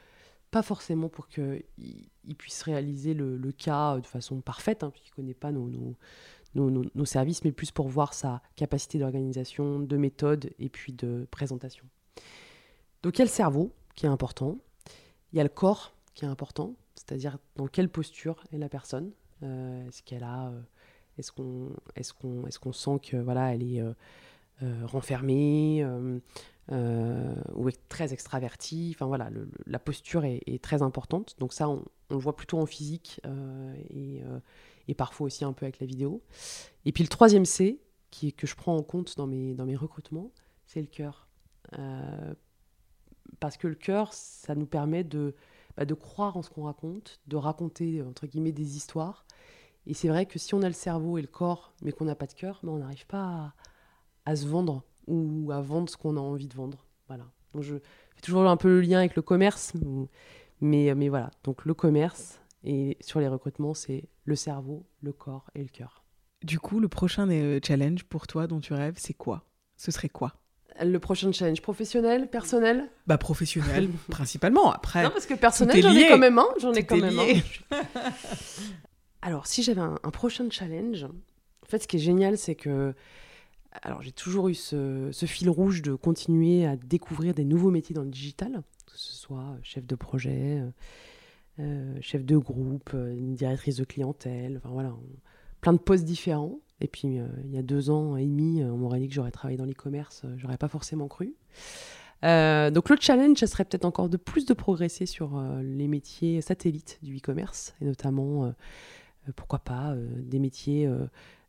pas 0.50 0.62
forcément 0.62 1.08
pour 1.08 1.28
qu'il 1.28 1.64
il 1.76 2.36
puisse 2.36 2.62
réaliser 2.62 3.12
le, 3.14 3.52
cas 3.52 3.96
euh, 3.96 4.00
de 4.00 4.06
façon 4.06 4.40
parfaite, 4.40 4.82
hein, 4.82 4.90
puisqu'il 4.90 5.10
ne 5.10 5.16
connaît 5.16 5.34
pas 5.34 5.52
nos, 5.52 5.68
nos- 5.68 5.96
nos- 6.70 6.84
nos 6.94 7.04
services, 7.04 7.44
mais 7.44 7.52
plus 7.52 7.70
pour 7.70 7.88
voir 7.88 8.14
sa 8.14 8.40
capacité 8.56 8.98
d'organisation, 8.98 9.78
de 9.80 9.96
méthode 9.96 10.50
et 10.58 10.68
puis 10.70 10.92
de 10.92 11.26
présentation. 11.30 11.84
Donc 13.02 13.16
il 13.16 13.18
y 13.18 13.22
a 13.22 13.26
le 13.26 13.30
cerveau 13.30 13.72
qui 13.94 14.06
est 14.06 14.08
important, 14.08 14.56
il 15.32 15.36
y 15.36 15.40
a 15.40 15.44
le 15.44 15.48
corps 15.50 15.92
qui 16.14 16.24
est 16.24 16.28
important, 16.28 16.74
c'est-à-dire 17.08 17.38
dans 17.56 17.66
quelle 17.68 17.88
posture 17.88 18.44
est 18.52 18.58
la 18.58 18.68
personne. 18.68 19.12
Euh, 19.42 19.86
est-ce 19.88 20.02
qu'elle 20.02 20.24
a, 20.24 20.48
euh, 20.48 20.60
est-ce 21.16 21.32
qu'on, 21.32 21.70
est-ce 21.96 22.12
qu'on, 22.12 22.46
est-ce 22.46 22.58
qu'on 22.58 22.72
sent 22.72 23.00
que 23.02 23.16
voilà, 23.16 23.54
elle 23.54 23.62
est 23.62 23.80
euh, 23.80 23.94
renfermée 24.84 25.86
ou 26.70 27.68
est 27.68 27.88
très 27.88 28.12
extravertie. 28.12 28.92
Enfin 28.94 29.06
voilà, 29.06 29.30
la 29.66 29.78
posture 29.78 30.24
est, 30.24 30.62
très 30.62 30.82
importante. 30.82 31.34
Donc 31.38 31.54
ça, 31.54 31.68
on, 31.70 31.82
le 32.10 32.16
voit 32.16 32.36
plutôt 32.36 32.58
en 32.58 32.66
physique 32.66 33.22
et, 33.90 34.22
parfois 34.94 35.26
aussi 35.26 35.44
un 35.44 35.52
peu 35.52 35.64
avec 35.64 35.80
la 35.80 35.86
vidéo. 35.86 36.22
Et 36.84 36.92
puis 36.92 37.02
le 37.04 37.08
troisième 37.08 37.46
C, 37.46 37.80
que 38.36 38.46
je 38.46 38.54
prends 38.54 38.76
en 38.76 38.82
compte 38.82 39.16
dans 39.16 39.26
mes, 39.26 39.54
dans 39.54 39.64
mes 39.64 39.76
recrutements, 39.76 40.30
c'est 40.66 40.80
le 40.80 40.88
cœur. 40.88 41.26
Parce 43.40 43.56
que 43.56 43.66
le 43.66 43.76
cœur, 43.76 44.12
ça 44.12 44.54
nous 44.54 44.66
permet 44.66 45.04
de, 45.04 45.34
bah, 45.78 45.84
de 45.84 45.94
croire 45.94 46.36
en 46.36 46.42
ce 46.42 46.50
qu'on 46.50 46.64
raconte, 46.64 47.20
de 47.28 47.36
raconter, 47.36 48.02
entre 48.02 48.26
guillemets, 48.26 48.50
des 48.50 48.76
histoires. 48.76 49.24
Et 49.86 49.94
c'est 49.94 50.08
vrai 50.08 50.26
que 50.26 50.36
si 50.36 50.52
on 50.54 50.62
a 50.62 50.66
le 50.66 50.74
cerveau 50.74 51.18
et 51.18 51.22
le 51.22 51.28
corps, 51.28 51.72
mais 51.82 51.92
qu'on 51.92 52.06
n'a 52.06 52.16
pas 52.16 52.26
de 52.26 52.32
cœur, 52.32 52.58
bah, 52.64 52.72
on 52.72 52.78
n'arrive 52.78 53.06
pas 53.06 53.54
à, 54.26 54.34
se 54.34 54.44
vendre 54.44 54.82
ou 55.06 55.52
à 55.52 55.60
vendre 55.60 55.88
ce 55.88 55.96
qu'on 55.96 56.16
a 56.16 56.20
envie 56.20 56.48
de 56.48 56.54
vendre. 56.54 56.84
Voilà. 57.06 57.26
Je 57.60 57.76
fais 57.76 58.20
toujours 58.22 58.48
un 58.48 58.56
peu 58.56 58.68
le 58.68 58.80
lien 58.80 58.98
avec 58.98 59.14
le 59.14 59.22
commerce, 59.22 59.72
mais, 60.60 60.92
mais 60.96 61.08
voilà. 61.08 61.30
Donc 61.44 61.64
le 61.64 61.74
commerce 61.74 62.40
et 62.64 62.96
sur 63.00 63.20
les 63.20 63.28
recrutements, 63.28 63.74
c'est 63.74 64.08
le 64.24 64.34
cerveau, 64.34 64.84
le 65.00 65.12
corps 65.12 65.48
et 65.54 65.62
le 65.62 65.68
cœur. 65.68 66.02
Du 66.42 66.58
coup, 66.58 66.80
le 66.80 66.88
prochain 66.88 67.30
euh, 67.30 67.60
challenge 67.64 68.02
pour 68.02 68.26
toi 68.26 68.48
dont 68.48 68.58
tu 68.58 68.72
rêves, 68.72 68.96
c'est 68.98 69.14
quoi? 69.14 69.44
Ce 69.76 69.92
serait 69.92 70.08
quoi? 70.08 70.34
Le 70.84 70.98
prochain 70.98 71.32
challenge 71.32 71.60
professionnel, 71.62 72.28
personnel 72.28 72.88
Bah 73.06 73.18
professionnel 73.18 73.88
principalement. 74.10 74.72
Après. 74.72 75.02
Non 75.02 75.10
parce 75.10 75.26
que 75.26 75.34
personnel 75.34 75.82
j'en 75.82 75.94
ai 75.94 76.08
quand 76.08 76.18
même 76.18 76.38
un, 76.38 76.48
j'en 76.60 76.72
ai 76.72 76.84
quand 76.84 76.96
même 76.96 77.18
un. 77.18 77.76
Alors 79.22 79.46
si 79.46 79.62
j'avais 79.62 79.80
un, 79.80 79.96
prochain 80.12 80.48
challenge, 80.50 81.04
en 81.04 81.66
fait 81.66 81.82
ce 81.82 81.88
qui 81.88 81.96
est 81.96 82.00
génial 82.00 82.38
c'est 82.38 82.54
que 82.54 82.94
alors 83.82 84.02
j'ai 84.02 84.12
toujours 84.12 84.48
eu 84.48 84.54
ce, 84.54 85.10
fil 85.26 85.50
rouge 85.50 85.82
de 85.82 85.94
continuer 85.94 86.66
à 86.66 86.76
découvrir 86.76 87.34
des 87.34 87.44
nouveaux 87.44 87.70
métiers 87.70 87.94
dans 87.94 88.02
le 88.02 88.10
digital, 88.10 88.62
que 88.86 88.96
ce 88.96 89.12
soit 89.14 89.56
chef 89.62 89.86
de 89.86 89.94
projet, 89.94 90.60
euh, 90.60 90.70
euh, 91.60 91.98
chef 92.00 92.24
de 92.24 92.36
groupe, 92.36 92.90
une 92.94 93.34
directrice 93.34 93.76
de 93.76 93.84
clientèle, 93.84 94.58
enfin 94.58 94.70
voilà, 94.72 94.94
plein 95.60 95.72
de 95.72 95.78
postes 95.78 96.04
différents. 96.04 96.60
Et 96.80 96.88
puis, 96.88 97.18
euh, 97.18 97.26
il 97.44 97.50
y 97.50 97.58
a 97.58 97.62
deux 97.62 97.90
ans 97.90 98.16
et 98.16 98.24
demi, 98.24 98.62
euh, 98.62 98.70
on 98.70 98.76
m'aurait 98.76 99.00
dit 99.00 99.08
que 99.08 99.14
j'aurais 99.14 99.30
travaillé 99.30 99.56
dans 99.56 99.64
l'e-commerce, 99.64 100.22
euh, 100.24 100.34
j'aurais 100.36 100.58
pas 100.58 100.68
forcément 100.68 101.08
cru. 101.08 101.34
donc 102.22 102.88
le 102.88 102.96
challenge, 103.00 103.38
ça 103.38 103.46
serait 103.46 103.64
peut-être 103.64 103.84
encore 103.84 104.08
de 104.08 104.16
plus 104.16 104.46
de 104.46 104.54
progresser 104.54 105.06
sur 105.06 105.40
les 105.62 105.88
métiers 105.88 106.40
satellites 106.40 106.98
du 107.02 107.18
e-commerce, 107.18 107.74
et 107.80 107.84
notamment, 107.84 108.52
pourquoi 109.36 109.60
pas, 109.60 109.94
des 109.96 110.40
métiers 110.40 110.90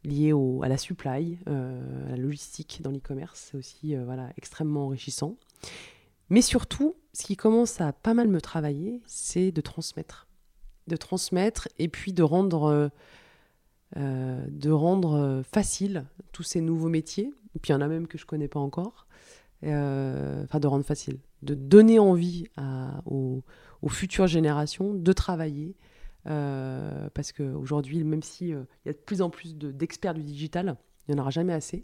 liés 0.03 0.31
à 0.61 0.67
la 0.67 0.77
supply, 0.77 1.39
à 1.47 2.11
la 2.11 2.17
logistique 2.17 2.81
dans 2.83 2.91
l'e-commerce. 2.91 3.49
C'est 3.49 3.57
aussi 3.57 3.95
voilà, 3.95 4.31
extrêmement 4.37 4.85
enrichissant. 4.85 5.37
Mais 6.29 6.43
surtout, 6.43 6.95
ce 7.13 7.23
qui 7.23 7.35
commence 7.35 7.81
à 7.81 7.91
pas 7.91 8.13
mal 8.13 8.27
me 8.27 8.39
travailler, 8.39 9.01
c'est 9.07 9.51
de 9.51 9.61
transmettre. 9.61 10.27
De 10.85 10.97
transmettre 10.97 11.67
et 11.79 11.87
puis 11.87 12.13
de 12.13 12.21
rendre 12.21 12.91
euh, 13.97 14.45
de 14.49 14.69
rendre 14.69 15.15
euh, 15.15 15.43
facile 15.43 16.05
tous 16.31 16.43
ces 16.43 16.61
nouveaux 16.61 16.89
métiers, 16.89 17.33
et 17.55 17.59
puis 17.59 17.69
il 17.69 17.73
y 17.73 17.75
en 17.75 17.81
a 17.81 17.87
même 17.87 18.07
que 18.07 18.17
je 18.17 18.23
ne 18.23 18.27
connais 18.27 18.47
pas 18.47 18.59
encore, 18.59 19.07
euh, 19.63 20.43
enfin 20.43 20.59
de 20.59 20.67
rendre 20.67 20.85
facile, 20.85 21.17
de 21.41 21.55
donner 21.55 21.97
envie 21.97 22.45
aux, 23.05 23.41
futures 23.87 24.27
générations 24.27 24.93
de 24.93 25.13
travailler, 25.13 25.75
parce 26.25 27.31
qu'aujourd'hui, 27.31 28.03
même 28.03 28.21
s'il 28.21 28.49
y 28.85 28.89
a 28.89 28.93
de 28.93 28.97
plus 28.97 29.21
en 29.21 29.31
plus 29.31 29.55
d'experts 29.55 30.13
du 30.13 30.21
digital, 30.21 30.77
il 31.07 31.13
n'y 31.15 31.19
en 31.19 31.21
aura 31.21 31.31
jamais 31.31 31.53
assez, 31.53 31.83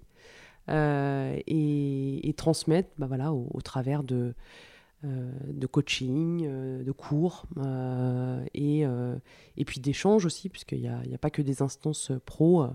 et, 0.67 2.33
transmettre 2.37 2.89
bah 2.97 3.07
voilà, 3.07 3.33
au 3.33 3.61
travers 3.63 4.03
de 4.03 4.15
euh, 4.15 4.33
de 5.05 5.67
coaching, 5.67 6.45
euh, 6.45 6.83
de 6.83 6.91
cours 6.91 7.45
euh, 7.57 8.43
et, 8.53 8.83
et 9.57 9.65
puis 9.65 9.79
d'échanges 9.79 10.25
aussi, 10.25 10.49
puisqu'il 10.49 10.81
n'y 10.81 10.87
a, 10.87 10.99
a, 10.99 11.17
pas 11.17 11.29
que 11.29 11.41
des 11.41 11.61
instances 11.61 12.11
pro 12.25 12.65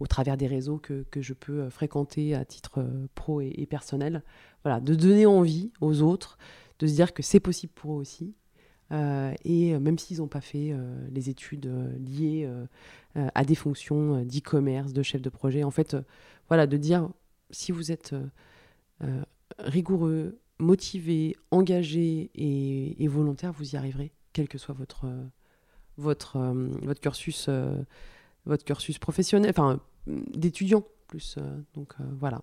au 0.00 0.06
travers 0.06 0.36
des 0.36 0.46
réseaux 0.46 0.78
que, 0.78 1.04
que, 1.10 1.20
je 1.20 1.32
peux 1.32 1.68
fréquenter 1.70 2.34
à 2.34 2.44
titre 2.44 2.86
pro 3.14 3.40
et, 3.40 3.66
personnel. 3.68 4.22
Voilà, 4.62 4.80
de 4.80 4.94
donner 4.94 5.26
envie 5.26 5.72
aux 5.80 6.02
autres, 6.02 6.38
de 6.78 6.86
se 6.86 6.94
dire 6.94 7.12
que 7.12 7.22
c'est 7.22 7.40
possible 7.40 7.72
pour 7.74 7.92
eux 7.92 8.00
aussi. 8.00 8.34
et 8.90 9.78
même 9.78 9.98
s'ils 9.98 10.18
n'ont 10.18 10.28
pas 10.28 10.40
fait 10.40 10.74
les 11.10 11.30
études 11.30 11.70
liées 11.98 12.48
à 13.14 13.44
des 13.44 13.54
fonctions 13.54 14.24
d'e-commerce, 14.24 14.92
de 14.92 15.02
chef 15.02 15.22
de 15.22 15.30
projet, 15.30 15.64
en 15.64 15.70
fait, 15.70 15.96
voilà, 16.48 16.66
de 16.66 16.76
dire 16.76 17.08
si 17.50 17.72
vous 17.72 17.92
êtes 17.92 18.14
rigoureux, 19.58 20.38
motivé, 20.58 21.36
engagé 21.50 22.30
et, 22.34 23.08
volontaire, 23.08 23.52
vous 23.52 23.74
y 23.74 23.76
arriverez, 23.76 24.12
quel 24.32 24.48
que 24.48 24.58
soit 24.58 24.74
votre, 24.74 25.06
votre, 25.96 26.36
euh, 26.36 26.68
votre, 26.82 27.00
cursus, 27.00 27.46
euh, 27.48 27.82
votre 28.46 28.64
cursus 28.64 28.98
professionnel, 28.98 29.50
enfin 29.50 29.80
d'étudiant 30.06 30.84
plus. 31.08 31.36
Euh, 31.38 31.60
donc 31.74 31.94
voilà, 32.18 32.42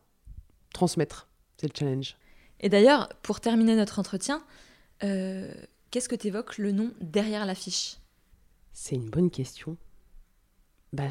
transmettre, 0.73 1.29
c'est 1.57 1.67
le 1.67 1.77
challenge. 1.77 2.17
Et 2.59 2.69
d'ailleurs, 2.69 3.09
pour 3.21 3.39
terminer 3.39 3.75
notre 3.75 3.99
entretien, 3.99 4.43
qu'est-ce 4.99 6.09
que 6.09 6.15
tu 6.15 6.27
évoques 6.27 6.57
le 6.57 6.71
nom 6.71 6.93
derrière 7.01 7.45
l'affiche? 7.45 7.97
C'est 8.71 8.95
une 8.95 9.09
bonne 9.09 9.31
question. 9.31 9.77
Bah, 10.93 11.07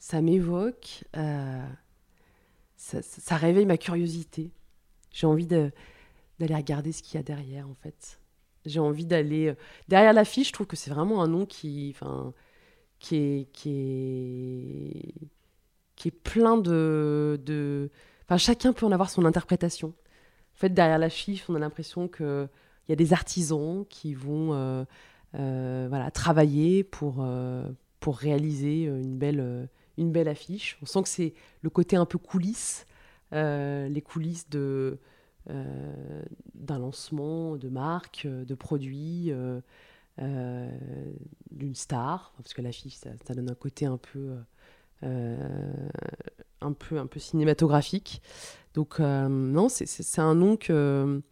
ça 0.00 0.20
m'évoque, 0.20 1.04
ça, 1.14 3.02
ça 3.02 3.36
réveille 3.36 3.66
ma 3.66 3.76
curiosité 3.76 4.50
j'ai 5.12 5.26
envie 5.26 5.46
d'aller 5.46 5.72
regarder 6.40 6.92
ce 6.92 7.02
qu'il 7.02 7.16
y 7.16 7.18
a 7.18 7.22
derrière, 7.22 7.68
en 7.68 7.74
fait. 7.74 8.18
J'ai 8.64 8.80
envie 8.80 9.04
d'aller. 9.04 9.48
Euh, 9.48 9.54
derrière 9.88 10.12
l'affiche, 10.12 10.48
je 10.48 10.52
trouve 10.52 10.66
que 10.66 10.76
c'est 10.76 10.90
vraiment 10.90 11.22
un 11.22 11.28
nom 11.28 11.46
qui, 11.46 11.94
enfin, 11.94 12.32
qui, 12.98 13.16
est, 13.16 13.52
qui, 13.52 14.98
est, 16.06 16.10
plein 16.22 16.56
de. 16.58 17.90
Enfin, 18.24 18.38
chacun 18.38 18.72
peut 18.72 18.86
en 18.86 18.92
avoir 18.92 19.10
son 19.10 19.24
interprétation. 19.24 19.88
En 19.88 20.58
fait, 20.58 20.70
derrière 20.70 20.98
l'affiche, 20.98 21.44
on 21.48 21.54
a 21.54 21.58
l'impression 21.58 22.08
qu'il 22.08 22.48
y 22.88 22.92
a 22.92 22.96
des 22.96 23.12
artisans 23.12 23.84
qui 23.88 24.14
vont 24.14 24.52
euh, 24.52 24.84
euh, 25.34 25.86
voilà, 25.88 26.10
travailler 26.12 26.84
pour, 26.84 27.26
pour 27.98 28.16
réaliser 28.16 28.84
une 28.84 29.18
belle, 29.18 29.68
une 29.98 30.12
belle 30.12 30.28
affiche. 30.28 30.78
On 30.82 30.86
sent 30.86 31.02
que 31.02 31.08
c'est 31.08 31.34
le 31.62 31.70
côté 31.70 31.96
un 31.96 32.06
peu 32.06 32.18
coulisses 32.18 32.86
euh, 32.86 32.91
les 33.32 34.02
coulisses 34.02 34.46
euh, 35.50 36.22
d'un 36.54 36.78
lancement 36.78 37.56
de 37.56 37.68
marque, 37.68 38.26
euh, 38.26 38.44
de 38.44 38.54
produits, 38.54 39.32
d'une 41.50 41.74
star, 41.74 42.32
parce 42.36 42.54
que 42.54 42.62
l'affiche, 42.62 42.94
ça, 42.94 43.10
ça, 43.26 43.34
donne 43.34 43.50
un 43.50 43.54
côté 43.54 43.86
un 43.86 43.96
peu, 43.96 44.36
un 45.02 46.72
peu, 46.72 46.98
un 46.98 47.06
peu 47.06 47.18
cinématographique. 47.18 48.22
Donc 48.74 49.00
non, 49.00 49.68
c'est, 49.68 50.18
un 50.18 50.36
nom 50.36 50.56
qui 50.56 50.72
a 50.72 51.22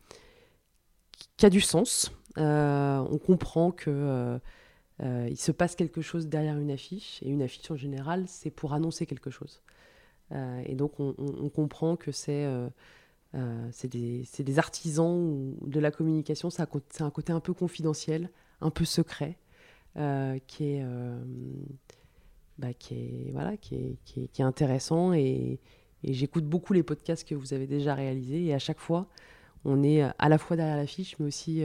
du 1.51 1.61
sens. 1.61 2.11
on 2.37 3.19
comprend 3.25 3.71
que 3.71 4.41
se 4.99 5.53
passe 5.53 5.77
quelque 5.77 6.01
chose 6.01 6.27
derrière 6.27 6.59
une 6.59 6.73
affiche, 6.73 7.23
et 7.23 7.29
une 7.29 7.43
affiche 7.43 7.71
en 7.71 7.77
général, 7.77 8.25
c'est 8.27 8.51
pour 8.51 8.73
annoncer 8.73 9.07
quelque 9.07 9.31
chose. 9.31 9.63
Euh, 10.33 10.63
et 10.67 10.75
donc, 10.75 11.01
on, 11.01 11.49
comprend 11.49 11.97
que 11.97 12.13
c'est 12.13 12.45
euh, 12.45 12.69
euh, 13.35 13.71
des, 13.85 14.25
des, 14.39 14.59
artisans 14.59 15.55
de 15.61 15.81
la 15.81 15.91
communication. 15.91 16.51
C'est 16.51 16.63
un, 16.63 17.11
côté 17.11 17.33
un 17.33 17.41
peu 17.41 17.55
confidentiel, 17.55 18.31
un 18.61 18.71
peu 18.71 18.85
secret, 18.85 19.39
qui 20.47 20.65
est. 20.65 20.85
Intéressant 24.39 25.13
et, 25.13 25.61
j'écoute 26.03 26.45
beaucoup 26.45 26.73
les 26.73 26.83
podcasts 26.83 27.29
que 27.29 27.35
vous 27.35 27.53
avez 27.53 27.67
déjà 27.67 27.95
réalisés 27.95 28.47
et 28.47 28.55
à 28.55 28.59
chaque 28.59 28.79
fois 28.79 29.07
on 29.67 29.83
est 29.83 30.01
à 30.01 30.29
la 30.31 30.39
fois 30.39 30.57
derrière 30.57 30.79
l'affiche 30.79 31.19
mais 31.19 31.27
aussi 31.27 31.63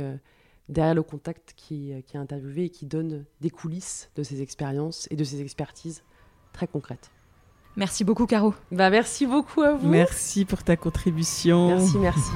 derrière 0.68 0.93
le 0.93 1.03
contact 1.03 1.53
qui, 1.55 1.93
qui 2.05 2.18
est 2.18 2.20
interviewé 2.20 2.66
et 2.66 2.70
qui 2.70 2.86
donne 2.86 3.24
des 3.39 3.49
coulisses 3.49 4.09
de 4.18 4.24
ses 4.24 4.41
expériences 4.41 5.07
et 5.09 5.16
de 5.16 5.24
ses 5.24 5.41
expertises 5.41 6.03
très 6.51 6.68
concrètes. 6.68 7.11
Merci 7.78 8.03
beaucoup, 8.03 8.26
Caro. 8.26 8.53
Bah, 8.71 8.89
merci 8.89 9.26
beaucoup 9.26 9.61
à 9.61 9.73
vous. 9.73 9.88
Merci 9.88 10.45
pour 10.45 10.63
ta 10.63 10.78
contribution. 10.78 11.67
Merci, 11.67 11.97
merci. 11.97 12.32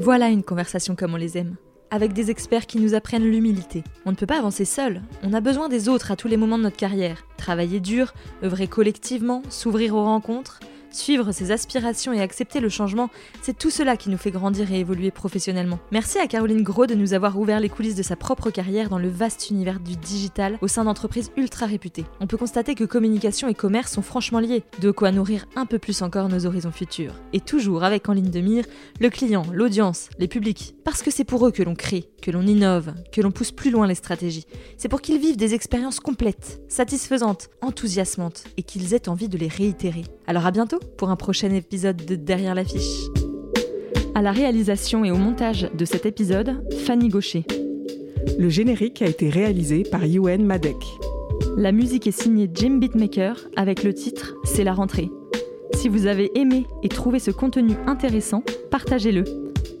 Voilà 0.00 0.30
une 0.30 0.42
conversation 0.42 0.96
comme 0.96 1.14
on 1.14 1.18
les 1.18 1.38
aime. 1.38 1.56
Avec 1.90 2.14
des 2.14 2.30
experts 2.30 2.66
qui 2.66 2.80
nous 2.80 2.94
apprennent 2.94 3.30
l'humilité. 3.30 3.84
On 4.06 4.10
ne 4.10 4.16
peut 4.16 4.26
pas 4.26 4.38
avancer 4.38 4.64
seul. 4.64 5.02
On 5.22 5.34
a 5.34 5.40
besoin 5.40 5.68
des 5.68 5.90
autres 5.90 6.10
à 6.10 6.16
tous 6.16 6.26
les 6.26 6.38
moments 6.38 6.56
de 6.56 6.62
notre 6.62 6.76
carrière. 6.76 7.26
Travailler 7.36 7.80
dur, 7.80 8.14
œuvrer 8.42 8.66
collectivement, 8.66 9.42
s'ouvrir 9.50 9.94
aux 9.94 10.02
rencontres. 10.02 10.58
Suivre 10.92 11.32
ses 11.32 11.50
aspirations 11.50 12.12
et 12.12 12.20
accepter 12.20 12.60
le 12.60 12.68
changement, 12.68 13.08
c'est 13.40 13.56
tout 13.56 13.70
cela 13.70 13.96
qui 13.96 14.10
nous 14.10 14.18
fait 14.18 14.30
grandir 14.30 14.70
et 14.70 14.80
évoluer 14.80 15.10
professionnellement. 15.10 15.78
Merci 15.90 16.18
à 16.18 16.26
Caroline 16.26 16.62
Gros 16.62 16.86
de 16.86 16.94
nous 16.94 17.14
avoir 17.14 17.38
ouvert 17.38 17.60
les 17.60 17.70
coulisses 17.70 17.94
de 17.94 18.02
sa 18.02 18.14
propre 18.14 18.50
carrière 18.50 18.90
dans 18.90 18.98
le 18.98 19.08
vaste 19.08 19.48
univers 19.48 19.80
du 19.80 19.96
digital 19.96 20.58
au 20.60 20.68
sein 20.68 20.84
d'entreprises 20.84 21.32
ultra 21.38 21.64
réputées. 21.64 22.04
On 22.20 22.26
peut 22.26 22.36
constater 22.36 22.74
que 22.74 22.84
communication 22.84 23.48
et 23.48 23.54
commerce 23.54 23.92
sont 23.92 24.02
franchement 24.02 24.38
liés, 24.38 24.64
de 24.80 24.90
quoi 24.90 25.12
nourrir 25.12 25.46
un 25.56 25.64
peu 25.64 25.78
plus 25.78 26.02
encore 26.02 26.28
nos 26.28 26.44
horizons 26.44 26.72
futurs. 26.72 27.14
Et 27.32 27.40
toujours 27.40 27.84
avec 27.84 28.08
en 28.10 28.12
ligne 28.12 28.30
de 28.30 28.40
mire 28.40 28.64
le 29.00 29.08
client, 29.08 29.44
l'audience, 29.50 30.10
les 30.18 30.28
publics. 30.28 30.74
Parce 30.84 31.02
que 31.02 31.10
c'est 31.10 31.24
pour 31.24 31.46
eux 31.46 31.52
que 31.52 31.62
l'on 31.62 31.74
crée, 31.74 32.10
que 32.20 32.30
l'on 32.30 32.46
innove, 32.46 32.92
que 33.12 33.22
l'on 33.22 33.30
pousse 33.30 33.50
plus 33.50 33.70
loin 33.70 33.86
les 33.86 33.94
stratégies. 33.94 34.46
C'est 34.76 34.88
pour 34.88 35.00
qu'ils 35.00 35.18
vivent 35.18 35.36
des 35.38 35.54
expériences 35.54 36.00
complètes, 36.00 36.60
satisfaisantes, 36.68 37.48
enthousiasmantes 37.62 38.44
et 38.58 38.62
qu'ils 38.62 38.92
aient 38.92 39.08
envie 39.08 39.28
de 39.28 39.38
les 39.38 39.48
réitérer. 39.48 40.04
Alors 40.26 40.46
à 40.46 40.50
bientôt 40.50 40.80
pour 40.96 41.10
un 41.10 41.16
prochain 41.16 41.50
épisode 41.50 42.04
de 42.04 42.14
Derrière 42.14 42.54
l'affiche. 42.54 43.08
À 44.14 44.22
la 44.22 44.32
réalisation 44.32 45.04
et 45.04 45.10
au 45.10 45.16
montage 45.16 45.70
de 45.76 45.84
cet 45.84 46.06
épisode, 46.06 46.62
Fanny 46.84 47.08
Gaucher. 47.08 47.44
Le 48.38 48.48
générique 48.48 49.02
a 49.02 49.06
été 49.06 49.28
réalisé 49.28 49.82
par 49.82 50.04
Yuen 50.04 50.44
Madek. 50.44 50.76
La 51.56 51.72
musique 51.72 52.06
est 52.06 52.18
signée 52.22 52.48
Jim 52.52 52.78
Beatmaker 52.78 53.36
avec 53.56 53.82
le 53.82 53.92
titre 53.92 54.34
C'est 54.44 54.64
la 54.64 54.72
rentrée. 54.72 55.10
Si 55.74 55.88
vous 55.88 56.06
avez 56.06 56.30
aimé 56.38 56.66
et 56.82 56.88
trouvé 56.88 57.18
ce 57.18 57.30
contenu 57.30 57.74
intéressant, 57.86 58.42
partagez-le. 58.70 59.24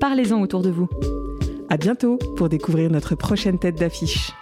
Parlez-en 0.00 0.40
autour 0.40 0.62
de 0.62 0.70
vous. 0.70 0.88
À 1.68 1.76
bientôt 1.76 2.18
pour 2.36 2.48
découvrir 2.48 2.90
notre 2.90 3.14
prochaine 3.14 3.58
tête 3.58 3.76
d'affiche. 3.76 4.32